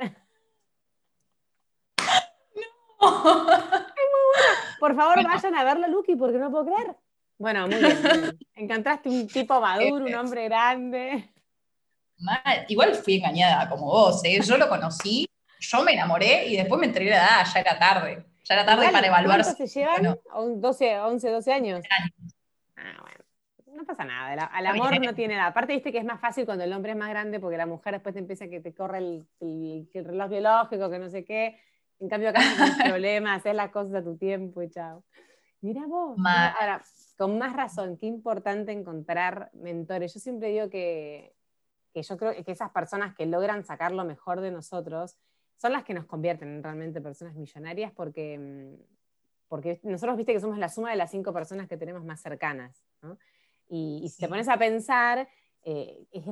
No. 3.05 3.47
Por 4.81 4.97
favor, 4.97 5.23
vayan 5.25 5.55
a 5.55 5.65
verlo, 5.65 5.89
Lucky, 5.89 6.17
porque 6.17 6.39
no 6.39 6.51
puedo 6.51 6.67
creer. 6.67 6.97
Bueno, 7.39 7.67
muy 7.67 7.77
bien. 7.77 8.39
Encontraste 8.55 9.09
un 9.09 9.27
tipo 9.27 9.61
maduro, 9.61 10.05
un 10.05 10.15
hombre 10.15 10.45
grande. 10.45 11.31
Igual 12.69 12.95
fui 12.95 13.17
engañada 13.17 13.69
como 13.69 13.87
vos, 13.87 14.25
¿eh? 14.25 14.41
yo 14.43 14.57
lo 14.57 14.69
conocí, 14.69 15.27
yo 15.59 15.83
me 15.83 15.93
enamoré 15.93 16.47
y 16.47 16.57
después 16.57 16.81
me 16.81 16.87
enteré 16.87 17.07
la 17.11 17.17
edad, 17.17 17.47
ya 17.53 17.61
era 17.61 17.79
tarde. 17.79 18.25
Ya 18.45 18.55
era 18.55 18.67
tarde 18.67 18.91
para 18.93 19.07
evaluar. 19.07 19.43
¿Cuántos 19.43 19.71
se 19.71 19.81
llevan? 19.81 20.19
12, 20.61 21.01
11, 21.01 21.31
12 21.31 21.53
años. 21.53 21.81
Ah, 22.77 22.99
bueno. 23.01 23.25
No 23.75 23.85
pasa 23.85 24.05
nada, 24.05 24.33
el, 24.59 24.67
amor 24.67 25.01
no 25.01 25.15
tiene 25.15 25.35
nada. 25.35 25.49
Aparte, 25.49 25.73
viste 25.73 25.91
que 25.91 25.99
es 25.99 26.05
más 26.05 26.21
fácil 26.21 26.45
cuando 26.45 26.63
el 26.63 26.73
hombre 26.73 26.93
es 26.93 26.99
más 26.99 27.09
grande 27.09 27.41
porque 27.41 27.57
la 27.57 27.67
mujer 27.67 27.95
después 27.95 28.15
te 28.15 28.21
empieza 28.21 28.47
que 28.49 28.61
te 28.61 28.73
corre 28.73 28.99
el, 28.99 29.89
reloj 29.93 30.31
biológico, 30.31 30.91
que 30.91 30.99
no 30.99 31.11
sé 31.11 31.25
qué. 31.25 31.59
En 32.01 32.09
cambio, 32.09 32.31
acá 32.31 32.41
no 32.59 32.85
problemas, 32.91 33.39
haces 33.39 33.55
las 33.55 33.71
cosas 33.71 33.95
a 33.95 34.05
tu 34.05 34.17
tiempo 34.17 34.63
y 34.63 34.71
chao. 34.71 35.05
Mira 35.61 35.87
vos. 35.87 36.17
Ahora, 36.19 36.83
con 37.17 37.39
más 37.39 37.55
razón, 37.55 37.97
qué 37.97 38.07
importante 38.07 38.73
encontrar 38.73 39.51
mentores. 39.55 40.13
Yo 40.13 40.21
siempre 40.21 40.49
digo 40.49 40.69
que 40.69 41.35
que 41.95 42.03
yo 42.03 42.19
creo 42.19 42.45
que 42.45 42.53
esas 42.53 42.73
personas 42.73 43.15
que 43.15 43.25
logran 43.25 43.65
sacar 43.65 43.93
lo 43.93 44.05
mejor 44.05 44.41
de 44.41 44.51
nosotros 44.51 45.17
son 45.57 45.73
las 45.73 45.85
que 45.85 45.95
nos 45.95 46.07
convierten 46.07 46.49
en 46.49 46.63
realmente 46.63 47.01
personas 47.01 47.37
millonarias 47.37 47.93
porque, 47.93 48.37
mm, 48.37 48.83
porque 49.49 49.81
nosotros 49.85 50.17
viste 50.17 50.33
que 50.33 50.41
somos 50.41 50.59
la 50.59 50.69
suma 50.69 50.91
de 50.91 50.97
las 50.97 51.13
cinco 51.13 51.33
personas 51.33 51.69
que 51.69 51.77
tenemos 51.77 52.05
más 52.05 52.21
cercanas. 52.21 52.85
Y, 53.69 54.09
si 54.09 54.21
te 54.21 54.29
pones 54.29 54.49
a 54.49 54.59
pensar, 54.59 55.29
eh, 55.67 56.07
es, 56.13 56.25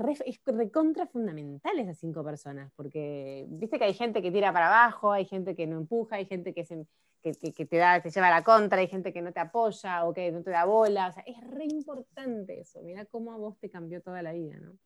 recontra 0.44 1.06
fundamental 1.06 1.78
esas 1.78 1.98
cinco 1.98 2.22
personas, 2.22 2.70
porque 2.76 3.46
viste 3.48 3.78
que 3.78 3.84
hay 3.84 3.94
gente 3.94 4.20
que 4.20 4.30
tira 4.30 4.52
para 4.52 4.66
abajo, 4.66 5.10
hay 5.10 5.24
gente 5.24 5.54
que 5.54 5.66
no 5.66 5.78
empuja, 5.78 6.16
hay 6.16 6.26
gente 6.26 6.52
que, 6.52 6.66
se, 6.66 6.86
que, 7.22 7.32
te, 7.32 7.76
da, 7.78 8.02
te 8.02 8.10
lleva 8.10 8.28
a 8.28 8.30
la 8.30 8.44
contra, 8.44 8.80
hay 8.80 8.88
gente 8.88 9.10
que 9.10 9.22
no 9.22 9.32
te 9.32 9.40
apoya 9.40 10.04
o 10.04 10.12
que 10.12 10.30
no 10.30 10.42
te 10.42 10.50
da 10.50 10.66
bola. 10.66 11.08
O 11.08 11.12
sea, 11.12 11.22
es 11.26 11.40
re 11.48 11.64
importante 11.64 12.60
eso. 12.60 12.82
Mira 12.82 13.06
cómo 13.06 13.32
a 13.32 13.38
vos 13.38 13.58
te 13.58 13.70
cambió 13.70 14.02
toda 14.02 14.20
la 14.20 14.32
vida, 14.32 14.58
¿no? 14.60 14.76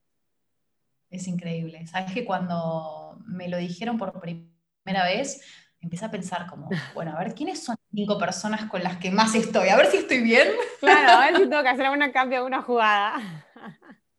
Es 1.11 1.27
increíble. 1.27 1.85
Sabes 1.89 2.15
que 2.15 2.25
cuando 2.25 3.19
me 3.27 3.49
lo 3.49 3.57
dijeron 3.57 3.99
por 3.99 4.21
primera 4.21 5.05
vez, 5.05 5.43
empecé 5.81 6.05
a 6.05 6.11
pensar 6.13 6.47
como, 6.47 6.69
bueno, 6.95 7.17
a 7.17 7.19
ver, 7.19 7.35
¿quiénes 7.35 7.65
son 7.65 7.75
cinco 7.93 8.17
personas 8.17 8.71
con 8.71 8.81
las 8.85 8.99
que 8.99 9.11
más 9.11 9.35
estoy? 9.35 9.71
A 9.71 9.77
ver 9.77 9.87
si 9.87 9.97
estoy 9.97 10.23
bien. 10.23 10.49
Claro, 10.79 11.21
a 11.21 11.27
ver 11.27 11.37
si 11.37 11.43
tengo 11.49 11.63
que 11.63 11.69
hacer 11.69 11.87
alguna 11.87 12.13
cambio, 12.13 12.39
alguna 12.39 12.63
jugada. 12.63 13.46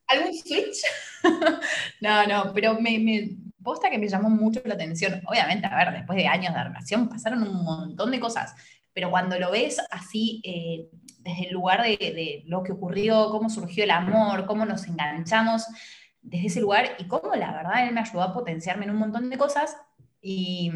¿Algún 0.08 0.34
switch? 0.34 0.84
no, 2.02 2.26
no, 2.26 2.54
pero 2.54 2.80
me, 2.80 3.00
me 3.00 3.38
posta 3.64 3.90
que 3.90 3.98
me 3.98 4.08
llamó 4.08 4.30
mucho 4.30 4.62
la 4.64 4.76
atención. 4.76 5.22
Obviamente, 5.28 5.68
a 5.68 5.76
ver, 5.76 5.94
después 5.94 6.18
de 6.18 6.28
años 6.28 6.54
de 6.54 6.64
relación 6.64 7.10
pasaron 7.10 7.44
un 7.44 7.64
montón 7.64 8.12
de 8.12 8.20
cosas, 8.20 8.56
pero 8.94 9.12
cuando 9.12 9.38
lo 9.38 9.52
ves 9.52 9.80
así, 9.92 10.42
eh, 10.46 10.88
desde 11.20 11.48
el 11.48 11.54
lugar 11.54 11.84
de, 11.84 11.98
de, 11.98 12.44
lo 12.46 12.64
que 12.64 12.72
ocurrió, 12.72 13.30
cómo 13.30 13.50
surgió 13.50 13.84
el 13.84 13.92
amor, 13.92 14.46
cómo 14.46 14.66
nos 14.66 14.88
enganchamos, 14.88 15.66
desde 16.22 16.48
ese 16.48 16.62
lugar 16.62 16.96
y 16.98 17.08
cómo 17.08 17.36
la 17.36 17.52
verdad 17.52 17.88
él 17.88 17.94
me 17.94 18.00
ayudó 18.00 18.22
a 18.22 18.34
potenciarme 18.34 18.86
en 18.86 18.92
un 18.92 18.98
montón 18.98 19.30
de 19.30 19.38
cosas 19.38 19.76
y, 20.22 20.72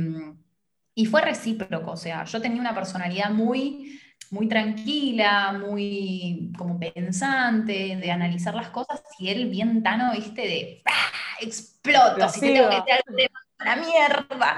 y 0.94 1.06
fue 1.06 1.22
recíproco, 1.22 1.92
o 1.92 1.98
sea, 1.98 2.26
yo 2.26 2.42
tenía 2.42 2.60
una 2.60 2.76
personalidad 2.76 3.32
muy, 3.32 4.01
muy 4.32 4.48
tranquila, 4.48 5.52
muy 5.52 6.52
como 6.58 6.80
pensante, 6.80 7.98
de 7.98 8.12
analizar 8.12 8.56
las 8.56 8.70
cosas 8.70 9.04
y 9.20 9.30
él 9.30 9.50
bien 9.50 9.84
tano, 9.84 10.14
viste, 10.14 10.42
de 10.42 10.82
¡ah! 10.86 11.38
exploto, 11.42 12.28
si 12.30 12.40
te 12.40 12.54
tengo 12.54 12.70
que 12.70 12.94
tema 13.16 13.40
a 13.60 13.66
la 13.66 13.76
mierda. 13.76 14.56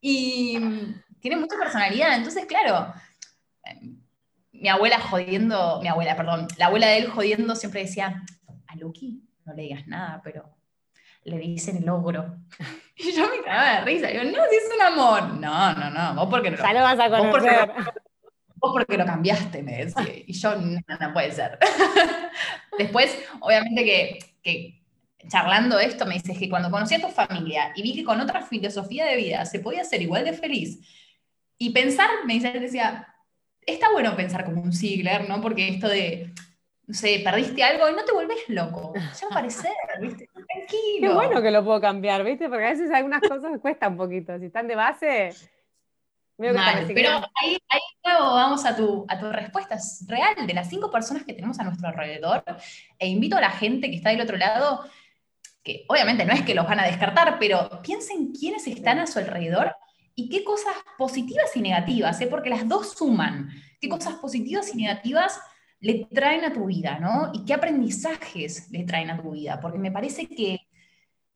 Y 0.00 0.58
tiene 1.18 1.36
mucha 1.36 1.56
personalidad, 1.58 2.14
entonces 2.14 2.44
claro, 2.44 2.92
mi 4.52 4.68
abuela 4.68 5.00
jodiendo, 5.00 5.80
mi 5.80 5.88
abuela, 5.88 6.14
perdón, 6.14 6.46
la 6.58 6.66
abuela 6.66 6.88
de 6.88 6.98
él 6.98 7.10
jodiendo 7.10 7.56
siempre 7.56 7.80
decía, 7.80 8.22
a 8.66 8.76
Lucky 8.76 9.26
no 9.46 9.54
le 9.54 9.62
digas 9.62 9.86
nada, 9.86 10.20
pero 10.22 10.56
le 11.24 11.38
dicen 11.38 11.78
el 11.78 11.88
ogro. 11.88 12.36
Y 13.02 13.16
yo 13.16 13.26
me 13.30 13.42
cagaba 13.42 13.78
de 13.78 13.84
risa. 13.86 14.12
Yo, 14.12 14.22
no, 14.24 14.42
si 14.50 14.56
es 14.56 14.70
un 14.76 14.82
amor. 14.82 15.22
No, 15.32 15.72
no, 15.72 15.90
no, 15.90 16.14
vos 16.16 16.26
porque 16.28 16.50
no 16.50 16.58
ya 16.58 16.74
lo, 16.74 16.82
vas 16.82 17.00
a 17.00 17.08
conocer. 17.08 17.30
Vos 17.30 17.74
porque, 17.74 18.00
lo, 18.62 19.04
cambiaste, 19.06 19.62
me 19.62 19.84
decía. 19.84 20.06
Y 20.26 20.32
yo, 20.32 20.56
no, 20.56 20.80
no 21.00 21.12
puede 21.12 21.32
ser. 21.32 21.58
Después, 22.78 23.16
obviamente 23.40 23.84
que, 23.84 24.18
que 24.42 24.82
charlando 25.28 25.78
esto, 25.78 26.06
me 26.06 26.14
dices 26.14 26.38
que 26.38 26.48
cuando 26.48 26.70
conocí 26.70 26.94
a 26.94 27.00
tu 27.00 27.08
familia 27.08 27.72
y 27.74 27.82
vi 27.82 27.94
que 27.94 28.04
con 28.04 28.20
otra 28.20 28.42
filosofía 28.42 29.06
de 29.06 29.16
vida 29.16 29.44
se 29.44 29.60
podía 29.60 29.84
ser 29.84 30.02
igual 30.02 30.24
de 30.24 30.32
feliz, 30.32 30.80
y 31.62 31.70
pensar, 31.70 32.08
me 32.24 32.40
decía, 32.40 33.06
está 33.66 33.92
bueno 33.92 34.16
pensar 34.16 34.46
como 34.46 34.62
un 34.62 34.72
Ziegler, 34.72 35.28
¿no? 35.28 35.42
Porque 35.42 35.68
esto 35.68 35.88
de, 35.88 36.32
no 36.86 36.94
sé, 36.94 37.20
perdiste 37.22 37.62
algo 37.62 37.86
y 37.86 37.92
no 37.92 38.02
te 38.02 38.12
volvés 38.12 38.38
loco. 38.48 38.94
Ya 38.94 39.02
va 39.02 39.28
a 39.28 39.38
aparecer, 39.38 39.72
¿viste? 40.00 40.26
Tranquilo. 40.32 41.08
Qué 41.08 41.14
bueno 41.14 41.42
que 41.42 41.50
lo 41.50 41.62
puedo 41.62 41.78
cambiar, 41.78 42.24
¿viste? 42.24 42.48
Porque 42.48 42.64
a 42.64 42.70
veces 42.70 42.90
algunas 42.90 43.20
cosas 43.20 43.60
cuesta 43.60 43.88
un 43.88 43.98
poquito. 43.98 44.38
Si 44.38 44.46
están 44.46 44.68
de 44.68 44.74
base. 44.74 45.30
Pero 46.40 47.10
ahí, 47.42 47.58
ahí 47.68 47.80
luego 48.04 48.34
vamos 48.34 48.64
a 48.64 48.74
tu, 48.74 49.04
a 49.08 49.18
tu 49.18 49.30
respuesta 49.30 49.76
real 50.06 50.46
de 50.46 50.54
las 50.54 50.68
cinco 50.68 50.90
personas 50.90 51.24
que 51.24 51.34
tenemos 51.34 51.58
a 51.60 51.64
nuestro 51.64 51.88
alrededor. 51.88 52.42
E 52.98 53.08
invito 53.08 53.36
a 53.36 53.40
la 53.40 53.50
gente 53.50 53.90
que 53.90 53.96
está 53.96 54.10
del 54.10 54.22
otro 54.22 54.36
lado, 54.36 54.84
que 55.62 55.84
obviamente 55.88 56.24
no 56.24 56.32
es 56.32 56.42
que 56.42 56.54
los 56.54 56.66
van 56.66 56.80
a 56.80 56.86
descartar, 56.86 57.38
pero 57.38 57.82
piensen 57.82 58.32
quiénes 58.32 58.66
están 58.66 58.98
a 58.98 59.06
su 59.06 59.18
alrededor 59.18 59.74
y 60.14 60.28
qué 60.28 60.42
cosas 60.44 60.74
positivas 60.98 61.54
y 61.56 61.60
negativas, 61.60 62.20
¿eh? 62.20 62.26
porque 62.26 62.50
las 62.50 62.66
dos 62.68 62.94
suman, 62.96 63.50
qué 63.80 63.88
cosas 63.88 64.14
positivas 64.14 64.74
y 64.74 64.78
negativas 64.78 65.40
le 65.80 66.06
traen 66.06 66.44
a 66.44 66.52
tu 66.52 66.66
vida, 66.66 66.98
¿no? 66.98 67.30
Y 67.32 67.44
qué 67.44 67.54
aprendizajes 67.54 68.70
le 68.70 68.84
traen 68.84 69.10
a 69.10 69.20
tu 69.20 69.30
vida, 69.30 69.60
porque 69.60 69.78
me 69.78 69.90
parece 69.90 70.26
que, 70.26 70.58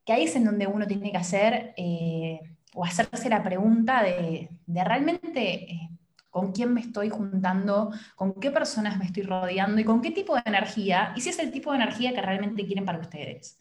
que 0.05 0.13
ahí 0.13 0.25
es 0.25 0.37
en 0.37 0.45
donde 0.45 0.67
uno 0.67 0.87
tiene 0.87 1.11
que 1.11 1.17
hacer 1.17 1.73
eh, 1.77 2.41
o 2.75 2.85
hacerse 2.85 3.29
la 3.29 3.43
pregunta 3.43 4.03
de, 4.03 4.51
realmente 4.67 5.73
eh, 5.73 5.89
con 6.29 6.53
quién 6.53 6.75
me 6.75 6.81
estoy 6.81 7.09
juntando, 7.09 7.93
con 8.17 8.35
qué 8.35 8.51
personas 8.51 8.99
me 8.99 9.05
estoy 9.05 9.23
rodeando 9.23 9.81
y 9.81 9.85
con 9.85 10.03
qué 10.03 10.11
tipo 10.11 10.35
de 10.35 10.43
energía, 10.45 11.15
y 11.17 11.21
si 11.21 11.31
es 11.31 11.39
el 11.39 11.53
tipo 11.53 11.71
de 11.71 11.77
energía 11.77 12.13
que 12.13 12.21
realmente 12.21 12.67
quieren 12.67 12.85
para 12.85 12.99
ustedes. 12.99 13.59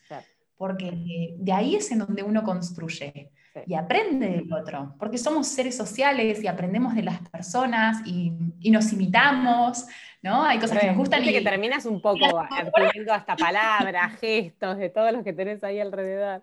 Porque 0.57 1.35
de 1.37 1.53
ahí 1.53 1.75
es 1.75 1.91
en 1.91 1.99
donde 1.99 2.23
uno 2.23 2.43
construye 2.43 3.31
y 3.67 3.75
aprende 3.75 4.29
del 4.29 4.51
otro, 4.51 4.95
porque 4.97 5.19
somos 5.19 5.47
seres 5.47 5.77
sociales 5.77 6.43
y 6.43 6.47
aprendemos 6.47 6.95
de 6.95 7.03
las 7.03 7.19
personas 7.29 8.01
y, 8.05 8.33
y 8.59 8.71
nos 8.71 8.91
imitamos, 8.91 9.85
¿no? 10.23 10.43
Hay 10.43 10.57
cosas 10.57 10.79
que 10.79 10.87
nos 10.87 10.97
gustan. 10.97 11.23
y 11.23 11.31
que 11.31 11.41
terminas 11.41 11.85
un 11.85 12.01
poco 12.01 12.25
aprendiendo 12.49 13.13
hasta 13.13 13.35
palabras, 13.35 14.19
gestos, 14.19 14.77
de 14.77 14.89
todos 14.89 15.11
los 15.11 15.23
que 15.23 15.33
tenés 15.33 15.63
ahí 15.63 15.79
alrededor. 15.79 16.41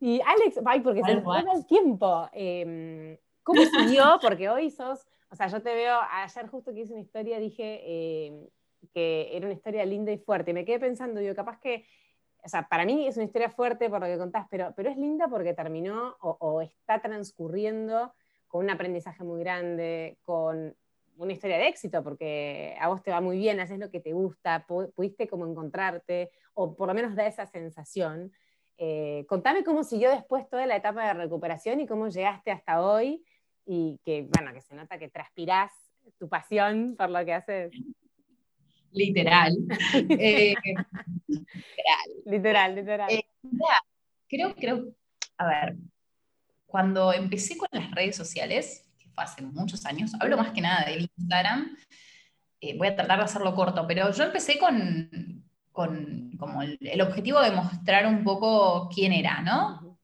Y 0.00 0.20
Alex, 0.20 0.60
ay, 0.64 0.80
porque 0.80 1.02
se 1.02 1.14
nos 1.14 1.24
pasa 1.24 1.52
el 1.52 1.66
tiempo. 1.66 2.28
Em, 2.32 3.16
¿Cómo 3.42 3.62
siguió? 3.62 4.04
Porque 4.22 4.48
hoy 4.48 4.70
sos, 4.70 5.06
o 5.30 5.36
sea, 5.36 5.48
yo 5.48 5.62
te 5.62 5.74
veo, 5.74 5.98
ayer 6.10 6.46
justo 6.48 6.72
que 6.72 6.80
hice 6.80 6.92
una 6.92 7.02
historia, 7.02 7.38
dije 7.38 8.26
em, 8.26 8.46
que 8.92 9.36
era 9.36 9.46
una 9.46 9.54
historia 9.54 9.84
linda 9.84 10.12
y 10.12 10.18
fuerte. 10.18 10.50
Y 10.50 10.54
me 10.54 10.64
quedé 10.64 10.78
pensando, 10.78 11.20
digo, 11.20 11.34
capaz 11.34 11.58
que 11.58 11.84
o 12.44 12.48
sea, 12.48 12.68
para 12.68 12.84
mí 12.84 13.06
es 13.06 13.16
una 13.16 13.24
historia 13.24 13.48
fuerte 13.48 13.88
por 13.88 14.00
lo 14.00 14.06
que 14.06 14.18
contás, 14.18 14.46
pero, 14.50 14.74
pero 14.76 14.90
es 14.90 14.98
linda 14.98 15.28
porque 15.28 15.54
terminó 15.54 16.14
o, 16.20 16.60
está 16.60 17.00
transcurriendo 17.00 18.12
con 18.48 18.64
un 18.64 18.70
aprendizaje 18.70 19.24
muy 19.24 19.40
grande, 19.40 20.18
con 20.22 20.76
una 21.16 21.32
historia 21.32 21.56
de 21.56 21.68
éxito, 21.68 22.04
porque 22.04 22.76
a 22.78 22.88
vos 22.88 23.02
te 23.02 23.10
va 23.10 23.22
muy 23.22 23.38
bien, 23.38 23.60
haces 23.60 23.78
lo 23.78 23.90
que 23.90 24.00
te 24.00 24.12
gusta, 24.12 24.66
pudiste 24.66 25.26
como 25.26 25.46
encontrarte, 25.46 26.30
o 26.52 26.76
por 26.76 26.86
lo 26.86 26.94
menos 26.94 27.16
da 27.16 27.26
esa 27.26 27.46
sensación. 27.46 28.30
Eh, 28.76 29.24
contame 29.28 29.62
cómo 29.62 29.84
siguió 29.84 30.10
después 30.10 30.48
toda 30.48 30.66
la 30.66 30.76
etapa 30.76 31.06
de 31.06 31.14
recuperación 31.14 31.80
y 31.80 31.86
cómo 31.86 32.08
llegaste 32.08 32.50
hasta 32.50 32.82
hoy, 32.82 33.24
y 33.66 33.98
que, 34.04 34.28
bueno, 34.30 34.52
que 34.52 34.60
se 34.60 34.74
nota 34.74 34.98
que 34.98 35.08
transpirás 35.08 35.70
tu 36.18 36.28
pasión 36.28 36.96
por 36.96 37.10
lo 37.10 37.24
que 37.24 37.34
haces. 37.34 37.72
Literal. 38.92 39.56
Eh, 40.18 40.54
literal. 42.24 42.74
Literal, 42.74 43.12
eh, 43.12 43.24
creo, 44.28 44.54
creo, 44.54 44.94
a 45.38 45.46
ver, 45.46 45.76
cuando 46.66 47.12
empecé 47.12 47.56
con 47.56 47.68
las 47.72 47.90
redes 47.92 48.16
sociales, 48.16 48.88
que 48.98 49.08
fue 49.08 49.24
hace 49.24 49.42
muchos 49.42 49.84
años, 49.86 50.12
hablo 50.20 50.36
más 50.36 50.52
que 50.52 50.60
nada 50.60 50.86
de 50.86 51.08
Instagram, 51.16 51.76
voy 52.78 52.88
a 52.88 52.96
tratar 52.96 53.18
de 53.18 53.24
hacerlo 53.24 53.54
corto, 53.54 53.86
pero 53.86 54.10
yo 54.12 54.24
empecé 54.24 54.58
con, 54.58 55.43
con 55.74 56.30
como 56.38 56.62
el, 56.62 56.78
el, 56.80 57.02
objetivo 57.02 57.40
de 57.40 57.50
mostrar 57.50 58.06
un 58.06 58.22
poco 58.22 58.88
quién 58.94 59.12
era, 59.12 59.42
¿no? 59.42 59.98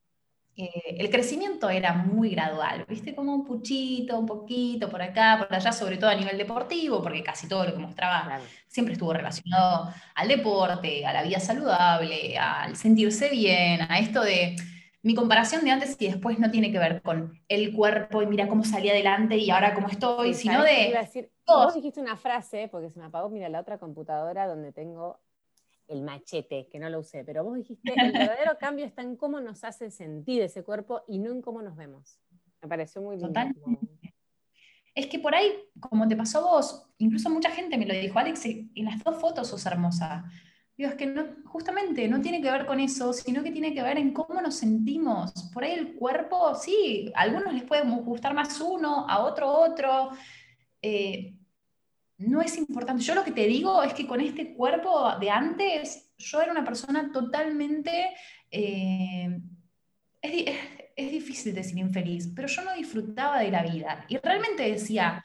Eh, 0.57 0.97
el 0.99 1.11
crecimiento 1.11 1.71
era 1.71 1.95
muy 1.95 2.31
gradual, 2.31 2.85
¿viste? 2.89 3.15
Como 3.15 3.33
un 3.33 3.45
puchito, 3.45 4.19
un 4.19 4.27
poquito, 4.27 4.91
por 4.91 5.01
acá, 5.01 5.37
por 5.39 5.55
allá, 5.55 5.71
sobre 5.71 5.97
todo 5.97 6.11
a 6.11 6.15
nivel 6.17 6.37
deportivo, 6.37 7.01
porque 7.01 7.23
casi 7.23 7.49
todo 7.49 7.65
lo 7.65 7.73
que 7.73 7.79
mostraba 7.79 8.41
siempre 8.67 8.95
estuvo 8.95 9.13
relacionado 9.13 9.95
al 10.17 10.27
deporte, 10.27 11.07
a 11.07 11.13
la 11.13 11.23
vida 11.23 11.39
saludable, 11.39 12.37
al 12.37 12.75
sentirse 12.75 13.31
bien, 13.31 13.83
a 13.89 14.01
esto 14.01 14.23
de 14.23 14.57
mi 15.03 15.15
comparación 15.15 15.65
de 15.65 15.71
antes 15.71 15.97
y 16.01 16.09
después 16.09 16.41
no 16.41 16.51
tiene 16.51 16.73
que 16.73 16.81
ver 16.81 17.01
con 17.01 17.41
el 17.49 17.73
cuerpo 17.73 18.23
y 18.23 18.27
mira 18.27 18.49
cómo 18.49 18.65
salí 18.65 18.91
adelante 18.91 19.37
y 19.37 19.51
ahora 19.51 19.73
cómo 19.73 19.87
estoy, 19.87 20.35
sino 20.35 20.65
de... 20.65 20.93
vos 21.47 21.75
dijiste 21.75 22.01
una 22.01 22.17
frase, 22.17 22.69
porque 22.69 22.91
se 22.91 22.99
me 22.99 23.07
apagó, 23.07 23.31
mira, 23.31 23.49
la 23.49 23.61
otra 23.61 23.79
computadora 23.79 24.49
donde 24.49 24.73
tengo 24.73 25.21
el 25.91 26.03
machete, 26.03 26.69
que 26.71 26.79
no 26.79 26.89
lo 26.89 27.01
usé, 27.01 27.25
pero 27.25 27.45
vos 27.45 27.57
dijiste, 27.57 27.93
el 27.95 28.13
verdadero 28.13 28.57
cambio 28.59 28.85
está 28.85 29.03
en 29.03 29.17
cómo 29.17 29.41
nos 29.41 29.65
hace 29.65 29.91
sentir 29.91 30.43
ese 30.43 30.63
cuerpo 30.63 31.03
y 31.09 31.19
no 31.19 31.31
en 31.31 31.43
cómo 31.43 31.61
nos 31.63 31.77
vemos. 31.77 32.19
Me 32.63 32.69
pareció 32.69 33.03
muy 33.03 33.17
lindo. 33.17 33.41
Es 34.95 35.07
que 35.07 35.19
por 35.19 35.35
ahí, 35.35 35.53
como 35.79 36.07
te 36.07 36.17
pasó 36.17 36.39
a 36.39 36.43
vos, 36.43 36.87
incluso 36.99 37.31
mucha 37.31 37.51
gente 37.51 37.79
me 37.79 37.87
lo 37.87 37.95
dijo, 37.95 38.19
Alex, 38.19 38.45
en 38.47 38.85
las 38.85 39.03
dos 39.03 39.21
fotos 39.21 39.49
sos 39.49 39.65
hermosa. 39.67 40.25
Digo, 40.77 40.91
es 40.91 40.97
que 40.97 41.07
no, 41.07 41.27
justamente 41.45 42.09
no 42.09 42.21
tiene 42.21 42.41
que 42.41 42.51
ver 42.51 42.67
con 42.67 42.81
eso, 42.81 43.13
sino 43.13 43.43
que 43.43 43.51
tiene 43.51 43.75
que 43.75 43.83
ver 43.83 43.99
en 43.99 44.13
cómo 44.13 44.41
nos 44.41 44.57
sentimos. 44.57 45.33
Por 45.53 45.65
ahí 45.65 45.73
el 45.73 45.95
cuerpo, 45.95 46.55
sí, 46.55 47.13
a 47.15 47.23
algunos 47.23 47.53
les 47.53 47.65
puede 47.65 47.83
gustar 48.03 48.35
más 48.35 48.61
uno, 48.61 49.07
a 49.09 49.21
otro 49.21 49.49
otro. 49.51 50.11
Eh, 50.83 51.35
no 52.21 52.43
es 52.43 52.57
importante. 52.59 53.03
Yo 53.03 53.15
lo 53.15 53.25
que 53.25 53.33
te 53.33 53.47
digo 53.47 53.83
es 53.83 53.95
que 53.95 54.07
con 54.07 54.21
este 54.21 54.55
cuerpo 54.55 55.17
de 55.19 55.31
antes, 55.31 56.13
yo 56.19 56.41
era 56.41 56.53
una 56.53 56.65
persona 56.65 57.11
totalmente... 57.13 58.11
Eh, 58.51 59.41
es, 60.23 61.11
difícil 61.11 61.55
decir 61.55 61.79
infeliz, 61.79 62.31
pero 62.35 62.47
yo 62.47 62.63
no 62.63 62.75
disfrutaba 62.75 63.41
de 63.41 63.51
la 63.51 63.63
vida. 63.63 64.05
Y 64.09 64.19
realmente 64.19 64.71
decía, 64.71 65.25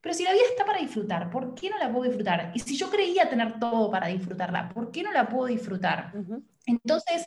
pero 0.00 0.14
si 0.14 0.22
la 0.22 0.32
vida 0.32 0.42
está 0.50 0.66
para 0.66 0.80
disfrutar, 0.80 1.30
¿por 1.30 1.54
qué 1.54 1.70
no 1.70 1.78
la 1.78 1.90
puedo 1.90 2.04
disfrutar? 2.04 2.52
Y 2.54 2.60
si 2.60 2.76
yo 2.76 2.90
creía 2.90 3.28
tener 3.28 3.58
todo 3.58 3.90
para 3.90 4.08
disfrutarla, 4.08 4.68
¿por 4.68 4.90
qué 4.90 5.02
no 5.02 5.12
la 5.12 5.26
puedo 5.26 5.46
disfrutar? 5.46 6.12
Entonces, 6.66 7.26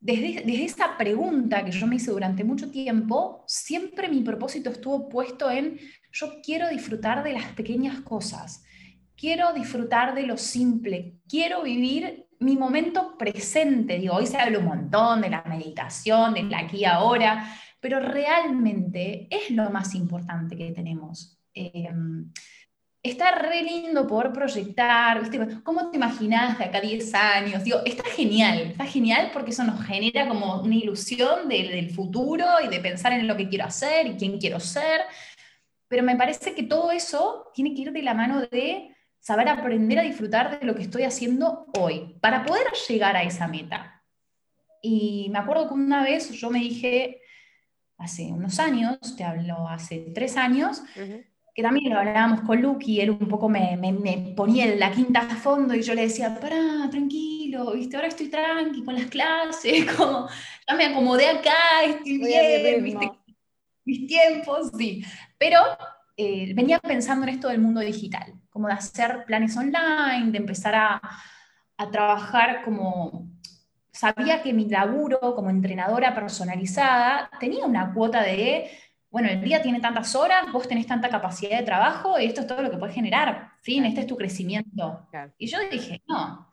desde, 0.00 0.42
desde, 0.44 0.64
esa 0.64 0.96
pregunta 0.96 1.64
que 1.64 1.70
yo 1.70 1.86
me 1.86 1.96
hice 1.96 2.10
durante 2.10 2.42
mucho 2.42 2.72
tiempo, 2.72 3.44
siempre 3.46 4.08
mi 4.08 4.22
propósito 4.22 4.70
estuvo 4.70 5.08
puesto 5.08 5.48
en 5.48 5.78
yo 6.16 6.40
quiero 6.42 6.68
disfrutar 6.68 7.22
de 7.22 7.34
las 7.34 7.52
pequeñas 7.52 8.00
cosas, 8.00 8.64
quiero 9.16 9.52
disfrutar 9.52 10.14
de 10.14 10.22
lo 10.22 10.38
simple, 10.38 11.16
quiero 11.28 11.62
vivir 11.62 12.26
mi 12.38 12.56
momento 12.56 13.16
presente. 13.18 13.98
Digo, 13.98 14.14
hoy 14.14 14.26
se 14.26 14.38
habla 14.38 14.58
un 14.58 14.64
montón 14.64 15.20
de 15.20 15.30
la 15.30 15.42
meditación, 15.42 16.34
del 16.34 16.52
aquí 16.54 16.78
y 16.78 16.84
ahora, 16.84 17.54
pero 17.80 18.00
realmente 18.00 19.28
es 19.30 19.50
lo 19.50 19.68
más 19.70 19.94
importante 19.94 20.56
que 20.56 20.72
tenemos. 20.72 21.38
Em, 21.52 22.32
está 23.02 23.32
re 23.32 23.62
lindo 23.62 24.06
poder 24.06 24.32
proyectar. 24.32 25.22
¿Cómo 25.62 25.90
te 25.90 25.96
imaginas 25.96 26.58
de 26.58 26.64
acá 26.64 26.80
10 26.80 27.14
años? 27.14 27.62
Digo, 27.62 27.80
está 27.84 28.04
genial, 28.04 28.58
está 28.70 28.86
genial 28.86 29.30
porque 29.32 29.50
eso 29.50 29.64
nos 29.64 29.84
genera 29.84 30.26
como 30.28 30.62
una 30.62 30.74
ilusión 30.74 31.48
del 31.48 31.90
futuro 31.90 32.46
y 32.64 32.68
de 32.68 32.80
pensar 32.80 33.12
en 33.12 33.26
lo 33.26 33.36
que 33.36 33.48
quiero 33.48 33.66
hacer 33.66 34.06
y 34.06 34.16
quién 34.16 34.38
quiero 34.38 34.60
ser. 34.60 35.02
Pero 35.88 36.02
me 36.02 36.16
parece 36.16 36.54
que 36.54 36.62
todo 36.62 36.90
eso 36.90 37.50
tiene 37.54 37.74
que 37.74 37.82
ir 37.82 37.92
de 37.92 38.02
la 38.02 38.14
mano 38.14 38.40
de 38.40 38.94
saber 39.20 39.48
aprender 39.48 39.98
a 39.98 40.02
disfrutar 40.02 40.60
de 40.60 40.66
lo 40.66 40.74
que 40.74 40.82
estoy 40.82 41.02
haciendo 41.02 41.66
hoy, 41.78 42.16
para 42.20 42.44
poder 42.44 42.66
llegar 42.88 43.16
a 43.16 43.24
esa 43.24 43.48
meta. 43.48 44.04
Y 44.82 45.28
me 45.30 45.38
acuerdo 45.40 45.68
que 45.68 45.74
una 45.74 46.04
vez 46.04 46.30
yo 46.30 46.48
me 46.48 46.60
dije, 46.60 47.20
hace 47.98 48.26
unos 48.26 48.60
años, 48.60 48.98
te 49.16 49.24
hablo 49.24 49.68
hace 49.68 50.12
tres 50.14 50.36
años, 50.36 50.82
que 51.54 51.62
también 51.62 51.92
lo 51.92 51.98
hablábamos 51.98 52.42
con 52.42 52.60
Luke 52.60 52.84
y 52.86 53.00
él 53.00 53.10
un 53.10 53.28
poco 53.28 53.48
me, 53.48 53.76
me, 53.76 54.34
ponía 54.36 54.66
en 54.66 54.78
la 54.78 54.92
quinta 54.92 55.20
a 55.20 55.34
fondo 55.34 55.74
y 55.74 55.82
yo 55.82 55.94
le 55.94 56.02
decía, 56.02 56.38
pará, 56.38 56.88
tranquilo, 56.90 57.72
¿viste? 57.72 57.96
ahora 57.96 58.08
estoy 58.08 58.28
tranqui 58.28 58.84
con 58.84 58.94
las 58.94 59.06
clases, 59.06 59.90
como 59.96 60.28
ya 60.68 60.76
me 60.76 60.84
acomodé 60.84 61.26
acá, 61.28 61.82
estoy 61.84 62.18
bien, 62.18 62.84
¿viste? 62.84 63.10
mis 63.86 64.06
tiempos, 64.06 64.70
sí. 64.76 65.02
Pero 65.38 65.60
eh, 66.16 66.52
venía 66.54 66.78
pensando 66.80 67.26
en 67.26 67.34
esto 67.34 67.48
del 67.48 67.60
mundo 67.60 67.80
digital, 67.80 68.34
como 68.50 68.68
de 68.68 68.74
hacer 68.74 69.24
planes 69.26 69.56
online, 69.56 70.30
de 70.30 70.38
empezar 70.38 70.74
a, 70.74 71.00
a 71.76 71.90
trabajar 71.90 72.62
como... 72.64 73.30
Sabía 73.92 74.42
que 74.42 74.52
mi 74.52 74.68
laburo 74.68 75.18
como 75.34 75.48
entrenadora 75.48 76.14
personalizada 76.14 77.30
tenía 77.40 77.64
una 77.64 77.94
cuota 77.94 78.22
de, 78.22 78.70
bueno, 79.08 79.30
el 79.30 79.40
día 79.40 79.62
tiene 79.62 79.80
tantas 79.80 80.14
horas, 80.14 80.52
vos 80.52 80.68
tenés 80.68 80.86
tanta 80.86 81.08
capacidad 81.08 81.58
de 81.58 81.64
trabajo 81.64 82.20
y 82.20 82.26
esto 82.26 82.42
es 82.42 82.46
todo 82.46 82.60
lo 82.60 82.70
que 82.70 82.76
puedes 82.76 82.94
generar. 82.94 83.52
Fin, 83.62 83.86
este 83.86 84.00
es 84.00 84.06
tu 84.06 84.14
crecimiento. 84.14 85.08
Y 85.38 85.46
yo 85.46 85.58
dije, 85.70 86.02
no, 86.06 86.46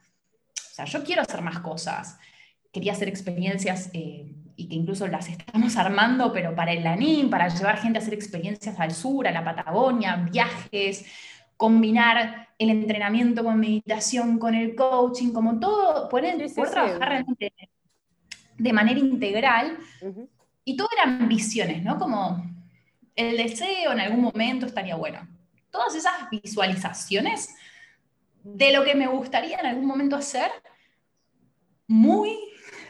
o 0.74 0.76
sea, 0.76 0.86
yo 0.86 1.04
quiero 1.04 1.22
hacer 1.22 1.42
más 1.42 1.60
cosas. 1.60 2.18
Quería 2.72 2.94
hacer 2.94 3.10
experiencias 3.10 3.90
eh, 3.92 4.34
y 4.56 4.68
que 4.68 4.76
incluso 4.76 5.08
las 5.08 5.30
estamos 5.30 5.78
armando, 5.78 6.32
pero 6.32 6.56
para 6.56 6.72
el 6.74 6.84
LANIM, 6.84 7.30
para 7.30 7.47
llevar 7.47 7.78
gente 7.78 7.99
a 7.99 8.01
hacer 8.01 8.14
experiencias 8.14 8.80
al 8.80 8.93
sur, 8.93 9.28
a 9.28 9.32
la 9.32 9.43
Patagonia, 9.43 10.16
viajes, 10.16 11.06
combinar 11.58 12.49
el 12.58 12.70
entrenamiento 12.70 13.43
con 13.43 13.60
meditación, 13.60 14.38
con 14.38 14.56
el 14.56 14.76
coaching, 14.76 15.32
como 15.32 15.60
todo, 15.60 16.10
poder, 16.10 16.51
trabajar 16.54 17.10
realmente 17.10 17.54
de 18.58 18.74
manera 18.74 18.99
integral. 18.99 19.78
Y 20.64 20.78
todo 20.78 20.89
eran 20.97 21.28
visiones, 21.28 21.84
¿no? 21.84 21.97
Como 21.97 22.45
el 23.16 23.38
deseo 23.38 23.91
en 23.91 23.99
algún 23.99 24.22
momento 24.22 24.66
estaría 24.66 24.95
bueno. 24.95 25.28
Todas 25.70 25.95
esas 25.95 26.30
visualizaciones 26.30 27.56
de 28.43 28.72
lo 28.74 28.84
que 28.84 28.95
me 28.95 29.08
gustaría 29.08 29.58
en 29.58 29.66
algún 29.66 29.86
momento 29.86 30.16
hacer, 30.16 30.51
muy 31.88 32.38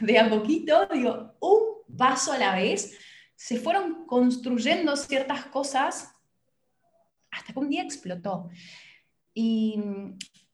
de 0.00 0.18
a 0.18 0.28
poquito, 0.28 0.86
digo, 0.92 1.34
un 1.40 1.96
paso 1.96 2.32
a 2.32 2.38
la 2.38 2.54
vez, 2.54 2.98
se 3.34 3.58
fueron 3.58 4.06
construyendo 4.06 4.96
ciertas 4.96 5.46
cosas 5.46 6.12
hasta 7.30 7.52
que 7.52 7.58
un 7.58 7.68
día 7.68 7.82
explotó. 7.82 8.48
Y 9.32 9.80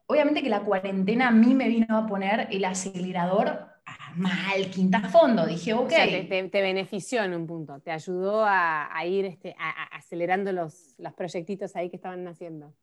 obviamente 0.06 0.42
que 0.42 0.48
la 0.48 0.64
cuarentena 0.64 1.28
a 1.28 1.32
mí 1.32 1.54
me 1.54 1.68
vino 1.68 1.96
a 1.96 2.06
poner 2.06 2.48
el 2.50 2.64
acelerador 2.64 3.70
mal, 4.16 4.70
quinta 4.70 5.00
fondo. 5.08 5.46
Dije, 5.46 5.74
ok. 5.74 5.88
te, 5.88 6.48
benefició 6.52 7.22
en 7.22 7.34
un 7.34 7.46
punto, 7.46 7.80
te 7.80 7.90
ayudó 7.90 8.44
a, 8.44 8.88
ir 9.06 9.26
este, 9.26 9.54
acelerando 9.92 10.52
los, 10.52 10.94
los 10.98 11.12
proyectitos 11.14 11.76
ahí 11.76 11.90
que 11.90 11.96
estaban 11.96 12.24
naciendo. 12.24 12.74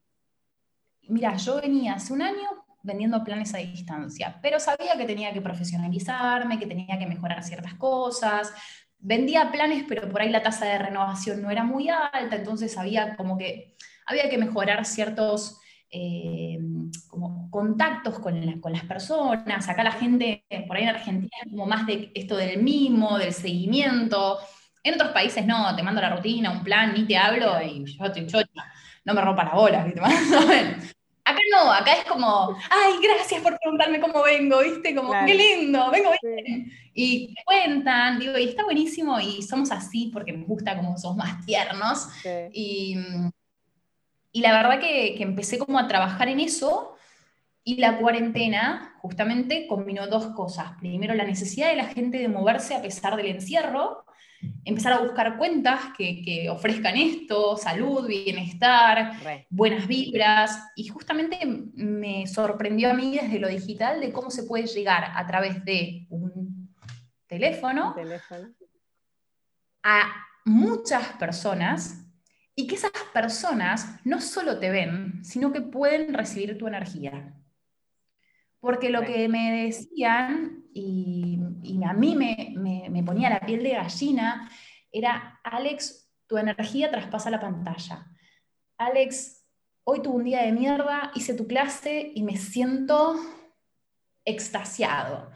Mira, 1.08 1.36
yo 1.38 1.62
venía 1.62 1.94
hace 1.94 2.14
un 2.14 2.22
año 2.22 2.66
vendiendo 2.88 3.24
planes 3.24 3.54
a 3.54 3.58
distancia, 3.58 4.40
pero 4.42 4.60
sabía 4.60 4.98
que 4.98 5.06
tenía 5.06 5.34
que 5.34 5.42
profesionalizarme, 5.42 6.58
que 6.58 6.66
tenía 6.66 6.98
que 6.98 7.06
mejorar 7.06 7.44
ciertas 7.44 7.76
cosas. 7.76 8.52
Vendía 8.98 9.52
planes, 9.52 9.84
pero 9.88 10.10
por 10.10 10.22
ahí 10.22 10.30
la 10.30 10.42
tasa 10.42 10.66
de 10.66 10.80
renovación 10.80 11.42
no 11.42 11.52
era 11.52 11.64
muy 11.64 11.90
alta, 11.90 12.36
entonces 12.36 12.76
había 12.78 13.16
como 13.16 13.38
que 13.38 13.76
había 14.08 14.30
que 14.30 14.38
mejorar 14.38 14.86
ciertos 14.86 15.60
eh, 15.92 16.60
como 17.10 17.52
contactos 17.52 18.20
con, 18.20 18.60
con, 18.62 18.72
las 18.72 18.86
personas. 18.86 19.68
Acá 19.68 19.84
la 19.84 19.92
gente, 19.92 20.46
por 20.68 20.78
ahí 20.78 20.84
en 20.84 20.90
Argentina, 20.90 21.38
es 21.46 21.52
como 21.52 21.66
más 21.66 21.86
de 21.86 22.12
esto 22.16 22.38
del 22.38 22.64
mimo, 22.64 23.18
del 23.18 23.34
seguimiento. 23.34 24.40
En 24.84 24.94
otros 24.96 25.12
países 25.12 25.46
no, 25.46 25.76
te 25.76 25.84
mando 25.84 26.02
la 26.02 26.16
rutina, 26.16 26.52
un 26.52 26.64
plan, 26.64 26.94
ni 26.94 27.06
te 27.06 27.18
hablo 27.18 27.62
y 27.62 27.84
yo 27.86 28.12
te 28.12 28.26
chocha, 28.26 28.64
no 29.06 29.14
me 29.14 29.22
rompa 29.22 29.44
la 29.44 29.56
bola, 29.56 29.84
¿viste? 29.84 30.02
Acá 31.28 31.40
no, 31.52 31.74
acá 31.74 31.94
es 31.94 32.06
como, 32.06 32.58
ay, 32.70 32.94
gracias 33.04 33.42
por 33.42 33.60
preguntarme 33.60 34.00
cómo 34.00 34.24
vengo, 34.24 34.62
¿viste? 34.62 34.96
Como, 34.96 35.12
qué 35.26 35.34
lindo, 35.34 35.92
vengo 35.92 36.12
bien. 36.22 36.72
Y 36.94 37.36
cuentan, 37.44 38.18
digo, 38.18 38.38
y 38.38 38.46
está 38.46 38.64
buenísimo, 38.64 39.20
y 39.20 39.42
somos 39.42 39.70
así 39.72 40.10
porque 40.14 40.32
nos 40.32 40.48
gusta 40.48 40.78
como 40.78 40.98
somos 40.98 41.18
más 41.18 41.46
tiernos. 41.46 42.08
Y, 42.54 42.98
y, 44.32 44.40
la 44.40 44.54
verdad 44.54 44.80
que, 44.80 45.16
que 45.18 45.24
empecé 45.24 45.60
como 45.60 45.78
a 45.78 45.88
trabajar 45.90 46.30
en 46.30 46.40
eso, 46.40 46.96
y 47.66 47.76
la 47.76 47.98
cuarentena 47.98 48.96
justamente 49.02 49.68
combinó 49.68 50.08
dos 50.08 50.28
cosas. 50.28 50.72
Primero, 50.80 51.14
la 51.14 51.26
necesidad 51.26 51.68
de 51.68 51.76
la 51.76 51.88
gente 51.88 52.20
de 52.20 52.30
moverse 52.30 52.74
a 52.74 52.82
pesar 52.82 53.18
del 53.18 53.26
encierro, 53.26 54.06
empezar 54.66 54.94
a 54.94 55.00
buscar 55.00 55.38
cuentas 55.38 55.80
que, 55.98 56.48
ofrezcan 56.50 56.96
esto, 56.98 57.58
salud, 57.58 58.08
bienestar, 58.08 59.14
buenas 59.50 59.88
vibras. 59.88 60.60
Y 60.76 60.88
justamente 60.88 61.40
me 61.46 62.28
sorprendió 62.28 62.92
a 62.92 62.94
mí 62.94 63.18
desde 63.22 63.40
lo 63.40 63.48
digital 63.48 64.02
de 64.02 64.12
cómo 64.12 64.30
se 64.30 64.44
puede 64.44 64.68
llegar 64.68 65.12
a 65.16 65.26
través 65.26 65.64
de 65.66 66.06
un 66.10 66.76
teléfono, 67.28 67.96
a 69.84 70.26
muchas 70.46 71.08
personas 71.14 72.06
y 72.56 72.66
que 72.68 72.76
esas 72.76 72.92
personas 73.14 74.00
no 74.04 74.20
solo 74.20 74.60
te 74.60 74.72
ven, 74.72 75.24
sino 75.24 75.54
que 75.54 75.62
pueden 75.62 76.14
recibir 76.14 76.58
tu 76.58 76.68
energía. 76.68 77.37
Porque 78.60 78.90
lo 78.90 79.02
que 79.04 79.28
me 79.28 79.64
decían, 79.64 80.66
y, 80.74 81.40
a 81.86 81.94
mí 81.94 82.16
me, 82.16 83.04
ponía 83.04 83.30
la 83.30 83.40
piel 83.40 83.64
de 83.64 83.72
gallina, 83.72 84.50
era, 84.92 85.40
Alex, 85.44 86.10
tu 86.28 86.38
energía 86.38 86.90
traspasa 86.92 87.30
la 87.30 87.40
pantalla. 87.40 88.08
Alex, 88.78 89.46
hoy 89.84 90.02
tuve 90.02 90.16
un 90.16 90.24
día 90.24 90.44
de 90.44 90.52
mierda, 90.52 91.12
hice 91.16 91.34
tu 91.34 91.48
clase 91.48 92.12
y 92.14 92.24
me 92.24 92.38
siento 92.38 93.16
extasiado. 94.26 95.32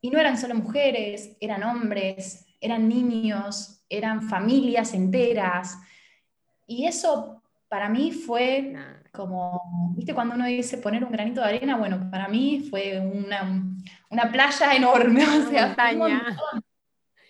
Y 0.00 0.10
no 0.10 0.18
eran 0.18 0.36
solo 0.36 0.54
mujeres, 0.54 1.36
eran 1.40 1.62
hombres, 1.62 2.46
eran 2.60 2.88
niños, 2.88 3.84
eran 3.88 4.22
familias 4.28 4.92
enteras. 4.94 5.78
Y 6.66 6.86
eso 6.86 7.42
para 7.68 7.88
mí 7.88 8.10
fue 8.12 8.74
como, 9.14 9.94
¿viste? 9.94 10.12
Cuando 10.12 10.34
uno 10.34 10.46
dice 10.46 10.78
poner 10.78 11.04
un 11.04 11.12
granito 11.12 11.40
de 11.40 11.46
arena, 11.46 11.76
bueno, 11.76 12.10
para 12.10 12.28
mí 12.28 12.66
fue 12.68 13.00
una, 13.00 13.64
una 14.10 14.32
playa 14.32 14.74
enorme, 14.74 15.24
o 15.26 15.48
sea, 15.48 15.68
montaña. 15.68 16.36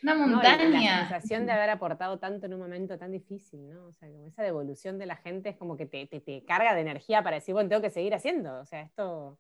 Una 0.03 0.15
montaña. 0.15 0.69
la 0.69 1.09
sensación 1.09 1.47
de 1.47 1.53
haber 1.53 1.71
aportado 1.71 2.19
tanto 2.19 2.47
en 2.47 2.55
un 2.55 2.61
momento 2.61 2.99
tan 2.99 3.13
difícil, 3.13 3.69
¿no? 3.69 3.87
O 3.87 3.93
sea, 3.93 4.11
como 4.11 4.27
esa 4.27 4.43
devolución 4.43 4.99
de 4.99 5.07
la 5.07 5.17
gente 5.17 5.51
es 5.51 5.57
como 5.57 5.77
que 5.77 5.87
te, 5.87 6.07
te, 6.07 6.45
carga 6.45 6.75
de 6.75 6.81
energía 6.81 7.23
para 7.23 7.37
decir, 7.37 7.55
bueno, 7.55 7.69
tengo 7.69 7.83
que 7.83 7.91
seguir 7.91 8.15
haciendo. 8.15 8.61
O 8.61 8.67
sea, 8.67 8.83
esto 8.83 9.39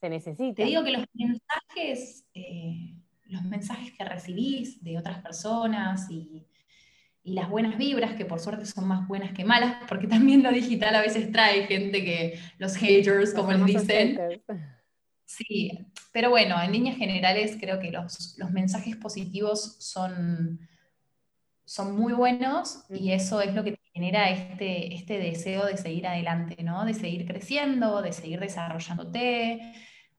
se 0.00 0.10
necesita. 0.10 0.56
Te 0.56 0.64
digo 0.64 0.84
que 0.84 0.92
los 0.92 1.06
mensajes, 1.14 2.26
eh, 2.34 2.94
los 3.26 3.42
mensajes 3.44 3.92
que 3.96 4.04
recibís 4.04 4.82
de 4.82 4.98
otras 4.98 5.22
personas 5.22 6.10
y 6.10 6.46
y 7.24 7.34
las 7.34 7.48
buenas 7.48 7.78
vibras, 7.78 8.14
que 8.14 8.24
por 8.24 8.40
suerte 8.40 8.66
son 8.66 8.88
más 8.88 9.06
buenas 9.06 9.32
que 9.32 9.44
malas, 9.44 9.76
porque 9.88 10.06
también 10.06 10.42
lo 10.42 10.50
digital 10.50 10.94
a 10.96 11.00
veces 11.00 11.30
trae 11.30 11.66
gente 11.66 12.04
que, 12.04 12.38
los 12.58 12.74
haters, 12.76 13.32
como 13.32 13.52
les 13.52 13.64
dicen. 13.64 14.42
Sí, 15.24 15.78
pero 16.12 16.30
bueno, 16.30 16.60
en 16.60 16.72
líneas 16.72 16.96
generales 16.96 17.56
creo 17.58 17.78
que 17.78 17.90
los, 17.90 18.36
los 18.38 18.50
mensajes 18.50 18.96
positivos 18.96 19.76
son, 19.78 20.60
son 21.64 21.96
muy 21.96 22.12
buenos 22.12 22.84
y 22.90 23.12
eso 23.12 23.40
es 23.40 23.54
lo 23.54 23.64
que 23.64 23.78
genera 23.94 24.28
este, 24.30 24.94
este 24.94 25.18
deseo 25.18 25.64
de 25.66 25.76
seguir 25.76 26.06
adelante, 26.06 26.62
¿no? 26.62 26.84
De 26.84 26.92
seguir 26.92 27.26
creciendo, 27.26 28.02
de 28.02 28.12
seguir 28.12 28.40
desarrollándote. 28.40 29.72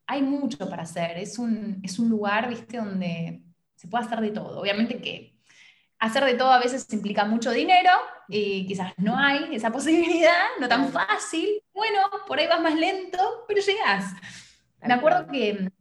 Hay 0.08 0.22
mucho 0.24 0.58
para 0.70 0.84
hacer, 0.84 1.18
es 1.18 1.38
un, 1.38 1.80
es 1.84 1.99
un 1.99 2.10
lugar, 2.10 2.49
viste, 2.49 2.78
donde 2.78 3.43
se 3.76 3.88
puede 3.88 4.06
hacer 4.06 4.22
de 4.22 4.32
todo. 4.32 4.60
Obviamente 4.60 4.99
que 4.99 5.33
hacer 6.04 6.26
de 6.26 6.34
todo 6.34 6.51
a 6.51 6.60
veces 6.60 6.86
implica 6.91 7.24
mucho 7.24 7.51
dinero 7.51 7.91
y 8.28 8.68
quizás 8.68 8.93
no 8.97 9.18
hay 9.18 9.56
esa 9.56 9.72
posibilidad, 9.72 10.47
no 10.60 10.68
tan 10.68 10.91
fácil. 10.91 11.64
Bueno, 11.74 11.99
por 12.28 12.39
ahí 12.39 12.47
vas 12.47 12.62
más 12.62 12.76
lento, 12.76 13.45
pero 13.47 13.62
llegas. 13.62 14.12
Me 14.82 14.93
acuerdo 14.93 15.28
que, 15.32 15.72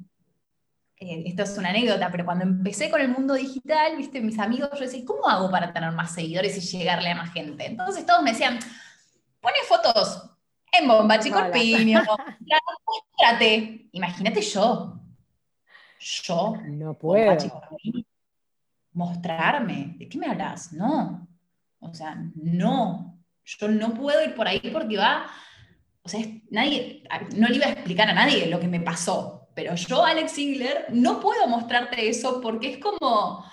eh, 0.99 1.25
esto 1.27 1.43
es 1.43 1.59
una 1.59 1.70
anécdota, 1.70 2.09
pero 2.12 2.25
cuando 2.25 2.45
empecé 2.45 2.89
con 2.89 3.01
el 3.01 3.09
mundo 3.09 3.35
digital, 3.35 3.97
viste, 3.97 4.20
mis 4.20 4.39
amigos, 4.39 4.70
yo 4.75 4.85
decía, 4.85 5.05
¿cómo 5.05 5.29
hago 5.29 5.51
para 5.51 5.73
tener 5.73 5.91
más 5.91 6.14
seguidores 6.14 6.57
y 6.57 6.79
llegarle 6.79 7.11
a 7.11 7.16
más 7.16 7.33
gente? 7.33 7.66
Entonces 7.66 8.07
todos 8.07 8.23
me 8.23 8.31
decían, 8.31 8.61
pone 9.41 9.57
fotos 9.66 10.31
en 10.70 10.87
Bomba, 10.87 11.18
Chico 11.18 11.41
Piño, 11.53 12.01
Imagínate 13.93 14.41
yo. 14.41 15.01
Yo. 15.99 16.55
No 16.64 16.95
puedo 16.95 17.37
mostrarme. 18.93 19.95
¿De 19.99 20.09
qué 20.09 20.18
me 20.18 20.26
hablas? 20.26 20.72
No. 20.72 21.28
O 21.80 21.95
sea, 21.95 22.16
no. 22.34 23.18
Yo 23.45 23.68
no 23.68 23.95
puedo 23.95 24.22
ir 24.24 24.34
por 24.34 24.47
ahí 24.47 24.61
porque 24.72 24.97
va. 24.97 25.26
O 26.03 26.09
sea, 26.09 26.20
nadie, 26.51 27.05
no 27.36 27.49
le 27.49 27.57
iba 27.57 27.66
a 27.66 27.72
explicar 27.72 28.09
a 28.09 28.14
nadie 28.14 28.47
lo 28.47 28.61
que 28.61 28.68
me 28.68 28.80
pasó. 28.80 29.49
Pero 29.55 29.74
yo, 29.74 30.05
Alex 30.05 30.32
Ziegler, 30.32 30.86
no 30.90 31.20
puedo 31.20 31.47
mostrarte 31.47 32.09
eso 32.09 32.40
porque 32.40 32.72
es 32.72 32.78
como 32.78 33.45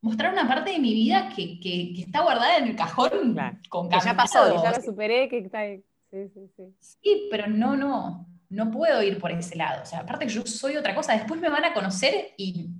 mostrar 0.00 0.32
una 0.32 0.46
parte 0.46 0.72
de 0.72 0.78
mi 0.78 0.94
vida 0.94 1.30
que, 1.34 1.58
que, 1.60 2.00
está 2.00 2.22
guardada 2.22 2.58
en 2.58 2.68
el 2.68 2.76
cajón 2.76 3.36
con 3.68 3.88
que 3.88 3.98
ya 4.04 4.14
pasó, 4.14 4.62
ya 4.62 4.72
lo 4.72 4.82
superé, 4.82 5.28
que 5.28 5.38
está 5.38 5.60
ahí. 5.60 5.82
Sí, 6.10 6.28
sí, 6.34 6.40
sí. 6.56 6.76
Sí, 6.80 7.28
pero 7.30 7.46
no, 7.46 7.76
no, 7.76 8.26
no 8.50 8.70
puedo 8.70 9.02
ir 9.02 9.18
por 9.18 9.32
ese 9.32 9.56
lado. 9.56 9.82
O 9.82 9.86
sea, 9.86 10.00
aparte 10.00 10.28
yo 10.28 10.44
soy 10.44 10.76
otra 10.76 10.94
cosa. 10.94 11.14
Después 11.14 11.40
me 11.40 11.48
van 11.48 11.64
a 11.64 11.72
conocer 11.72 12.34
y 12.36 12.70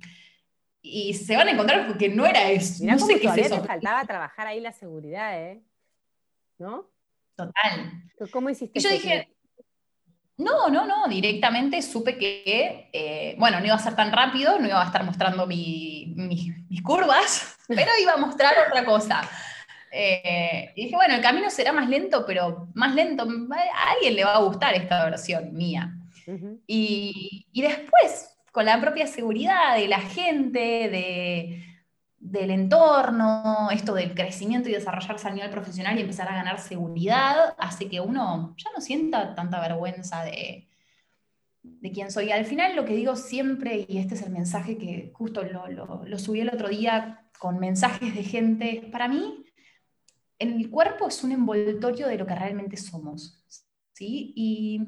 y 0.85 1.13
se 1.13 1.37
van 1.37 1.47
a 1.47 1.51
encontrar 1.51 1.87
porque 1.87 2.09
no 2.09 2.25
era 2.25 2.51
eso. 2.51 2.83
no 2.83 2.99
sé 2.99 3.19
qué 3.19 3.27
es 3.27 3.37
eso. 3.37 3.61
Te 3.61 3.67
faltaba 3.67 4.03
trabajar 4.05 4.47
ahí 4.47 4.59
la 4.59 4.73
seguridad, 4.73 5.41
¿eh? 5.41 5.63
¿No? 6.59 6.89
Total. 7.35 8.03
¿Cómo 8.31 8.49
hiciste? 8.49 8.77
Y 8.77 8.81
yo 8.83 8.89
dije, 8.89 9.33
no, 10.37 10.67
no, 10.67 10.85
no, 10.85 11.07
directamente 11.07 11.81
supe 11.81 12.17
que, 12.17 12.89
eh, 12.91 13.35
bueno, 13.39 13.59
no 13.61 13.65
iba 13.65 13.75
a 13.75 13.79
ser 13.79 13.95
tan 13.95 14.11
rápido, 14.11 14.59
no 14.59 14.67
iba 14.67 14.81
a 14.81 14.85
estar 14.85 15.05
mostrando 15.05 15.47
mis 15.47 16.81
curvas, 16.83 17.57
pero 17.69 17.89
iba 18.01 18.13
a 18.13 18.17
mostrar 18.17 18.53
otra 18.67 18.83
cosa. 18.83 19.21
Eh, 19.89 20.73
y 20.75 20.83
dije, 20.83 20.95
bueno, 20.95 21.15
el 21.15 21.21
camino 21.21 21.49
será 21.49 21.71
más 21.71 21.87
lento, 21.87 22.25
pero 22.25 22.67
más 22.73 22.93
lento, 22.93 23.23
a 23.23 23.91
alguien 23.91 24.15
le 24.15 24.25
va 24.25 24.35
a 24.35 24.41
gustar 24.41 24.75
esta 24.75 25.05
versión 25.05 25.53
mía. 25.53 25.95
y, 26.67 27.47
y 27.53 27.61
después 27.61 28.32
con 28.53 28.65
la 28.65 28.79
propia 28.79 29.07
seguridad 29.07 29.75
de 29.75 29.87
la 29.87 29.99
gente, 29.99 30.59
de, 30.59 31.65
del 32.19 32.51
entorno, 32.51 33.71
esto 33.71 33.95
del 33.95 34.13
crecimiento 34.13 34.69
y 34.69 34.73
desarrollarse 34.73 35.27
a 35.27 35.31
nivel 35.31 35.49
profesional 35.49 35.97
y 35.97 36.01
empezar 36.01 36.29
a 36.29 36.35
ganar 36.35 36.59
seguridad, 36.59 37.55
hace 37.57 37.89
que 37.89 37.99
uno 37.99 38.53
ya 38.57 38.69
no 38.75 38.79
sienta 38.79 39.33
tanta 39.33 39.59
vergüenza 39.59 40.23
de, 40.23 40.69
de 41.63 41.91
quién 41.91 42.11
soy. 42.11 42.29
Al 42.29 42.45
final 42.45 42.75
lo 42.75 42.85
que 42.85 42.95
digo 42.95 43.15
siempre, 43.15 43.87
y 43.89 43.97
este 43.97 44.13
es 44.13 44.21
el 44.21 44.31
mensaje 44.31 44.77
que 44.77 45.09
justo 45.15 45.41
lo, 45.41 45.67
lo, 46.05 46.19
subí 46.19 46.41
el 46.41 46.49
otro 46.49 46.69
día 46.69 47.25
con 47.39 47.57
mensajes 47.57 48.13
de 48.13 48.23
gente, 48.23 48.87
para 48.91 49.07
mí 49.07 49.45
el 50.37 50.69
cuerpo 50.69 51.07
es 51.07 51.23
un 51.23 51.31
envoltorio 51.31 52.07
de 52.07 52.19
lo 52.19 52.27
que 52.27 52.35
realmente 52.35 52.77
somos. 52.77 53.43
¿sí? 53.93 54.31
Y, 54.35 54.79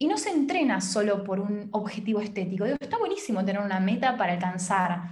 y 0.00 0.08
no 0.08 0.16
se 0.16 0.30
entrena 0.30 0.80
solo 0.80 1.22
por 1.22 1.40
un 1.40 1.68
objetivo 1.72 2.20
estético. 2.20 2.64
Digo, 2.64 2.78
está 2.80 2.96
buenísimo 2.96 3.44
tener 3.44 3.60
una 3.60 3.80
meta 3.80 4.16
para 4.16 4.32
alcanzar, 4.32 5.02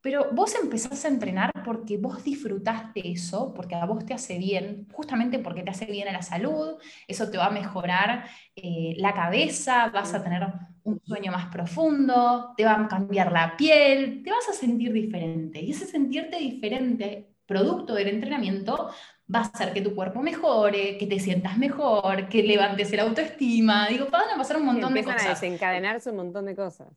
pero 0.00 0.32
vos 0.32 0.52
empezás 0.60 1.04
a 1.04 1.08
entrenar 1.08 1.52
porque 1.64 1.96
vos 1.96 2.24
disfrutás 2.24 2.92
de 2.92 3.02
eso, 3.04 3.54
porque 3.54 3.76
a 3.76 3.86
vos 3.86 4.04
te 4.04 4.12
hace 4.12 4.36
bien, 4.36 4.88
justamente 4.92 5.38
porque 5.38 5.62
te 5.62 5.70
hace 5.70 5.84
bien 5.86 6.08
a 6.08 6.12
la 6.12 6.22
salud, 6.22 6.76
eso 7.06 7.30
te 7.30 7.38
va 7.38 7.46
a 7.46 7.50
mejorar 7.50 8.26
eh, 8.56 8.94
la 8.96 9.14
cabeza, 9.14 9.90
vas 9.90 10.12
a 10.12 10.24
tener 10.24 10.42
un 10.82 11.00
sueño 11.04 11.30
más 11.30 11.46
profundo, 11.46 12.52
te 12.56 12.64
va 12.64 12.80
a 12.80 12.88
cambiar 12.88 13.30
la 13.30 13.56
piel, 13.56 14.24
te 14.24 14.32
vas 14.32 14.48
a 14.48 14.54
sentir 14.54 14.92
diferente. 14.92 15.60
Y 15.60 15.70
ese 15.70 15.86
sentirte 15.86 16.36
diferente, 16.36 17.36
producto 17.46 17.94
del 17.94 18.08
entrenamiento, 18.08 18.90
va 19.32 19.40
a 19.40 19.42
hacer 19.42 19.72
que 19.72 19.80
tu 19.80 19.94
cuerpo 19.94 20.22
mejore, 20.22 20.98
que 20.98 21.06
te 21.06 21.20
sientas 21.20 21.56
mejor, 21.56 22.28
que 22.28 22.42
levantes 22.42 22.92
el 22.92 23.00
autoestima. 23.00 23.88
Digo, 23.88 24.06
van 24.10 24.30
a 24.34 24.36
pasar 24.36 24.56
un 24.56 24.66
montón 24.66 24.94
de 24.94 25.04
cosas. 25.04 25.26
a 25.26 25.28
desencadenarse 25.30 26.10
un 26.10 26.16
montón 26.16 26.46
de 26.46 26.56
cosas. 26.56 26.88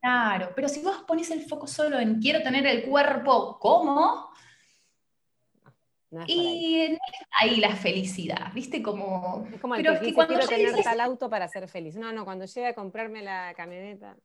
Claro, 0.00 0.50
pero 0.54 0.68
si 0.68 0.80
vos 0.80 1.04
pones 1.06 1.30
el 1.30 1.42
foco 1.42 1.66
solo 1.66 1.98
en 1.98 2.20
quiero 2.20 2.42
tener 2.42 2.66
el 2.66 2.82
cuerpo 2.82 3.58
como, 3.60 4.32
y 6.26 6.88
no 6.90 6.94
es 6.94 7.28
ahí 7.40 7.56
la 7.56 7.74
felicidad, 7.74 8.52
¿viste? 8.52 8.82
Como, 8.82 9.46
es 9.52 9.60
como 9.60 9.76
el 9.76 9.82
pero 9.82 9.98
que, 9.98 10.08
es 10.08 10.14
cuando 10.14 10.34
quiero 10.34 10.46
tener 10.46 10.84
tal 10.84 11.00
auto 11.00 11.30
para 11.30 11.48
ser 11.48 11.68
feliz. 11.68 11.96
No, 11.96 12.12
no, 12.12 12.24
cuando 12.24 12.44
llegue 12.44 12.66
a 12.66 12.74
comprarme 12.74 13.22
la 13.22 13.54
camioneta, 13.56 14.16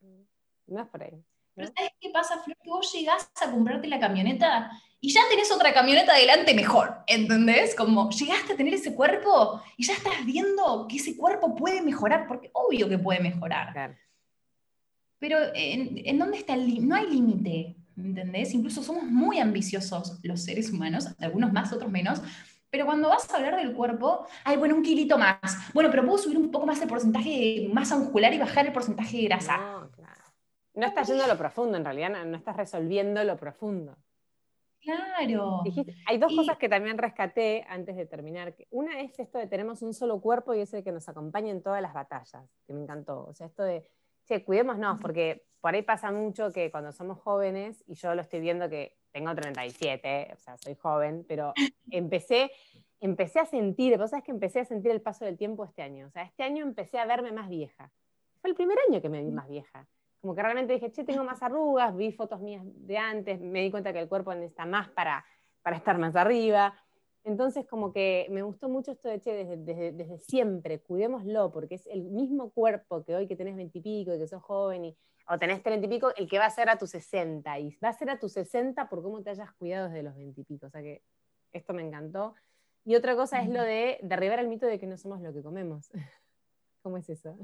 no 0.68 0.82
es 0.82 0.88
por 0.88 1.03
ahí. 1.03 1.24
Pero 1.58 1.72
¿sabes 1.76 1.91
qué 1.99 2.10
pasa, 2.12 2.38
Flor? 2.43 2.55
Que 2.64 2.70
vos 2.70 2.93
llegás 2.93 3.32
a 3.41 3.49
comprarte 3.49 3.88
la 3.88 3.99
camioneta 3.99 4.70
y 5.01 5.12
ya 5.12 5.22
tenés 5.28 5.51
otra 5.51 5.74
camioneta 5.74 6.14
adelante 6.14 6.53
mejor, 6.53 6.97
¿entendés? 7.08 7.74
Como 7.74 8.12
llegaste 8.12 8.53
a 8.53 8.55
tener 8.55 8.76
ese 8.76 8.93
cuerpo 8.93 9.60
y 9.76 9.84
ya 9.84 9.93
estás 9.93 10.24
viendo 10.24 10.88
que 10.88 10.97
ese 10.97 11.18
cuerpo 11.18 11.55
puede 11.55 11.82
mejorar, 11.82 12.28
porque 12.28 12.51
obvio 12.53 12.88
que 12.88 12.99
puede 12.99 13.22
mejorar. 13.22 13.74
Claro. 13.74 13.95
Pero 15.18 15.39
¿en, 15.55 16.20
dónde 16.20 16.38
está 16.38 16.53
el 16.53 16.68
límite? 16.68 16.86
No 16.86 16.95
hay 16.95 17.10
límite, 17.10 17.76
¿entendés? 17.97 18.53
Incluso 18.53 18.84
somos 18.84 19.03
muy 19.05 19.39
ambiciosos 19.39 20.20
los 20.22 20.43
seres 20.43 20.70
humanos, 20.72 21.08
algunos 21.20 21.51
más, 21.51 21.74
otros 21.74 21.89
menos. 21.91 22.22
Pero 22.70 22.86
cuando 22.86 23.10
vas 23.10 23.28
a 23.32 23.38
hablar 23.38 23.55
del 23.55 23.74
cuerpo, 23.74 24.28
hay 24.43 24.58
bueno, 24.58 24.76
un 24.76 24.84
kilito 24.84 25.18
más. 25.18 25.39
Bueno, 25.74 25.89
pero 25.89 26.05
puedo 26.05 26.20
subir 26.20 26.38
un 26.38 26.51
poco 26.51 26.68
más 26.68 26.80
el 26.82 26.88
porcentaje 26.88 27.30
de 27.30 27.70
masa 27.74 27.97
muscular 27.97 28.32
y 28.32 28.38
bajar 28.38 28.68
el 28.68 28.74
porcentaje 28.74 29.18
de 29.18 29.24
grasa. 29.24 29.58
No. 29.58 29.77
No 30.78 30.86
estás 30.86 31.08
yendo 31.08 31.24
a 31.24 31.28
lo 31.28 31.38
profundo, 31.38 31.78
en 31.78 31.84
realidad, 31.84 32.10
no, 32.26 32.38
estás 32.38 32.56
resolviendo 32.56 33.24
lo 33.24 33.36
profundo. 33.38 33.98
Claro. 34.80 35.64
hay 36.06 36.18
dos 36.18 36.34
cosas 36.34 36.58
que 36.58 36.70
también 36.70 36.98
rescaté 36.98 37.66
antes 37.68 37.98
de 37.98 38.06
terminar. 38.06 38.56
Una 38.70 39.02
es 39.02 39.20
esto 39.20 39.38
de 39.38 39.48
tenemos 39.48 39.82
un 39.82 39.94
solo 39.94 40.22
cuerpo 40.22 40.54
y 40.54 40.62
es 40.62 40.74
el 40.74 40.84
que 40.84 40.94
nos 40.94 41.10
acompaña 41.10 41.52
en 41.52 41.62
todas 41.62 41.82
las 41.82 41.94
batallas, 41.94 42.46
que 42.66 42.74
me 42.74 42.82
encantó. 42.82 43.26
O 43.26 43.34
sea, 43.34 43.48
esto 43.48 43.64
de 43.64 43.90
Sí, 44.28 44.42
cuidémonos, 44.42 45.00
porque 45.00 45.46
por 45.62 45.74
ahí 45.74 45.84
pasa 45.84 46.12
mucho 46.12 46.52
que 46.52 46.70
cuando 46.70 46.92
somos 46.92 47.18
jóvenes, 47.20 47.82
y 47.88 47.94
yo 47.96 48.14
lo 48.14 48.22
estoy 48.22 48.42
viendo 48.42 48.70
que 48.70 48.98
tengo 49.14 49.34
37, 49.34 50.32
o 50.34 50.38
sea, 50.38 50.58
soy 50.58 50.76
joven, 50.76 51.26
pero 51.26 51.54
empecé, 51.92 52.52
empecé 53.00 53.40
a 53.40 53.46
sentir, 53.46 53.98
vos 53.98 54.10
sabés 54.10 54.26
que 54.26 54.32
empecé 54.32 54.60
a 54.60 54.66
sentir 54.66 54.92
el 54.92 55.02
paso 55.02 55.24
del 55.24 55.38
tiempo 55.38 55.64
este 55.64 55.82
año, 55.82 56.08
o 56.08 56.10
sea, 56.10 56.24
este 56.24 56.44
año 56.44 56.66
empecé 56.66 57.00
a 57.00 57.06
verme 57.06 57.32
más 57.32 57.48
vieja. 57.48 57.90
Fue 58.42 58.50
el 58.50 58.56
primer 58.56 58.78
año 58.90 59.02
que 59.02 59.08
me 59.08 59.24
vi 59.24 59.32
más 59.32 59.48
vieja. 59.48 59.88
Como 60.28 60.36
que 60.36 60.44
realmente 60.44 60.74
dije, 60.74 60.92
che, 60.92 61.06
tengo 61.06 61.24
más 61.24 61.42
arrugas, 61.42 61.96
vi 61.96 62.12
fotos 62.12 62.42
mías 62.42 62.62
de 62.66 62.98
antes, 62.98 63.40
me 63.40 63.62
di 63.62 63.72
cuenta 63.72 63.94
que 63.94 64.00
el 64.00 64.10
cuerpo 64.10 64.36
necesita 64.36 64.66
más 64.66 64.90
para, 64.90 65.24
para 65.62 65.78
estar 65.78 65.98
más 65.98 66.18
arriba. 66.18 66.76
Entonces, 67.24 67.66
como 67.66 67.94
que 67.94 68.28
me 68.30 68.42
gustó 68.42 68.68
mucho 68.68 68.92
esto 68.92 69.08
de, 69.08 69.22
che, 69.22 69.32
desde, 69.32 69.94
desde, 69.94 70.18
siempre, 70.18 70.82
cuidémoslo, 70.82 71.50
porque 71.54 71.76
es 71.76 71.88
el 71.88 72.04
mismo 72.04 72.50
cuerpo 72.50 73.06
que 73.06 73.16
hoy 73.16 73.26
que 73.26 73.38
tenés 73.38 73.56
veintipico 73.56 74.14
y, 74.14 74.20
que 74.20 74.28
sos 74.28 74.44
joven, 74.44 74.84
y, 74.84 74.98
o 75.30 75.40
tenés 75.40 75.64
treinta 75.64 75.88
y 75.88 75.90
pico, 75.92 76.14
el 76.18 76.28
que 76.28 76.40
va 76.40 76.48
a 76.48 76.50
ser 76.50 76.68
a 76.68 76.78
tus 76.78 76.90
60, 76.90 77.60
y 77.60 77.78
va 77.82 77.88
a 77.88 77.94
ser 77.94 78.10
a 78.10 78.20
tus 78.20 78.34
60 78.34 78.90
por 78.90 79.02
cómo 79.02 79.24
te 79.24 79.30
hayas 79.30 79.54
cuidado 79.54 79.88
desde 79.88 80.04
los 80.04 80.18
veintipico. 80.18 80.66
O 80.66 80.70
sea 80.70 80.82
que 80.82 81.04
esto 81.54 81.74
me 81.74 81.88
encantó. 81.88 82.36
Y 82.84 82.96
otra 82.96 83.16
cosa 83.16 83.42
es 83.42 83.48
lo 83.48 83.62
de 83.62 83.98
derribar 84.04 84.40
el 84.40 84.50
mito 84.50 84.66
de 84.66 84.78
que 84.78 84.88
no 84.88 84.98
somos 84.98 85.22
lo 85.22 85.32
que 85.32 85.42
comemos. 85.42 85.90
¿Cómo 86.82 86.98
es 86.98 87.08
eso? 87.08 87.38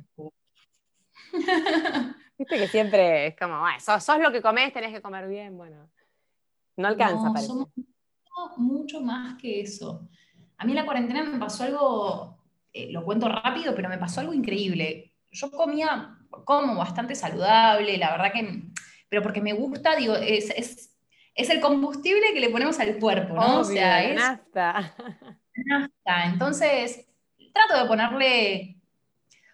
Viste 2.37 2.57
que 2.57 2.67
siempre 2.67 3.27
es 3.27 3.35
como, 3.37 3.59
bueno, 3.59 3.79
sos, 3.79 4.19
lo 4.19 4.31
que 4.31 4.41
comés, 4.41 4.73
tenés 4.73 4.93
que 4.93 5.01
comer 5.01 5.27
bien, 5.27 5.57
bueno. 5.57 5.89
No 6.77 6.87
alcanza, 6.87 7.31
parece 7.31 7.53
mucho 8.57 9.01
más 9.01 9.37
que 9.37 9.61
eso. 9.61 10.07
A 10.57 10.65
mí 10.65 10.71
en 10.71 10.77
la 10.77 10.85
cuarentena 10.85 11.23
me 11.23 11.39
pasó 11.39 11.63
algo, 11.63 12.43
eh, 12.71 12.91
lo 12.91 13.03
cuento 13.03 13.29
rápido, 13.29 13.75
pero 13.75 13.89
me 13.89 13.97
pasó 13.97 14.21
algo 14.21 14.33
increíble. 14.33 15.13
Yo 15.31 15.51
comía 15.51 16.17
como 16.45 16.75
bastante 16.75 17.15
saludable, 17.15 17.97
la 17.97 18.11
verdad 18.11 18.31
que, 18.33 18.63
pero 19.09 19.21
porque 19.21 19.41
me 19.41 19.53
gusta, 19.53 19.95
digo, 19.95 20.15
es, 20.15 20.49
es, 20.51 20.97
es 21.35 21.49
el 21.49 21.59
combustible 21.59 22.33
que 22.33 22.39
le 22.39 22.49
ponemos 22.49 22.79
al 22.79 22.97
cuerpo, 22.97 23.35
¿no? 23.35 23.59
o 23.59 23.63
sea, 23.63 24.03
es 24.03 24.15
nafta. 24.15 24.95
Nafta. 25.55 26.25
Entonces, 26.25 27.07
trato 27.53 27.81
de 27.81 27.87
ponerle 27.87 28.82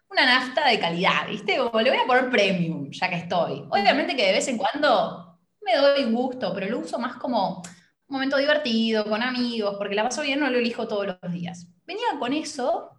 una 0.09 0.25
nafta 0.25 0.67
de 0.67 0.79
calidad, 0.79 1.27
¿viste? 1.27 1.59
O 1.59 1.81
le 1.81 1.91
voy 1.91 1.99
a 1.99 2.07
poner 2.07 2.29
premium, 2.29 2.89
ya 2.91 3.09
que 3.09 3.15
estoy. 3.15 3.63
Obviamente 3.69 4.15
que 4.15 4.25
de 4.25 4.33
vez 4.33 4.47
en 4.47 4.57
cuando 4.57 5.39
me 5.61 5.75
doy 5.75 6.11
gusto, 6.11 6.53
pero 6.53 6.67
lo 6.67 6.79
uso 6.79 6.97
más 6.99 7.15
como 7.17 7.57
un 7.57 7.63
momento 8.07 8.37
divertido, 8.37 9.05
con 9.05 9.21
amigos, 9.21 9.75
porque 9.77 9.95
la 9.95 10.03
paso 10.03 10.21
bien, 10.21 10.39
no 10.39 10.49
lo 10.49 10.57
elijo 10.57 10.87
todos 10.87 11.07
los 11.07 11.31
días. 11.31 11.67
Venía 11.85 12.07
con 12.17 12.33
eso, 12.33 12.89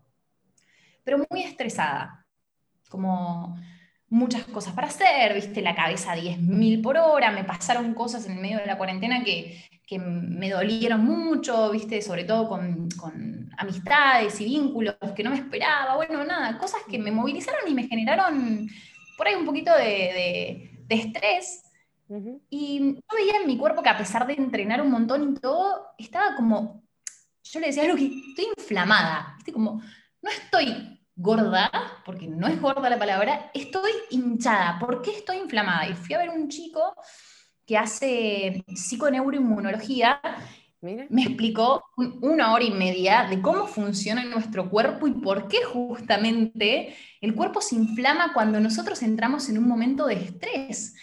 pero 1.03 1.19
muy 1.31 1.43
estresada, 1.43 2.25
como 2.89 3.57
muchas 4.09 4.45
cosas 4.45 4.75
para 4.75 4.89
hacer, 4.89 5.35
viste, 5.35 5.63
la 5.63 5.75
cabeza 5.75 6.13
a 6.13 6.17
10.000 6.17 6.83
por 6.83 6.97
hora, 6.97 7.31
me 7.31 7.45
pasaron 7.45 7.95
cosas 7.95 8.27
en 8.27 8.41
medio 8.41 8.59
de 8.59 8.67
la 8.67 8.77
cuarentena 8.77 9.25
que, 9.25 9.65
me 9.99 10.51
dolieron 10.51 11.05
mucho, 11.05 11.71
viste, 11.71 12.01
sobre 12.03 12.25
todo 12.25 12.49
con, 12.49 12.89
amistades 13.59 14.41
y 14.41 14.45
vínculos 14.47 14.97
que 15.15 15.23
no 15.23 15.31
me 15.31 15.37
esperaba, 15.37 15.97
bueno, 15.97 16.25
nada, 16.25 16.57
cosas 16.57 16.81
que 16.89 16.99
me 16.99 17.11
movilizaron 17.11 17.69
y 17.69 17.75
me 17.75 17.87
generaron 17.87 18.67
por 19.19 19.29
ahí 19.29 19.35
un 19.35 19.45
poquito 19.45 19.75
de, 19.75 20.71
de 20.87 20.95
estrés 20.95 21.71
y 22.51 22.95
yo 22.95 23.17
veía 23.17 23.37
en 23.41 23.47
mi 23.47 23.57
cuerpo 23.57 23.83
que 23.83 23.89
a 23.89 23.97
pesar 23.97 24.27
de 24.27 24.35
entrenar 24.35 24.83
un 24.83 24.91
montón 24.91 25.31
y 25.31 25.35
todo, 25.41 25.95
estaba 25.97 26.35
como, 26.35 26.83
yo 27.45 27.61
le 27.61 27.69
decía 27.69 27.85
algo 27.85 27.97
que 27.97 28.07
estoy 28.07 28.47
inflamada, 28.57 29.35
¿viste? 29.37 29.53
Como, 29.53 29.81
no 30.21 30.31
estoy 30.31 31.01
gorda, 31.15 31.71
porque 32.05 32.27
no 32.27 32.49
es 32.49 32.61
gorda 32.61 32.91
la 32.91 32.99
palabra, 32.99 33.51
estoy 33.55 33.93
hinchada. 34.11 34.79
¿Por 34.81 35.03
qué 35.03 35.13
estoy 35.13 35.37
inflamada? 35.37 35.87
Y 35.89 35.95
fui 35.95 36.15
a 36.15 36.19
ver 36.19 36.31
un 36.31 36.49
chico 36.49 36.95
que 37.71 37.79
hace 37.79 38.65
psiconeuroinmunología, 38.75 40.21
me 40.81 41.23
explicó 41.23 41.85
una 42.21 42.53
hora 42.53 42.65
y 42.65 42.73
media 42.73 43.29
de 43.31 43.41
cómo 43.41 43.69
funciona 43.69 44.25
nuestro 44.25 44.69
cuerpo 44.69 45.07
y 45.07 45.13
por 45.13 45.47
qué 45.47 45.63
justamente 45.63 46.97
el 47.21 47.33
cuerpo 47.33 47.61
se 47.61 47.77
inflama 47.77 48.33
cuando 48.33 48.59
nosotros 48.59 49.01
entramos 49.05 49.49
en 49.49 49.59
un 49.59 49.69
momento 49.69 50.07
de 50.07 50.15
estrés. 50.15 50.97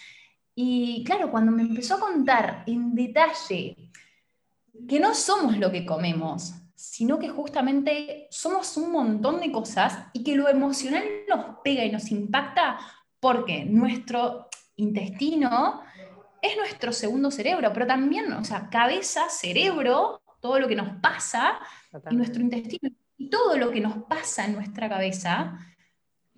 Y 0.54 1.04
claro, 1.04 1.30
cuando 1.30 1.52
me 1.52 1.62
empezó 1.62 1.94
a 1.94 2.00
contar 2.00 2.64
en 2.66 2.94
detalle 2.94 3.74
que 4.86 5.00
no 5.00 5.14
somos 5.14 5.56
lo 5.56 5.72
que 5.72 5.86
comemos, 5.86 6.52
sino 6.74 7.18
que 7.18 7.30
justamente 7.30 8.28
somos 8.30 8.76
un 8.76 8.92
montón 8.92 9.40
de 9.40 9.50
cosas 9.50 10.00
y 10.12 10.22
que 10.22 10.36
lo 10.36 10.50
emocional 10.50 11.04
nos 11.30 11.60
pega 11.64 11.82
y 11.86 11.90
nos 11.90 12.10
impacta 12.10 12.78
porque 13.20 13.64
nuestro 13.64 14.50
intestino 14.76 15.87
es 16.42 16.56
nuestro 16.56 16.92
segundo 16.92 17.30
cerebro, 17.30 17.72
pero 17.72 17.86
también, 17.86 18.32
o 18.32 18.44
sea, 18.44 18.68
cabeza, 18.70 19.28
cerebro, 19.28 20.22
todo 20.40 20.58
lo 20.60 20.68
que 20.68 20.76
nos 20.76 21.00
pasa, 21.00 21.58
y 22.10 22.16
nuestro 22.16 22.42
intestino, 22.42 22.90
y 23.16 23.28
todo 23.28 23.56
lo 23.56 23.70
que 23.70 23.80
nos 23.80 24.04
pasa 24.04 24.44
en 24.44 24.54
nuestra 24.54 24.88
cabeza 24.88 25.58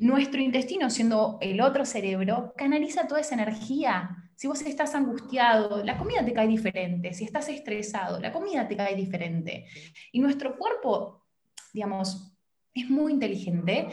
nuestro 0.01 0.41
intestino, 0.41 0.89
siendo 0.89 1.37
el 1.43 1.61
otro 1.61 1.85
cerebro, 1.85 2.55
canaliza 2.57 3.07
toda 3.07 3.21
esa 3.21 3.35
energía. 3.35 4.17
Si 4.35 4.49
vos 4.49 4.63
estás 4.63 4.95
angustiado, 4.95 5.85
la 5.85 5.99
comida 5.99 6.25
te 6.25 6.33
cae 6.33 6.49
diferente. 6.49 7.13
Si 7.13 7.25
estás 7.25 7.51
estresado, 7.51 8.19
la 8.19 8.33
comida 8.33 8.67
te 8.67 8.77
cae 8.77 8.97
diferente. 8.97 9.67
Y 10.11 10.21
nuestro 10.21 10.57
cuerpo, 10.57 11.27
digamos, 11.75 12.33
es 12.73 12.89
muy 12.89 13.13
inteligente 13.13 13.89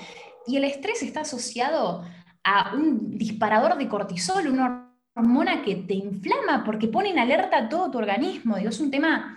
y 0.45 0.55
el 0.55 0.63
estrés 0.63 1.03
está 1.03 1.21
asociado 1.21 2.05
a 2.41 2.73
un 2.73 3.17
disparador 3.17 3.77
de 3.77 3.89
cortisol, 3.89 4.47
una 4.47 4.86
hormona 5.17 5.63
que 5.63 5.75
te 5.75 5.95
inflama 5.95 6.63
porque 6.63 6.87
pone 6.87 7.09
en 7.09 7.19
alerta 7.19 7.67
todo 7.67 7.89
tu 7.89 7.97
organismo. 7.97 8.57
Digo, 8.57 8.69
es 8.69 8.79
un 8.79 8.91
tema 8.91 9.35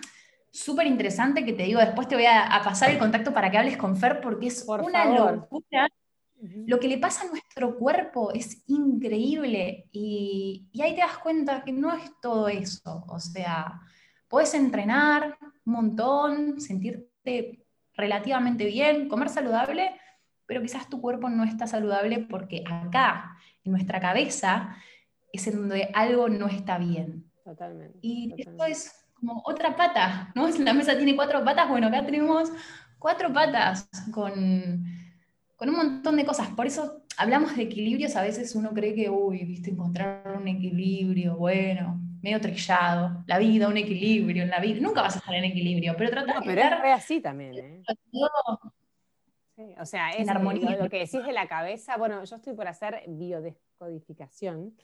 súper 0.51 0.85
interesante 0.85 1.43
que 1.43 1.53
te 1.53 1.63
digo, 1.63 1.79
después 1.79 2.07
te 2.07 2.15
voy 2.15 2.25
a, 2.25 2.61
pasar 2.63 2.91
el 2.91 2.99
contacto 2.99 3.33
para 3.33 3.49
que 3.49 3.57
hables 3.57 3.77
con 3.77 3.97
Fer 3.97 4.21
porque 4.21 4.47
es 4.47 4.65
una 4.67 5.05
locura. 5.05 5.89
Lo 6.65 6.79
que 6.79 6.87
le 6.87 6.97
pasa 6.97 7.23
a 7.23 7.29
nuestro 7.29 7.77
cuerpo 7.77 8.31
es 8.33 8.63
increíble 8.67 9.87
y, 9.91 10.67
y, 10.71 10.81
ahí 10.81 10.95
te 10.95 11.01
das 11.01 11.19
cuenta 11.19 11.63
que 11.63 11.71
no 11.71 11.93
es 11.93 12.11
todo 12.19 12.47
eso. 12.47 13.05
O 13.07 13.19
sea, 13.19 13.79
puedes 14.27 14.53
entrenar 14.55 15.37
un 15.65 15.73
montón, 15.73 16.59
sentirte 16.59 17.63
relativamente 17.93 18.65
bien, 18.65 19.07
comer 19.07 19.29
saludable, 19.29 19.91
pero 20.47 20.63
quizás 20.63 20.89
tu 20.89 20.99
cuerpo 20.99 21.29
no 21.29 21.43
está 21.43 21.67
saludable 21.67 22.19
porque 22.19 22.63
acá, 22.67 23.37
en 23.63 23.73
nuestra 23.73 23.99
cabeza, 23.99 24.75
es 25.33 25.47
en 25.47 25.55
donde 25.55 25.89
algo 25.93 26.29
no 26.29 26.47
está 26.47 26.77
bien. 26.77 27.31
Totalmente. 27.43 27.97
Y 28.01 28.33
esto 28.37 28.65
es 28.65 29.05
como 29.13 29.41
otra 29.45 29.75
pata, 29.75 30.31
¿no? 30.35 30.47
La 30.59 30.73
mesa 30.73 30.97
tiene 30.97 31.15
cuatro 31.15 31.43
patas, 31.43 31.69
bueno, 31.69 31.87
acá 31.87 32.05
tenemos 32.05 32.51
cuatro 32.99 33.31
patas 33.31 33.89
con, 34.11 34.85
con 35.55 35.69
un 35.69 35.75
montón 35.75 36.15
de 36.15 36.25
cosas. 36.25 36.49
Por 36.49 36.67
eso 36.67 37.03
hablamos 37.17 37.55
de 37.55 37.63
equilibrios, 37.63 38.15
a 38.15 38.21
veces 38.21 38.55
uno 38.55 38.71
cree 38.73 38.93
que, 38.95 39.09
uy, 39.09 39.43
viste, 39.45 39.71
encontrar 39.71 40.37
un 40.37 40.47
equilibrio, 40.47 41.35
bueno, 41.35 41.99
medio 42.21 42.39
trillado, 42.39 43.23
la 43.27 43.37
vida, 43.39 43.67
un 43.67 43.77
equilibrio 43.77 44.43
en 44.43 44.49
la 44.49 44.59
vida, 44.59 44.79
nunca 44.79 45.01
vas 45.01 45.15
a 45.15 45.19
estar 45.19 45.33
en 45.33 45.45
equilibrio, 45.45 45.95
pero 45.97 46.11
trata 46.11 46.35
no, 46.35 46.41
pero 46.43 46.61
es 46.61 46.93
así 46.93 47.19
también, 47.19 47.57
¿eh? 47.57 47.83
o 49.79 49.85
sea, 49.85 50.11
es 50.11 50.27
armonía. 50.27 50.77
Lo, 50.77 50.89
que 50.89 50.99
decís 50.99 51.23
de 51.25 51.33
la 51.33 51.47
cabeza, 51.47 51.97
bueno, 51.97 52.23
yo 52.23 52.35
estoy 52.35 52.53
por 52.53 52.67
hacer 52.67 53.03
biodescodificación, 53.07 54.75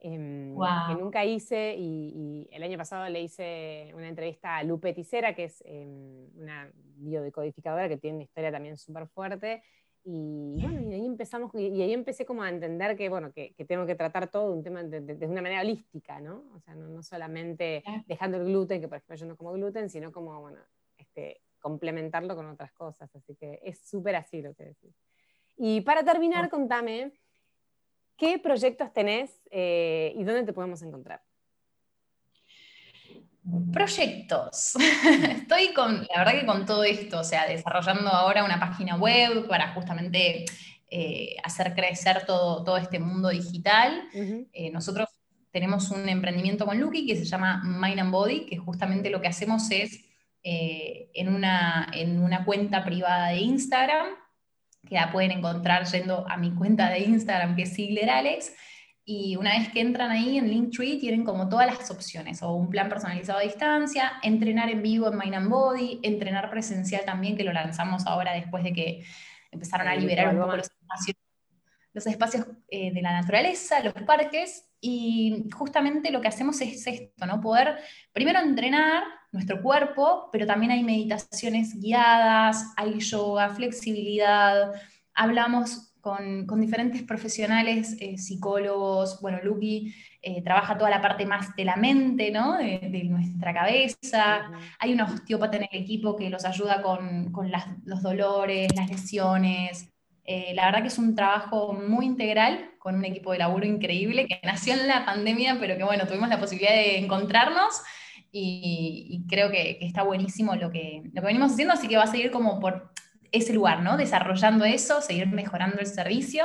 em, 0.00 0.54
que 0.88 0.94
nunca 0.94 1.24
hice, 1.24 1.74
y, 1.76 2.48
el 2.52 2.62
año 2.62 2.78
pasado 2.78 3.08
le 3.08 3.22
hice 3.22 3.92
una 3.94 4.08
entrevista 4.08 4.56
a 4.56 4.62
Lupe 4.62 4.92
Ticera, 4.92 5.34
que 5.34 5.44
es 5.44 5.62
em, 5.66 6.28
una 6.36 6.70
biodecodificadora 6.96 7.88
que 7.88 7.96
tiene 7.96 8.16
una 8.16 8.24
historia 8.24 8.52
también 8.52 8.76
súper 8.76 9.06
fuerte, 9.06 9.62
y 10.04 10.62
bueno, 10.62 10.80
y 10.80 10.94
ahí 10.94 11.04
empezamos, 11.04 11.52
y, 11.54 11.82
ahí 11.82 11.92
empecé 11.92 12.24
como 12.24 12.42
a 12.42 12.48
entender 12.48 12.96
que, 12.96 13.08
bueno, 13.08 13.32
que, 13.32 13.54
tengo 13.66 13.84
que 13.84 13.94
tratar 13.94 14.30
todo 14.30 14.52
un 14.52 14.62
tema 14.62 14.82
de, 14.82 15.26
una 15.26 15.42
manera 15.42 15.60
holística, 15.60 16.20
¿no? 16.20 16.44
O 16.54 16.60
sea, 16.60 16.74
no, 16.74 16.88
no 16.88 17.02
solamente 17.02 17.82
dejando 18.06 18.38
el 18.38 18.44
gluten, 18.44 18.80
que 18.80 18.88
por 18.88 18.98
ejemplo 18.98 19.16
yo 19.16 19.26
no 19.26 19.36
como 19.36 19.52
gluten, 19.52 19.90
sino 19.90 20.12
como, 20.12 20.40
bueno, 20.40 20.60
este, 20.96 21.42
complementarlo 21.60 22.34
con 22.36 22.46
otras 22.46 22.72
cosas. 22.72 23.14
Así 23.14 23.34
que 23.34 23.60
es 23.62 23.80
súper 23.80 24.16
así 24.16 24.42
lo 24.42 24.54
que 24.54 24.64
decís. 24.64 24.94
Y 25.56 25.80
para 25.80 26.04
terminar, 26.04 26.48
contame, 26.48 27.12
¿qué 28.18 28.38
proyectos 28.38 28.92
tenés 28.92 29.30
eh, 29.50 30.12
y 30.14 30.24
dónde 30.24 30.44
te 30.44 30.52
podemos 30.52 30.82
encontrar? 30.82 31.22
Proyectos. 33.72 34.74
Estoy 35.30 35.72
con, 35.72 36.06
la 36.14 36.24
verdad 36.24 36.40
que 36.40 36.46
con 36.46 36.66
todo 36.66 36.84
esto, 36.84 37.20
o 37.20 37.24
sea, 37.24 37.46
desarrollando 37.46 38.10
ahora 38.10 38.44
una 38.44 38.60
página 38.60 38.96
web 38.96 39.48
para 39.48 39.72
justamente 39.72 40.44
eh, 40.90 41.36
hacer 41.42 41.74
crecer 41.74 42.26
todo, 42.26 42.62
todo 42.64 42.76
este 42.76 42.98
mundo 42.98 43.28
digital. 43.30 44.08
Eh, 44.52 44.70
nosotros 44.70 45.08
tenemos 45.50 45.90
un 45.90 46.08
emprendimiento 46.08 46.66
con 46.66 46.78
Lucky 46.78 47.06
que 47.06 47.16
se 47.16 47.24
llama 47.24 47.62
Mind 47.64 48.00
and 48.00 48.12
Body, 48.12 48.46
que 48.46 48.58
justamente 48.58 49.08
lo 49.08 49.20
que 49.20 49.28
hacemos 49.28 49.70
es 49.70 50.04
eh, 50.42 51.10
en, 51.14 51.34
una, 51.34 51.90
en 51.92 52.22
una 52.22 52.44
cuenta 52.44 52.84
privada 52.84 53.28
de 53.28 53.38
Instagram, 53.38 54.06
que 54.88 54.94
la 54.94 55.12
pueden 55.12 55.30
encontrar 55.30 55.84
yendo 55.84 56.26
a 56.28 56.36
mi 56.36 56.54
cuenta 56.54 56.88
de 56.90 57.00
Instagram, 57.00 57.56
que 57.56 57.62
es 57.62 57.74
Sigler 57.74 58.10
Alex. 58.10 58.54
Y 59.04 59.36
una 59.36 59.58
vez 59.58 59.70
que 59.70 59.80
entran 59.80 60.10
ahí 60.10 60.36
en 60.36 60.48
Linktree, 60.48 60.98
tienen 60.98 61.24
como 61.24 61.48
todas 61.48 61.66
las 61.66 61.90
opciones, 61.90 62.42
o 62.42 62.52
un 62.52 62.68
plan 62.68 62.88
personalizado 62.88 63.38
a 63.38 63.42
distancia, 63.42 64.12
entrenar 64.22 64.68
en 64.68 64.82
vivo 64.82 65.10
en 65.10 65.18
Mind 65.18 65.34
and 65.34 65.48
Body, 65.48 66.00
entrenar 66.02 66.50
presencial 66.50 67.04
también, 67.04 67.36
que 67.36 67.44
lo 67.44 67.52
lanzamos 67.52 68.06
ahora 68.06 68.34
después 68.34 68.62
de 68.64 68.72
que 68.72 69.04
empezaron 69.50 69.88
a 69.88 69.96
liberar 69.96 70.34
un 70.34 70.42
poco 70.42 70.56
los 70.56 70.66
espacios, 70.66 71.16
los 71.94 72.06
espacios 72.06 72.46
eh, 72.68 72.92
de 72.92 73.00
la 73.00 73.12
naturaleza, 73.12 73.80
los 73.82 73.94
parques, 73.94 74.68
y 74.80 75.48
justamente 75.52 76.10
lo 76.10 76.20
que 76.20 76.28
hacemos 76.28 76.60
es 76.60 76.86
esto, 76.86 77.26
¿no? 77.26 77.40
Poder 77.40 77.78
primero 78.12 78.38
entrenar 78.40 79.02
nuestro 79.32 79.62
cuerpo, 79.62 80.28
pero 80.32 80.46
también 80.46 80.72
hay 80.72 80.82
meditaciones 80.82 81.78
guiadas, 81.78 82.72
hay 82.76 82.98
yoga, 83.00 83.50
flexibilidad, 83.50 84.72
hablamos 85.14 85.88
con, 86.00 86.60
diferentes 86.60 87.02
profesionales, 87.02 87.96
eh, 88.00 88.16
psicólogos, 88.16 89.20
bueno, 89.20 89.38
Lucky 89.42 89.94
eh, 90.22 90.42
trabaja 90.42 90.78
toda 90.78 90.90
la 90.90 91.02
parte 91.02 91.26
más 91.26 91.54
de 91.54 91.64
la 91.64 91.76
mente, 91.76 92.30
¿no? 92.30 92.56
De, 92.56 93.04
nuestra 93.04 93.52
cabeza, 93.52 94.50
hay 94.78 94.92
un 94.92 95.00
osteópata 95.00 95.58
en 95.58 95.68
el 95.70 95.82
equipo 95.82 96.16
que 96.16 96.30
los 96.30 96.44
ayuda 96.44 96.82
con, 96.82 97.32
los 97.84 98.02
dolores, 98.02 98.74
las 98.74 98.88
lesiones, 98.88 99.92
eh, 100.24 100.52
la 100.54 100.66
verdad 100.66 100.82
que 100.82 100.88
es 100.88 100.98
un 100.98 101.14
trabajo 101.14 101.72
muy 101.72 102.04
integral 102.04 102.72
con 102.78 102.96
un 102.96 103.04
equipo 103.04 103.32
de 103.32 103.38
laburo 103.38 103.66
increíble 103.66 104.26
que 104.26 104.40
nació 104.44 104.74
en 104.74 104.86
la 104.86 105.04
pandemia, 105.04 105.58
pero 105.60 105.76
que 105.76 105.84
bueno, 105.84 106.06
tuvimos 106.06 106.28
la 106.28 106.40
posibilidad 106.40 106.74
de 106.74 106.98
encontrarnos 106.98 107.82
y, 108.30 109.24
creo 109.28 109.50
que, 109.50 109.78
está 109.80 110.02
buenísimo 110.02 110.54
lo 110.54 110.70
que, 110.70 111.02
lo 111.12 111.20
que 111.20 111.26
venimos 111.26 111.52
haciendo, 111.52 111.74
así 111.74 111.88
que 111.88 111.96
va 111.96 112.04
a 112.04 112.08
seguir 112.08 112.30
como 112.30 112.60
por 112.60 112.92
ese 113.32 113.52
lugar, 113.52 113.82
¿no? 113.82 113.96
Desarrollando 113.96 114.64
eso, 114.64 115.00
seguir 115.00 115.26
mejorando 115.28 115.78
el 115.80 115.86
servicio 115.86 116.44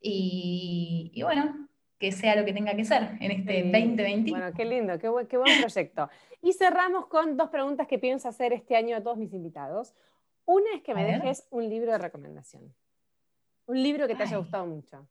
y, 0.00 1.20
bueno, 1.22 1.68
que 1.98 2.12
sea 2.12 2.36
lo 2.36 2.44
que 2.44 2.52
tenga 2.52 2.74
que 2.76 2.84
ser 2.84 3.16
en 3.20 3.30
este 3.30 3.62
2020. 3.62 4.30
Bueno, 4.30 4.52
qué 4.54 4.64
lindo, 4.64 4.98
qué 4.98 5.08
buen, 5.08 5.26
qué 5.26 5.36
buen 5.36 5.60
proyecto. 5.60 6.08
Y 6.42 6.52
cerramos 6.52 7.06
con 7.06 7.36
dos 7.36 7.48
preguntas 7.50 7.86
que 7.86 7.98
pienso 7.98 8.28
hacer 8.28 8.52
este 8.52 8.76
año 8.76 8.96
a 8.96 9.02
todos 9.02 9.16
mis 9.16 9.32
invitados. 9.32 9.94
Una 10.44 10.74
es 10.76 10.82
que 10.82 10.94
me 10.94 11.04
dejes 11.04 11.46
un 11.50 11.68
libro 11.68 11.92
de 11.92 11.98
recomendación. 11.98 12.72
Un 13.66 13.82
libro 13.82 14.06
que 14.06 14.14
te 14.14 14.22
haya 14.22 14.36
gustado 14.36 14.66
mucho. 14.66 15.08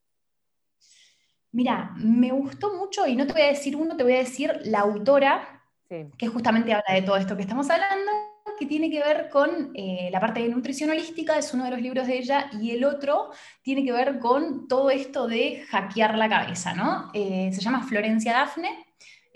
Mira, 1.52 1.92
me 1.96 2.32
gustó 2.32 2.74
mucho 2.74 3.06
y 3.06 3.16
no 3.16 3.26
te 3.26 3.32
voy 3.32 3.42
a 3.42 3.48
decir 3.48 3.76
uno, 3.76 3.96
te 3.96 4.02
voy 4.02 4.14
a 4.14 4.18
decir 4.18 4.60
la 4.64 4.80
autora, 4.80 5.55
que 5.88 6.28
justamente 6.28 6.72
habla 6.72 6.94
de 6.94 7.02
todo 7.02 7.16
esto 7.16 7.36
que 7.36 7.42
estamos 7.42 7.68
hablando, 7.70 8.10
que 8.58 8.66
tiene 8.66 8.90
que 8.90 9.00
ver 9.00 9.28
con 9.28 9.72
eh, 9.74 10.08
la 10.10 10.20
parte 10.20 10.40
de 10.40 10.48
nutrición 10.48 10.90
holística, 10.90 11.38
es 11.38 11.52
uno 11.52 11.64
de 11.64 11.70
los 11.70 11.80
libros 11.80 12.06
de 12.06 12.18
ella, 12.18 12.50
y 12.60 12.70
el 12.70 12.84
otro 12.84 13.30
tiene 13.62 13.84
que 13.84 13.92
ver 13.92 14.18
con 14.18 14.66
todo 14.66 14.90
esto 14.90 15.26
de 15.26 15.64
hackear 15.68 16.16
la 16.16 16.28
cabeza, 16.28 16.74
¿no? 16.74 17.10
Eh, 17.12 17.50
se 17.52 17.60
llama 17.60 17.86
Florencia 17.86 18.32
Dafne, 18.32 18.86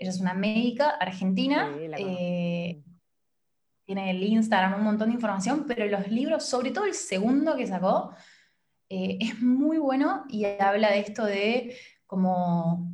ella 0.01 0.09
es 0.09 0.19
una 0.19 0.33
médica 0.33 0.89
argentina. 0.99 1.69
Eh, 1.79 2.81
tiene 3.85 4.09
el 4.09 4.23
Instagram 4.23 4.73
un 4.73 4.83
montón 4.83 5.09
de 5.09 5.13
información, 5.15 5.65
pero 5.67 5.85
los 5.85 6.07
libros, 6.07 6.43
sobre 6.43 6.71
todo 6.71 6.85
el 6.85 6.95
segundo 6.95 7.55
que 7.55 7.67
sacó, 7.67 8.15
eh, 8.89 9.19
es 9.21 9.39
muy 9.41 9.77
bueno 9.77 10.25
y 10.27 10.45
habla 10.45 10.89
de 10.89 10.99
esto 10.99 11.23
de 11.25 11.77
como 12.07 12.91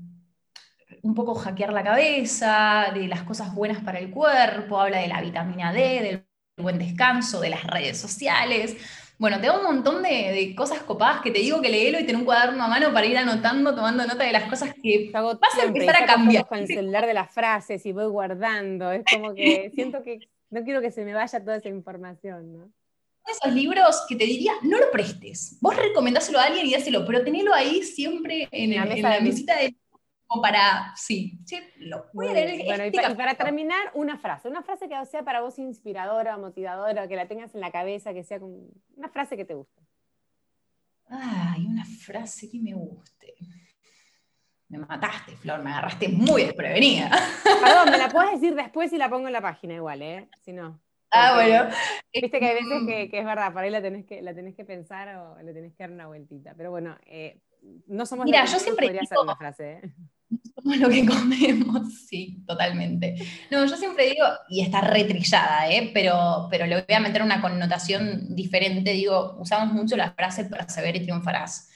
un 1.08 1.16
poco 1.16 1.36
hackear 1.36 1.72
la 1.72 1.84
cabeza, 1.84 2.92
de 2.94 3.08
las 3.08 3.24
cosas 3.24 3.56
buenas 3.56 3.82
para 3.82 4.00
el 4.00 4.12
cuerpo, 4.12 4.78
habla 4.78 5.00
de 5.00 5.08
la 5.08 5.22
vitamina 5.22 5.72
D, 5.72 6.02
del 6.02 6.28
buen 6.62 6.78
descanso, 6.78 7.40
de 7.40 7.50
las 7.50 7.64
redes 7.64 7.98
sociales. 7.98 8.76
Bueno, 9.18 9.40
te 9.40 9.48
da 9.48 9.58
un 9.58 9.64
montón 9.64 10.04
de, 10.04 10.54
cosas 10.56 10.80
copadas 10.80 11.22
que 11.22 11.32
te 11.32 11.40
digo 11.40 11.62
que 11.62 11.70
leelo 11.70 11.98
y 11.98 12.06
tener 12.06 12.18
un 12.18 12.26
cuaderno 12.26 12.62
a 12.62 12.68
mano 12.68 12.92
para 12.94 13.06
ir 13.06 13.18
anotando, 13.18 13.74
tomando 13.74 14.06
nota 14.06 14.26
de 14.26 14.34
las 14.34 14.50
cosas 14.50 14.74
que 14.84 15.10
vas 15.14 15.58
a 15.60 15.66
empezar 15.66 16.04
a 16.04 16.06
cambiar. 16.06 16.46
Con 16.46 16.60
el 16.60 16.68
celular 16.68 17.06
de 17.06 17.14
las 17.14 17.32
frases 17.32 17.86
y 17.86 17.94
voy 17.94 18.08
guardando. 18.08 18.92
Es 18.92 19.04
como 19.10 19.34
que 19.34 19.72
siento 19.76 20.04
que 20.04 20.20
no 20.50 20.64
quiero 20.66 20.82
que 20.82 20.92
se 20.92 21.06
me 21.06 21.14
vaya 21.14 21.40
toda 21.40 21.56
esa 21.56 21.70
información, 21.70 22.54
¿no? 22.54 22.72
esos 23.28 23.54
libros 23.54 24.06
que 24.08 24.16
te 24.16 24.26
diría, 24.26 24.54
no 24.64 24.80
lo 24.80 24.90
prestes. 24.90 25.58
Vos 25.60 25.76
recomendáselo 25.76 26.40
a 26.40 26.46
alguien 26.46 26.66
y 26.66 26.72
dáselo, 26.72 27.06
pero 27.06 27.24
tenelo 27.24 27.54
ahí 27.54 27.84
siempre 27.84 28.48
en, 28.52 28.76
la 29.02 29.20
mesita 29.20 29.58
de 29.58 29.76
como 30.28 30.42
para, 30.42 30.94
sí, 30.96 31.40
sí 31.46 31.60
lo 31.78 32.06
voy 32.14 32.28
a 32.28 32.34
leer. 32.34 32.66
Bueno, 32.66 32.86
y, 32.86 32.92
para 32.92 33.36
terminar, 33.36 33.92
una 33.94 34.18
frase, 34.18 34.50
una 34.50 34.62
frase 34.62 34.90
que 34.90 35.06
sea 35.06 35.24
para 35.24 35.42
vos 35.42 35.58
inspiradora, 35.58 36.38
motivadora, 36.38 37.08
que 37.08 37.16
la 37.16 37.28
tengas 37.28 37.56
en 37.56 37.62
la 37.62 37.72
cabeza, 37.72 38.14
que 38.14 38.24
sea 38.24 38.40
como 38.40 38.68
una 38.96 39.08
frase 39.10 39.38
que 39.38 39.46
te 39.46 39.54
guste. 39.54 39.82
Ay, 41.10 41.66
una 41.66 41.86
frase 41.86 42.50
que 42.50 42.60
me 42.60 42.74
guste. 42.74 43.36
Me 44.68 44.80
mataste, 44.80 45.38
Flor, 45.38 45.64
me 45.64 45.72
agarraste 45.72 46.10
muy 46.10 46.44
desprevenida. 46.44 47.10
Perdón, 47.64 47.90
me 47.90 47.98
la 47.98 48.10
puedes 48.10 48.34
decir 48.34 48.54
después 48.54 48.92
y 48.92 48.98
la 48.98 49.10
pongo 49.10 49.28
en 49.28 49.34
la 49.34 49.42
página 49.42 49.76
igual, 49.76 50.02
¿eh? 50.02 50.30
Si 50.42 50.52
no. 50.52 50.82
Ah, 51.10 51.36
bueno. 51.36 51.74
Viste 52.14 52.38
que 52.38 52.46
hay 52.46 52.56
veces 52.56 53.10
que, 53.10 53.18
es 53.18 53.26
verdad, 53.26 53.54
por 53.54 53.64
ahí 53.64 53.70
la 53.70 53.82
tenés 53.82 54.06
que, 54.06 54.22
la 54.22 54.34
tenés 54.34 54.56
que 54.56 54.66
pensar 54.66 55.16
o 55.16 55.42
le 55.42 55.54
tenés 55.54 55.74
que 55.74 55.84
dar 55.84 55.92
una 55.92 56.08
vueltita. 56.08 56.54
Pero 56.58 56.72
bueno, 56.72 56.98
eh, 57.06 57.40
no 57.88 58.06
somos 58.06 58.26
Mira, 58.26 58.44
yo 58.44 58.60
siempre 58.60 58.90
digo, 58.90 59.22
una 59.24 59.38
frase, 59.38 59.72
¿eh? 59.72 59.94
Somos 60.56 60.78
lo 60.78 60.90
que 60.90 61.06
comemos, 61.06 61.94
sí, 62.10 62.44
totalmente. 62.46 63.16
No, 63.52 63.66
yo 63.66 63.78
siempre 63.78 64.08
digo, 64.10 64.26
y 64.50 64.62
está 64.62 64.82
retrillada, 64.82 65.70
¿eh? 65.70 65.92
pero, 65.94 66.48
pero 66.50 66.66
le 66.66 66.82
voy 66.82 66.96
a 66.96 67.00
meter 67.00 67.22
una 67.22 67.42
connotación 67.42 68.36
diferente, 68.36 68.92
digo, 68.92 69.38
usamos 69.40 69.74
mucho 69.74 69.96
la 69.96 70.12
frase 70.12 70.46
perseverar 70.46 70.98
y 70.98 71.04
triunfarás. 71.04 71.70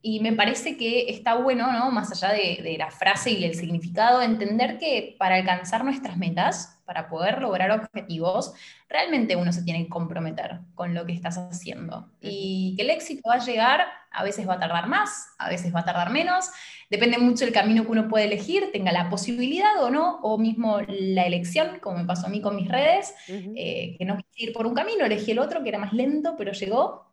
Y 0.00 0.20
me 0.20 0.32
parece 0.32 0.76
que 0.76 1.10
está 1.10 1.34
bueno, 1.34 1.72
¿no? 1.72 1.90
Más 1.90 2.12
allá 2.12 2.32
de, 2.32 2.76
la 2.78 2.90
frase 2.90 3.32
y 3.32 3.44
el 3.44 3.56
significado, 3.56 4.22
entender 4.22 4.78
que 4.78 5.16
para 5.18 5.34
alcanzar 5.34 5.84
nuestras 5.84 6.16
metas, 6.16 6.80
para 6.84 7.08
poder 7.08 7.42
lograr 7.42 7.72
objetivos, 7.72 8.54
realmente 8.88 9.34
uno 9.34 9.52
se 9.52 9.64
tiene 9.64 9.82
que 9.82 9.88
comprometer 9.88 10.60
con 10.76 10.94
lo 10.94 11.04
que 11.04 11.12
estás 11.12 11.36
haciendo. 11.36 12.12
Y 12.20 12.74
que 12.76 12.82
el 12.82 12.90
éxito 12.90 13.28
va 13.28 13.34
a 13.34 13.44
llegar, 13.44 13.86
a 14.12 14.22
veces 14.22 14.48
va 14.48 14.54
a 14.54 14.60
tardar 14.60 14.86
más, 14.86 15.34
a 15.36 15.48
veces 15.48 15.74
va 15.74 15.80
a 15.80 15.84
tardar 15.84 16.10
menos, 16.10 16.48
depende 16.90 17.18
mucho 17.18 17.44
del 17.44 17.54
camino 17.54 17.84
que 17.84 17.90
uno 17.90 18.08
puede 18.08 18.24
elegir, 18.24 18.70
tenga 18.72 18.92
la 18.92 19.10
posibilidad 19.10 19.82
o 19.82 19.90
no, 19.90 20.20
o 20.22 20.38
mismo 20.38 20.80
la 20.88 21.26
elección, 21.26 21.78
como 21.80 21.98
me 21.98 22.04
pasó 22.04 22.26
a 22.26 22.30
mí 22.30 22.40
con 22.40 22.56
mis 22.56 22.68
redes, 22.68 23.14
eh, 23.28 23.96
que 23.98 24.04
no 24.04 24.16
quise 24.16 24.50
ir 24.50 24.52
por 24.52 24.66
un 24.66 24.74
camino, 24.74 25.04
elegí 25.04 25.32
el 25.32 25.38
otro 25.38 25.62
que 25.62 25.68
era 25.68 25.78
más 25.78 25.92
lento, 25.92 26.34
pero 26.36 26.52
llegó, 26.52 27.08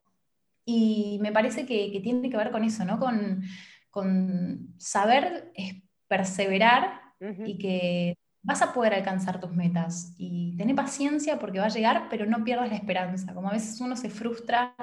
y 0.65 1.19
me 1.21 1.32
parece 1.32 1.65
que, 1.65 1.99
tiene 2.01 2.30
que 2.30 2.38
ver 2.38 2.51
con 2.51 2.63
eso, 2.63 2.84
¿no? 2.86 2.99
Con, 2.99 3.43
saber 4.78 5.53
perseverar 6.07 7.01
y 7.45 7.57
que 7.57 8.17
vas 8.41 8.61
a 8.61 8.73
poder 8.73 8.93
alcanzar 8.93 9.39
tus 9.39 9.51
metas. 9.51 10.13
Y 10.17 10.57
tener 10.57 10.76
paciencia 10.76 11.39
porque 11.39 11.59
va 11.59 11.65
a 11.65 11.69
llegar, 11.69 12.07
pero 12.09 12.26
no 12.26 12.43
pierdas 12.43 12.69
la 12.69 12.76
esperanza. 12.76 13.34
Como 13.34 13.49
a 13.49 13.53
veces 13.53 13.80
uno 13.80 13.95
se 13.95 14.09
frustra. 14.09 14.76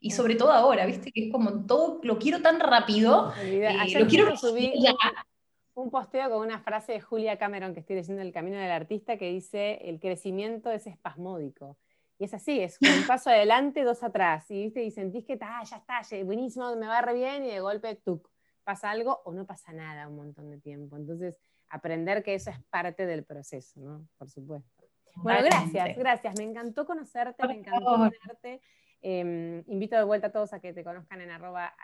Y 0.00 0.12
sobre 0.12 0.34
todo 0.34 0.50
ahora, 0.50 0.86
¿viste? 0.86 1.12
Que 1.12 1.26
es 1.26 1.32
como 1.32 1.66
todo, 1.66 2.00
lo 2.02 2.18
quiero 2.18 2.40
tan 2.40 2.58
rápido. 2.58 3.32
Eh, 3.42 3.70
lo 3.98 4.06
quiero 4.06 4.34
subir 4.36 4.72
un 5.74 5.90
posteo 5.90 6.30
con 6.30 6.40
una 6.40 6.60
frase 6.60 6.92
de 6.92 7.00
Julia 7.00 7.38
Cameron 7.38 7.74
que 7.74 7.80
estoy 7.80 7.96
leyendo 7.96 8.22
El 8.22 8.32
Camino 8.32 8.58
del 8.58 8.70
Artista 8.70 9.16
que 9.16 9.30
dice, 9.30 9.78
el 9.88 10.00
crecimiento 10.00 10.70
es 10.70 10.86
espasmódico. 10.86 11.76
Y 12.18 12.24
es 12.24 12.34
así, 12.34 12.60
es 12.60 12.78
un 12.80 12.88
paso 13.06 13.30
adelante, 13.30 13.82
dos 13.82 14.02
atrás. 14.02 14.50
Y, 14.50 14.64
¿viste? 14.64 14.84
y 14.84 14.90
sentís 14.90 15.24
que 15.24 15.38
ya 15.38 15.62
está, 15.62 16.02
buenísimo, 16.24 16.74
me 16.76 16.86
va 16.86 17.00
re 17.00 17.14
bien, 17.14 17.44
y 17.44 17.48
de 17.48 17.60
golpe 17.60 17.94
tuk, 17.96 18.28
pasa 18.64 18.90
algo 18.90 19.20
o 19.24 19.32
no 19.32 19.46
pasa 19.46 19.72
nada 19.72 20.08
un 20.08 20.16
montón 20.16 20.50
de 20.50 20.58
tiempo. 20.58 20.96
Entonces, 20.96 21.38
aprender 21.68 22.22
que 22.22 22.34
eso 22.34 22.50
es 22.50 22.62
parte 22.64 23.06
del 23.06 23.24
proceso, 23.24 23.80
¿no? 23.80 24.06
Por 24.18 24.28
supuesto. 24.28 24.84
Bueno, 25.16 25.44
gracias, 25.44 25.96
gracias. 25.96 26.34
Me 26.38 26.44
encantó 26.44 26.86
conocerte, 26.86 27.46
me 27.46 27.54
encantó 27.54 27.84
conocerte. 27.84 28.60
Em, 29.02 29.64
invito 29.66 29.96
de 29.96 30.04
vuelta 30.04 30.26
a 30.26 30.32
todos 30.32 30.52
a 30.52 30.60
que 30.60 30.74
te 30.74 30.84
conozcan 30.84 31.22
en 31.22 31.30
arroba 31.30 31.74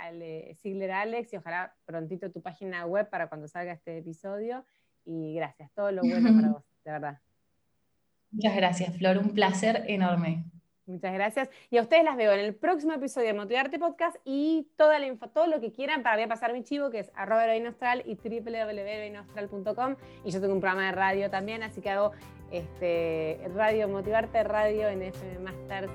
Sigler 0.61 0.91
Alex 0.91 1.33
y 1.33 1.37
ojalá 1.37 1.75
prontito 1.87 2.31
tu 2.31 2.43
página 2.43 2.85
web 2.85 3.09
para 3.09 3.29
cuando 3.29 3.49
salga 3.49 3.73
este 3.73 3.99
episodio. 3.99 4.65
Y 5.05 5.35
gracias, 5.35 5.73
todo 5.73 5.93
lo 5.93 6.03
bueno 6.03 6.35
para 6.35 6.49
vos, 6.53 6.65
de 6.85 6.93
verdad. 6.93 7.21
Muchas 8.31 8.57
gracias, 8.57 8.97
Flor, 8.99 9.19
un 9.19 9.31
placer 9.33 9.85
enorme. 9.87 10.45
Muchas 10.87 11.15
gracias. 11.15 11.49
Y 11.71 11.79
a 11.79 11.83
ustedes 11.83 12.05
las 12.05 12.17
veo 12.17 12.33
en 12.33 12.39
el 12.39 12.55
próximo 12.55 12.93
episodio 12.93 13.29
de 13.29 13.35
Motivarte 13.35 13.79
Podcast 13.79 14.17
y 14.25 14.69
toda 14.77 15.01
la 15.01 15.07
info, 15.07 15.29
todo 15.29 15.49
lo 15.49 15.61
que 15.61 15.73
quieran 15.73 16.05
para 16.05 16.17
voy 16.17 16.27
pasar 16.27 16.53
mi 16.53 16.63
chivo, 16.63 16.91
que 16.91 17.01
es 17.01 17.11
arroba 17.17 17.45
y 17.57 17.61
www.heroinaustral.com. 18.15 19.97
Y 20.25 20.31
yo 20.31 20.41
tengo 20.41 20.55
un 20.55 20.61
programa 20.61 20.87
de 20.87 20.93
radio 20.93 21.29
también, 21.29 21.65
así 21.65 21.81
que 21.81 21.91
hago 21.91 22.13
este, 22.51 23.41
Radio 23.55 23.89
Motivarte 23.89 24.43
Radio 24.45 24.89
en 24.89 25.03
FM 25.03 25.39
Masters 25.41 25.93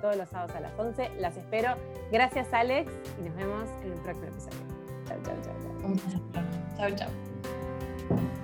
todos 0.00 0.16
los 0.16 0.28
sábados 0.28 0.54
a 0.54 0.60
las 0.60 0.78
11. 0.78 1.10
Las 1.18 1.36
espero. 1.36 1.74
Gracias, 2.12 2.52
Alex, 2.52 2.92
y 3.18 3.28
nos 3.28 3.36
vemos 3.36 3.68
en 3.84 3.92
el 3.92 4.00
próximo 4.00 4.26
episodio. 4.28 4.58
Chao, 5.06 5.18
chao. 5.24 5.34
chao. 5.42 5.56
Chao, 6.76 6.96
chao. 6.96 8.38